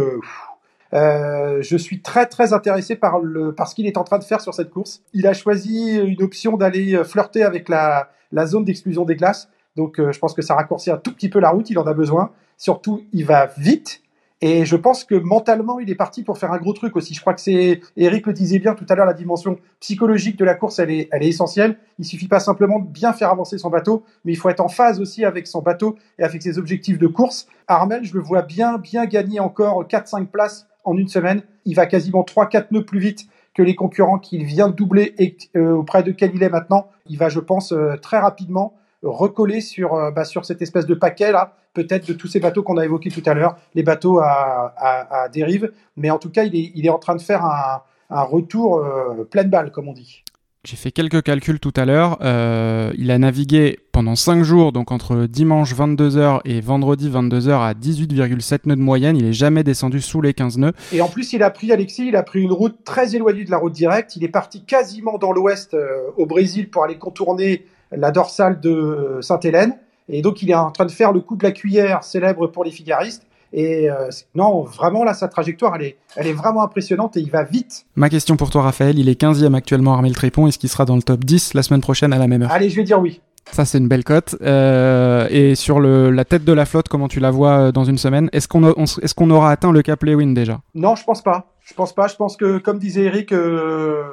euh, 0.93 1.57
je 1.61 1.77
suis 1.77 2.03
très 2.03 2.27
très 2.27 2.53
intéressé 2.53 2.95
par 2.95 3.19
ce 3.67 3.73
qu'il 3.73 3.88
est 3.88 3.97
en 3.97 4.03
train 4.03 4.19
de 4.19 4.23
faire 4.23 4.41
sur 4.41 4.53
cette 4.53 4.69
course. 4.69 5.01
Il 5.11 5.25
a 5.25 5.33
choisi 5.33 5.95
une 5.95 6.21
option 6.21 6.55
d'aller 6.55 7.03
flirter 7.03 7.41
avec 7.41 7.67
la 7.67 8.45
zone 8.45 8.63
d'exclusion 8.63 9.05
des 9.05 9.15
glaces. 9.15 9.49
Donc, 9.76 9.99
euh, 9.99 10.11
je 10.11 10.19
pense 10.19 10.34
que 10.34 10.41
ça 10.41 10.55
raccourcit 10.55 10.91
un 10.91 10.97
tout 10.97 11.13
petit 11.13 11.30
peu 11.30 11.39
la 11.39 11.49
route. 11.49 11.69
Il 11.69 11.80
en 11.80 11.86
a 11.86 11.93
besoin. 11.93 12.32
Surtout, 12.57 13.03
il 13.13 13.26
va 13.26 13.47
vite. 13.57 14.01
Et 14.41 14.65
je 14.65 14.76
pense 14.76 15.05
que 15.05 15.15
mentalement, 15.15 15.80
il 15.80 15.89
est 15.89 15.95
parti 15.95 16.21
pour 16.21 16.38
faire 16.38 16.51
un 16.51 16.57
gros 16.57 16.73
truc 16.73 16.95
aussi. 16.95 17.13
Je 17.13 17.21
crois 17.21 17.34
que 17.34 17.41
c'est, 17.41 17.80
Eric 17.95 18.28
le 18.28 18.34
disait 18.34 18.59
bien 18.59 18.76
tout 18.76 18.86
à 18.89 18.95
l'heure, 18.95 19.05
la 19.05 19.13
dimension 19.13 19.57
psychologique 19.80 20.38
de 20.38 20.43
la 20.43 20.55
course, 20.55 20.78
elle 20.80 20.91
est, 20.91 21.07
elle 21.11 21.23
est 21.23 21.30
essentielle. 21.30 21.78
Il 21.99 22.05
suffit 22.05 22.28
pas 22.28 22.41
simplement 22.41 22.80
de 22.80 22.88
bien 22.88 23.13
faire 23.13 23.32
avancer 23.32 23.57
son 23.57 23.69
bateau, 23.69 24.03
mais 24.26 24.34
il 24.34 24.36
faut 24.36 24.49
être 24.49 24.59
en 24.59 24.67
phase 24.67 24.99
aussi 24.99 25.23
avec 25.23 25.47
son 25.47 25.61
bateau 25.61 25.95
et 26.19 26.23
avec 26.23 26.41
ses 26.43 26.59
objectifs 26.59 26.99
de 26.99 27.07
course. 27.07 27.47
Armel, 27.67 28.03
je 28.03 28.13
le 28.13 28.19
vois 28.19 28.41
bien, 28.41 28.78
bien 28.78 29.05
gagner 29.05 29.39
encore 29.39 29.86
4-5 29.88 30.26
places 30.28 30.67
en 30.84 30.97
une 30.97 31.07
semaine. 31.07 31.41
Il 31.63 31.76
va 31.76 31.86
quasiment 31.86 32.23
3-4 32.23 32.67
nœuds 32.71 32.86
plus 32.86 32.99
vite 32.99 33.28
que 33.53 33.63
les 33.63 33.73
concurrents 33.73 34.19
qu'il 34.19 34.43
vient 34.43 34.67
de 34.67 34.76
doubler 34.76 35.15
et 35.17 35.38
euh, 35.55 35.71
auprès 35.76 36.03
de 36.03 36.11
quel 36.11 36.36
il 36.36 36.43
est 36.43 36.49
maintenant. 36.49 36.89
Il 37.07 37.17
va, 37.17 37.30
je 37.30 37.39
pense, 37.39 37.71
euh, 37.71 37.95
très 37.95 38.19
rapidement 38.19 38.73
recoller 39.10 39.62
sur, 39.62 39.93
euh, 39.93 40.12
bah, 40.12 40.26
sur 40.26 40.45
cette 40.45 40.62
espèce 40.62 40.86
de 40.86 40.95
paquet 40.95 41.32
là, 41.32 41.56
peut-être 41.74 42.08
de 42.08 42.14
tous 42.14 42.28
ces 42.28 42.39
bateaux 42.39 42.64
qu'on 42.64 42.78
a 42.78 42.86
évoqués 42.86 43.10
tout 43.10 43.24
à 43.26 43.34
l'heure, 43.34 43.58
les 43.74 43.84
bateaux 43.84 44.20
à, 44.20 44.74
à, 44.78 45.24
à, 45.24 45.30
dérive. 45.30 45.72
Mais 45.97 46.10
en 46.10 46.18
tout 46.18 46.30
cas, 46.30 46.43
il 46.43 46.56
est, 46.56 46.72
il 46.76 46.86
est 46.86 46.89
en 46.89 46.99
train 46.99 47.16
de 47.16 47.22
faire 47.22 47.45
un, 47.45 47.82
un 48.10 48.24
retour 48.24 48.78
euh, 48.78 49.24
pleine 49.30 49.49
balle, 49.49 49.72
comme 49.72 49.88
on 49.88 49.93
dit. 49.93 50.24
J'ai 50.66 50.78
fait 50.78 50.91
quelques 50.91 51.22
calculs 51.22 51.60
tout 51.60 51.74
à 51.76 51.86
l'heure. 51.86 52.18
Euh, 52.22 52.91
il 52.97 53.12
a 53.12 53.20
navigué 53.20 53.78
pendant 53.91 54.16
5 54.16 54.41
jours, 54.41 54.72
donc 54.72 54.91
entre 54.91 55.28
dimanche 55.28 55.76
22h 55.76 56.39
et 56.43 56.60
vendredi 56.60 57.08
22h 57.08 57.51
à 57.51 57.74
18,7 57.74 58.62
nœuds 58.66 58.76
de 58.76 58.82
moyenne. 58.82 59.16
Il 59.16 59.26
est 59.26 59.34
jamais 59.34 59.64
descendu 59.64 60.01
sous 60.01 60.22
les 60.22 60.34
15 60.34 60.58
nœuds. 60.58 60.74
Et 60.91 61.01
en 61.01 61.08
plus, 61.08 61.34
il 61.34 61.43
a 61.43 61.51
pris, 61.51 61.72
Alexis, 61.72 62.08
il 62.08 62.16
a 62.16 62.24
pris 62.24 62.41
une 62.41 62.51
route 62.51 62.84
très 62.84 63.16
éloignée 63.16 63.43
de 63.43 63.51
la 63.51 63.58
route 63.58 63.74
directe. 63.74 64.16
Il 64.16 64.24
est 64.24 64.30
parti 64.30 64.66
quasiment 64.66 65.20
dans 65.20 65.32
l'ouest 65.32 65.76
euh, 65.76 66.10
au 66.18 66.26
Brésil 66.26 66.72
pour 66.72 66.84
aller 66.84 66.97
contourner 66.97 67.68
la 67.91 68.11
dorsale 68.11 68.59
de 68.59 69.19
Sainte-Hélène. 69.21 69.77
Et 70.09 70.21
donc, 70.21 70.41
il 70.41 70.51
est 70.51 70.55
en 70.55 70.71
train 70.71 70.86
de 70.86 70.91
faire 70.91 71.11
le 71.11 71.19
coup 71.19 71.36
de 71.36 71.43
la 71.43 71.51
cuillère 71.51 72.03
célèbre 72.03 72.47
pour 72.47 72.63
les 72.63 72.71
figaristes. 72.71 73.23
Et 73.53 73.89
euh, 73.89 74.09
non, 74.36 74.63
vraiment, 74.63 75.03
là, 75.03 75.13
sa 75.13 75.27
trajectoire, 75.27 75.75
elle 75.75 75.83
est, 75.83 75.97
elle 76.15 76.27
est 76.27 76.33
vraiment 76.33 76.61
impressionnante 76.63 77.15
et 77.17 77.21
il 77.21 77.31
va 77.31 77.43
vite. 77.43 77.86
Ma 77.95 78.09
question 78.09 78.36
pour 78.36 78.49
toi, 78.49 78.63
Raphaël, 78.63 78.99
il 78.99 79.07
est 79.07 79.19
15e 79.19 79.53
actuellement 79.53 79.93
Armel 79.93 80.13
Trépon. 80.13 80.47
Est-ce 80.47 80.59
qu'il 80.59 80.69
sera 80.69 80.86
dans 80.86 80.95
le 80.95 81.01
top 81.01 81.23
10 81.23 81.53
la 81.53 81.63
semaine 81.63 81.81
prochaine 81.81 82.11
à 82.11 82.17
la 82.17 82.27
même 82.27 82.41
heure? 82.41 82.51
Allez, 82.51 82.69
je 82.69 82.75
vais 82.75 82.83
dire 82.83 82.99
oui. 82.99 83.21
Ça, 83.51 83.63
c'est 83.63 83.77
une 83.77 83.88
belle 83.88 84.03
cote. 84.03 84.36
Euh, 84.41 85.27
et 85.29 85.55
sur 85.55 85.79
le, 85.79 86.11
la 86.11 86.25
tête 86.25 86.43
de 86.43 86.51
la 86.51 86.65
flotte, 86.65 86.89
comment 86.89 87.07
tu 87.07 87.19
la 87.19 87.31
vois 87.31 87.57
euh, 87.57 87.71
dans 87.71 87.86
une 87.86 87.97
semaine? 87.97 88.29
Est-ce 88.33 88.47
qu'on 88.47 88.67
est 88.67 89.13
qu'on 89.13 89.29
aura 89.29 89.51
atteint 89.51 89.71
le 89.71 89.81
cap 89.81 90.03
Lewin 90.03 90.33
déjà? 90.33 90.59
Non, 90.73 90.95
je 90.95 91.03
pense 91.03 91.21
pas. 91.21 91.55
Je 91.66 91.74
pense 91.74 91.93
pas. 91.93 92.07
Je 92.07 92.16
pense 92.16 92.38
que, 92.38 92.59
comme 92.59 92.80
disait 92.80 93.05
Eric, 93.05 93.34
euh, 93.34 94.03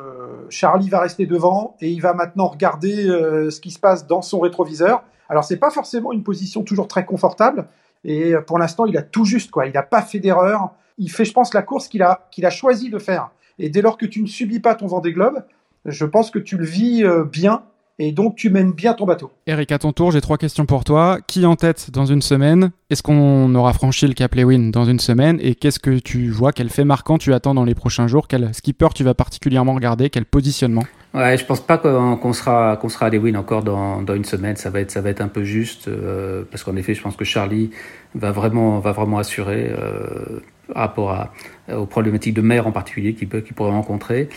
Charlie 0.49 0.89
va 0.89 1.01
rester 1.01 1.27
devant 1.27 1.77
et 1.81 1.91
il 1.91 2.01
va 2.01 2.15
maintenant 2.15 2.49
regarder 2.49 3.07
euh, 3.07 3.51
ce 3.51 3.61
qui 3.61 3.71
se 3.71 3.79
passe 3.79 4.07
dans 4.07 4.23
son 4.23 4.41
rétroviseur. 4.41 5.05
Alors, 5.29 5.45
c'est 5.45 5.59
pas 5.59 5.71
forcément 5.71 6.13
une 6.13 6.25
position 6.25 6.63
toujours 6.63 6.89
très 6.89 7.05
confortable. 7.05 7.67
Et 8.05 8.35
pour 8.47 8.59
l'instant, 8.59 8.87
il 8.87 8.97
a 8.97 9.03
tout 9.03 9.25
juste, 9.25 9.51
quoi. 9.51 9.67
Il 9.67 9.75
n'a 9.75 9.83
pas 9.83 10.03
fait 10.03 10.19
d'erreur. 10.19 10.71
Il 10.99 11.11
fait, 11.11 11.25
je 11.25 11.33
pense, 11.33 11.55
la 11.55 11.63
course 11.63 11.89
qu'il 11.89 12.03
a, 12.03 12.27
qu'il 12.33 12.45
a 12.47 12.51
choisi 12.51 12.91
de 12.91 12.99
faire. 12.99 13.31
Et 13.59 13.69
dès 13.69 13.83
lors 13.83 13.97
que 13.97 14.07
tu 14.07 14.23
ne 14.23 14.27
subis 14.27 14.61
pas 14.61 14.75
ton 14.75 14.87
Vendée 14.87 15.13
Globe, 15.13 15.45
je 15.85 16.05
pense 16.05 16.31
que 16.31 16.39
tu 16.39 16.57
le 16.57 16.65
vis 16.65 17.05
euh, 17.05 17.25
bien 17.25 17.63
et 18.03 18.11
donc 18.11 18.35
tu 18.35 18.51
mènes 18.51 18.73
bien 18.73 18.95
ton 18.95 19.07
bateau. 19.07 19.31
Eric, 19.47 19.71
à 19.71 19.79
ton 19.79 19.93
tour, 19.93 20.11
j'ai 20.11 20.21
trois 20.21 20.37
questions 20.37 20.67
pour 20.67 20.83
toi. 20.83 21.19
Qui 21.27 21.47
en 21.47 21.55
tête 21.55 21.91
dans 21.93 22.05
une 22.05 22.21
semaine? 22.21 22.73
Est-ce 22.91 23.03
qu'on 23.03 23.55
aura 23.55 23.73
franchi 23.73 24.09
le 24.09 24.13
cap 24.13 24.35
Lewin 24.35 24.71
dans 24.71 24.85
une 24.85 24.99
semaine? 24.99 25.39
Et 25.41 25.55
qu'est-ce 25.55 25.79
que 25.79 26.01
tu 26.01 26.29
vois 26.31 26.51
Quel 26.51 26.69
fait 26.69 26.85
marquant 26.85 27.17
tu 27.17 27.33
attends 27.33 27.55
dans 27.55 27.65
les 27.65 27.77
prochains 27.77 28.09
jours? 28.09 28.27
Quel 28.27 28.53
skipper 28.55 28.89
tu 28.93 29.05
vas 29.05 29.15
particulièrement 29.15 29.75
regarder? 29.75 30.11
Quel 30.11 30.25
positionnement? 30.25 30.83
Ouais, 31.15 31.39
je 31.39 31.45
pense 31.45 31.61
pas 31.61 31.79
qu'on 31.79 32.33
sera 32.33 32.77
qu'on 32.77 32.89
sera 32.89 33.07
à 33.07 33.11
Lewin 33.11 33.37
encore 33.37 33.63
dans, 33.63 34.03
dans 34.03 34.17
une 34.17 34.25
semaine. 34.25 34.57
Ça 34.57 34.71
va 34.71 34.81
être 34.81 34.91
ça 34.91 35.01
va 35.01 35.11
être 35.11 35.21
un 35.21 35.29
peu 35.29 35.45
juste 35.45 35.87
euh, 35.87 36.43
parce 36.51 36.65
qu'en 36.65 36.75
effet, 36.75 36.95
je 36.95 37.03
pense 37.03 37.15
que 37.15 37.25
Charlie 37.25 37.71
va 38.17 38.33
vraiment 38.33 38.81
va 38.81 38.91
vraiment 38.91 39.19
assurer 39.19 39.71
euh, 39.71 40.41
par 40.73 40.83
rapport 40.83 41.11
à, 41.13 41.33
aux 41.73 41.87
problématiques 41.87 42.35
de 42.35 42.43
mer 42.43 42.67
en 42.67 42.73
particulier 42.73 43.15
qu'il 43.15 43.29
peut 43.29 43.43
qu'il 43.43 43.55
pourrait 43.55 43.71
rencontrer. 43.71 44.29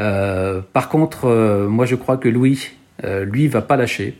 Euh, 0.00 0.60
par 0.72 0.88
contre, 0.88 1.26
euh, 1.26 1.68
moi 1.68 1.86
je 1.86 1.94
crois 1.94 2.16
que 2.16 2.28
Louis 2.28 2.70
euh, 3.04 3.24
lui 3.24 3.48
va 3.48 3.62
pas 3.62 3.76
lâcher. 3.76 4.16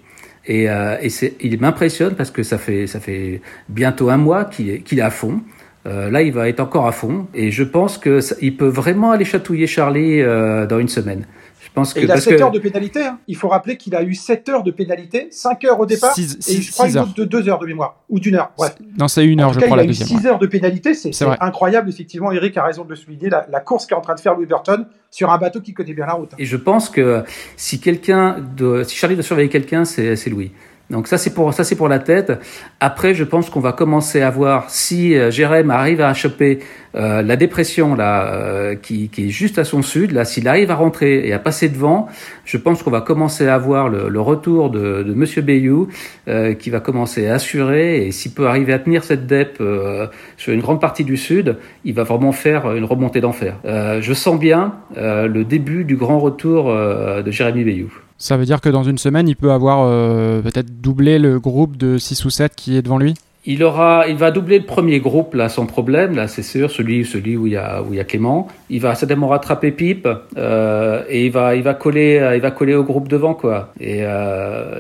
Et, 0.47 0.69
euh, 0.69 0.97
il 1.41 1.61
m'impressionne 1.61 2.15
parce 2.15 2.31
que 2.31 2.43
ça 2.43 2.59
fait, 2.59 2.87
ça 2.87 3.01
fait 3.01 3.41
bientôt 3.69 4.11
un 4.11 4.17
mois 4.17 4.45
qu'il 4.45 4.71
est, 4.71 4.79
qu'il 4.81 5.01
à 5.01 5.11
fond. 5.11 5.41
Euh, 5.87 6.11
là, 6.11 6.23
il 6.23 6.33
va 6.33 6.49
être 6.49 6.61
encore 6.61 6.87
à 6.87 6.93
fond. 6.93 7.27
Et 7.35 7.51
je 7.51 7.63
pense 7.65 7.99
que 7.99 8.21
ça, 8.21 8.35
il 8.41 8.57
peut 8.57 8.69
vraiment 8.69 9.13
aller 9.13 9.25
chatouiller 9.25 9.67
Charlie 9.67 10.23
dans 10.23 10.79
une 10.79 10.89
semaine. 10.89 11.27
Je 11.73 11.75
pense 11.75 11.95
que, 11.95 12.01
et 12.01 12.03
il 12.03 12.11
a 12.11 12.15
parce 12.15 12.25
7 12.27 12.37
que- 12.37 12.43
heures 12.43 12.51
de 12.51 12.59
pénalité. 12.59 13.03
Hein. 13.03 13.19
Il 13.29 13.35
faut 13.35 13.49
rappeler 13.49 13.79
qu'il 13.79 13.95
a 13.97 14.03
eu 14.03 14.15
7 14.15 14.47
heures 14.51 14.63
de 14.63 14.71
pénalité, 14.71 15.29
5 15.31 15.65
heures 15.65 15.81
au 15.81 15.87
départ, 15.87 16.13
Six- 16.15 16.37
et 16.51 16.61
je 16.61 16.71
crois 16.71 16.87
une 16.87 16.99
heures. 16.99 17.05
autre 17.05 17.15
de 17.15 17.25
2 17.25 17.49
heures 17.49 17.59
de 17.59 17.65
mémoire, 17.67 17.97
ou 18.11 18.21
d'une 18.21 18.35
heure. 18.35 18.53
Bref. 18.59 18.75
Non, 18.99 19.09
c'est 19.09 19.25
une 19.25 19.41
En 19.41 19.45
heure, 19.45 19.49
tout 19.53 19.55
je 19.55 19.61
cas, 19.61 19.67
crois, 19.67 19.79
il 19.79 19.81
a 19.81 19.83
la 19.83 19.85
eu 19.85 19.87
deuxième. 19.87 20.09
6 20.21 20.27
heures 20.27 20.39
de 20.39 20.47
pénalité, 20.47 20.93
c'est 20.93 21.11
incroyable, 21.41 21.89
effectivement. 21.89 22.31
Eric 22.31 22.59
a 22.59 22.65
raison 22.65 22.85
de 22.85 22.91
le 22.91 22.97
souligner, 22.97 23.31
la, 23.31 23.47
la 23.51 23.61
course 23.61 23.87
qu'est 23.87 23.95
en 23.95 24.03
train 24.03 24.15
de 24.15 24.21
faire 24.21 24.35
Louis 24.35 24.45
Burton 24.45 24.87
sur 25.11 25.31
un 25.31 25.39
bateau 25.39 25.63
qui 25.63 25.73
connaît 25.73 25.95
bien 25.95 26.05
la 26.05 26.13
route. 26.13 26.35
hein. 26.35 26.37
Et 26.39 26.45
je 26.45 26.57
pense 26.59 26.91
que 26.91 27.25
si 27.57 27.81
quelqu'un, 27.81 28.37
si 28.85 28.95
Charlie 28.97 29.17
doit 29.17 29.23
surveiller 29.25 29.49
quelqu'un, 29.49 29.87
c'est 29.87 30.15
c'est 30.15 30.29
Louis. 30.29 30.53
Donc 30.91 31.07
ça 31.09 31.17
c'est 31.17 31.33
pour 31.33 31.55
ça 31.55 31.65
c'est 31.65 31.77
pour 31.77 31.89
la 31.89 31.99
tête. 31.99 32.33
Après 32.81 33.15
je 33.15 33.25
pense 33.25 33.49
qu'on 33.49 33.61
va 33.61 33.73
commencer 33.73 34.21
à 34.21 34.31
voir 34.31 34.69
si 34.69 35.15
euh, 35.15 35.31
Jérém 35.31 35.71
arrive 35.71 36.01
à 36.01 36.13
choper 36.13 36.59
euh, 36.95 37.23
la 37.23 37.37
dépression 37.37 37.95
là 37.95 38.35
euh, 38.35 38.75
qui, 38.75 39.09
qui 39.09 39.27
est 39.27 39.31
juste 39.31 39.59
à 39.59 39.65
son 39.65 39.81
sud 39.81 40.13
là 40.13 40.27
s'il 40.27 40.47
arrive 40.47 40.71
à 40.71 40.75
rentrer 40.75 41.27
et 41.27 41.33
à 41.33 41.39
passer 41.39 41.71
devant, 41.71 42.09
je 42.45 42.59
pense 42.59 42.83
qu'on 42.83 42.91
va 42.91 43.01
commencer 43.01 43.49
à 43.49 43.57
voir 43.57 43.89
le, 43.89 44.11
le 44.11 44.21
retour 44.21 44.69
de, 44.69 45.03
de 45.03 45.15
Monsieur 45.15 45.41
Bayou 45.41 45.89
euh, 46.29 46.53
qui 46.53 46.69
va 46.69 46.81
commencer 46.81 47.27
à 47.27 47.35
assurer 47.35 48.07
et 48.07 48.13
s'il 48.13 48.33
peut 48.33 48.47
arriver 48.47 48.75
à 48.75 48.79
tenir 48.79 49.05
cette 49.05 49.27
dep 49.27 49.59
euh, 49.63 50.09
sur 50.37 50.53
une 50.53 50.61
grande 50.61 50.81
partie 50.81 51.05
du 51.05 51.17
sud, 51.17 51.57
il 51.87 51.95
va 51.95 52.03
vraiment 52.03 52.33
faire 52.33 52.71
une 52.75 52.85
remontée 52.85 53.21
d'enfer. 53.21 53.57
Je 53.65 54.13
sens 54.13 54.39
bien 54.39 54.75
le 54.97 55.43
début 55.45 55.85
du 55.85 55.97
grand 55.97 56.19
retour 56.19 56.73
de 56.73 57.31
Jérémy 57.31 57.65
Bayou. 57.65 58.02
Ça 58.23 58.37
veut 58.37 58.45
dire 58.45 58.61
que 58.61 58.69
dans 58.69 58.85
une 58.85 58.99
semaine, 58.99 59.27
il 59.27 59.35
peut 59.35 59.51
avoir 59.51 59.81
euh, 59.83 60.43
peut-être 60.43 60.81
doublé 60.81 61.19
le 61.19 61.41
groupe 61.41 61.77
de 61.77 61.99
6 61.99 62.25
ou 62.25 62.31
7 62.31 62.55
qui 62.55 62.77
est 62.77 62.83
devant 62.83 62.97
lui? 62.97 63.15
Il 63.45 63.65
aura, 63.65 64.05
il 64.07 64.15
va 64.15 64.31
doubler 64.31 64.61
le 64.61 64.65
premier 64.65 65.01
groupe 65.01 65.35
là 65.35 65.49
sans 65.49 65.67
problème 65.67 66.15
là 66.15 66.29
c'est 66.29 66.45
sûr 66.45 66.71
celui 66.71 67.05
celui 67.05 67.37
où 67.37 67.49
il 67.49 67.55
y 67.55 67.57
a 67.57 67.83
où 67.83 67.93
il 67.93 67.97
y 67.97 68.01
a 68.01 68.05
Clément. 68.05 68.47
Il 68.71 68.81
va 68.81 68.95
certainement 68.95 69.27
rattraper 69.27 69.73
Pipe 69.73 70.07
euh, 70.37 71.03
et 71.09 71.27
il 71.27 71.33
va 71.33 71.57
il 71.57 71.65
va 71.65 71.75
coller 71.75 72.21
euh, 72.21 72.37
il 72.37 72.41
va 72.41 72.53
coller 72.53 72.77
au 72.77 72.85
groupe 72.85 73.09
devant 73.09 73.35
quoi. 73.35 73.73
Et, 73.81 74.05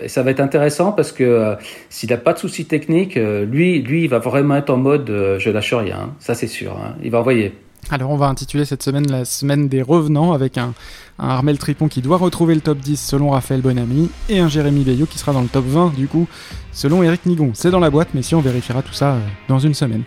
ça 0.06 0.22
va 0.22 0.30
être 0.30 0.38
intéressant 0.38 0.92
parce 0.92 1.10
que 1.10 1.24
euh, 1.24 1.54
s'il 1.88 2.10
n'a 2.10 2.18
pas 2.18 2.34
de 2.34 2.38
soucis 2.38 2.66
techniques, 2.66 3.16
lui 3.16 3.82
lui 3.82 4.04
il 4.04 4.08
va 4.08 4.20
vraiment 4.20 4.54
être 4.54 4.70
en 4.70 4.76
mode 4.76 5.10
je 5.40 5.50
lâche 5.50 5.74
rien. 5.74 5.98
hein. 6.00 6.10
Ça 6.20 6.36
c'est 6.36 6.46
sûr. 6.46 6.76
hein. 6.80 6.94
Il 7.02 7.10
va 7.10 7.18
envoyer. 7.18 7.52
Alors 7.90 8.10
on 8.10 8.16
va 8.16 8.26
intituler 8.26 8.64
cette 8.64 8.82
semaine 8.82 9.10
la 9.10 9.24
semaine 9.24 9.68
des 9.68 9.82
revenants 9.82 10.32
avec 10.32 10.56
un, 10.56 10.72
un 11.18 11.28
Armel 11.28 11.58
Tripon 11.58 11.88
qui 11.88 12.00
doit 12.00 12.16
retrouver 12.16 12.54
le 12.54 12.60
top 12.60 12.78
10 12.78 12.96
selon 12.98 13.30
Raphaël 13.30 13.60
Bonamy 13.60 14.10
et 14.28 14.38
un 14.38 14.48
Jérémy 14.48 14.84
Bayou 14.84 15.06
qui 15.06 15.18
sera 15.18 15.32
dans 15.32 15.42
le 15.42 15.48
top 15.48 15.66
20 15.66 15.94
du 15.94 16.08
coup 16.08 16.26
selon 16.72 17.02
Eric 17.02 17.26
Nigon. 17.26 17.50
C'est 17.54 17.70
dans 17.70 17.80
la 17.80 17.90
boîte 17.90 18.08
mais 18.14 18.22
si 18.22 18.34
on 18.34 18.40
vérifiera 18.40 18.82
tout 18.82 18.94
ça 18.94 19.12
euh, 19.12 19.20
dans 19.48 19.58
une 19.58 19.74
semaine. 19.74 20.04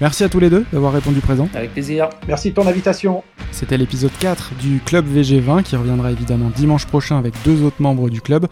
Merci 0.00 0.24
à 0.24 0.28
tous 0.28 0.40
les 0.40 0.50
deux 0.50 0.64
d'avoir 0.72 0.92
répondu 0.92 1.20
présent. 1.20 1.48
Avec 1.54 1.72
plaisir. 1.72 2.08
Merci 2.26 2.50
de 2.50 2.54
ton 2.54 2.66
invitation. 2.66 3.22
C'était 3.52 3.76
l'épisode 3.76 4.10
4 4.18 4.54
du 4.60 4.80
Club 4.84 5.06
VG20 5.06 5.62
qui 5.62 5.76
reviendra 5.76 6.10
évidemment 6.10 6.50
dimanche 6.54 6.86
prochain 6.86 7.18
avec 7.18 7.34
deux 7.44 7.62
autres 7.62 7.80
membres 7.80 8.10
du 8.10 8.20
club. 8.20 8.48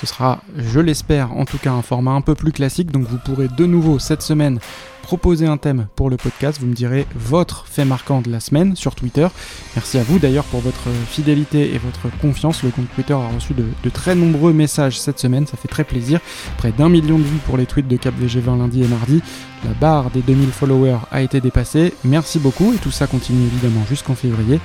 Ce 0.00 0.06
sera, 0.06 0.42
je 0.56 0.78
l'espère, 0.78 1.36
en 1.36 1.44
tout 1.44 1.58
cas 1.58 1.72
un 1.72 1.82
format 1.82 2.12
un 2.12 2.20
peu 2.20 2.36
plus 2.36 2.52
classique, 2.52 2.92
donc 2.92 3.06
vous 3.08 3.18
pourrez 3.18 3.48
de 3.48 3.66
nouveau 3.66 3.98
cette 3.98 4.22
semaine 4.22 4.60
proposer 5.08 5.46
un 5.46 5.56
thème 5.56 5.88
pour 5.96 6.10
le 6.10 6.18
podcast. 6.18 6.60
Vous 6.60 6.66
me 6.66 6.74
direz 6.74 7.06
votre 7.16 7.66
fait 7.66 7.86
marquant 7.86 8.20
de 8.20 8.30
la 8.30 8.40
semaine 8.40 8.76
sur 8.76 8.94
Twitter. 8.94 9.26
Merci 9.74 9.96
à 9.98 10.02
vous 10.02 10.18
d'ailleurs 10.18 10.44
pour 10.44 10.60
votre 10.60 10.90
fidélité 11.08 11.74
et 11.74 11.78
votre 11.78 12.14
confiance. 12.20 12.62
Le 12.62 12.68
compte 12.68 12.88
Twitter 12.94 13.14
a 13.14 13.26
reçu 13.34 13.54
de, 13.54 13.64
très 13.88 14.14
nombreux 14.14 14.52
messages 14.52 15.00
cette 15.00 15.18
semaine, 15.18 15.46
ça 15.46 15.56
fait 15.56 15.66
très 15.66 15.84
plaisir. 15.84 16.20
Près 16.58 16.72
d'un 16.72 16.90
million 16.90 17.18
de 17.18 17.24
vues 17.24 17.40
pour 17.46 17.56
les 17.56 17.64
tweets 17.64 17.88
de 17.88 17.96
Cap 17.96 18.14
VG20 18.20 18.58
lundi 18.58 18.84
et 18.84 18.86
mardi. 18.86 19.22
La 19.64 19.72
barre 19.72 20.10
des 20.10 20.20
2000 20.20 20.50
followers 20.50 20.98
a 21.10 21.22
été 21.22 21.40
dépassée. 21.40 21.94
Merci 22.04 22.38
beaucoup 22.38 22.74
et 22.74 22.76
tout 22.76 22.90
ça 22.90 23.06
continue 23.06 23.46
évidemment 23.46 23.84
jusqu'en 23.88 24.14
février. 24.14 24.60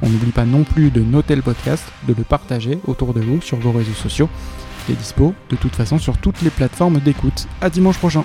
On 0.00 0.08
n'oublie 0.08 0.30
pas 0.30 0.44
non 0.44 0.62
plus 0.62 0.90
de 0.92 1.00
noter 1.00 1.34
le 1.34 1.42
podcast, 1.42 1.84
de 2.06 2.14
le 2.16 2.22
partager 2.22 2.78
autour 2.86 3.12
de 3.12 3.20
vous 3.20 3.42
sur 3.42 3.58
vos 3.58 3.72
réseaux 3.72 3.92
sociaux 3.94 4.30
podcast 4.88 4.90
est 4.90 4.94
dispo 4.94 5.34
de 5.50 5.56
toute 5.56 5.74
façon 5.76 5.98
sur 5.98 6.18
toutes 6.18 6.42
les 6.42 6.50
plateformes 6.50 7.00
d'écoute. 7.00 7.46
À 7.60 7.70
dimanche 7.70 7.98
prochain. 7.98 8.24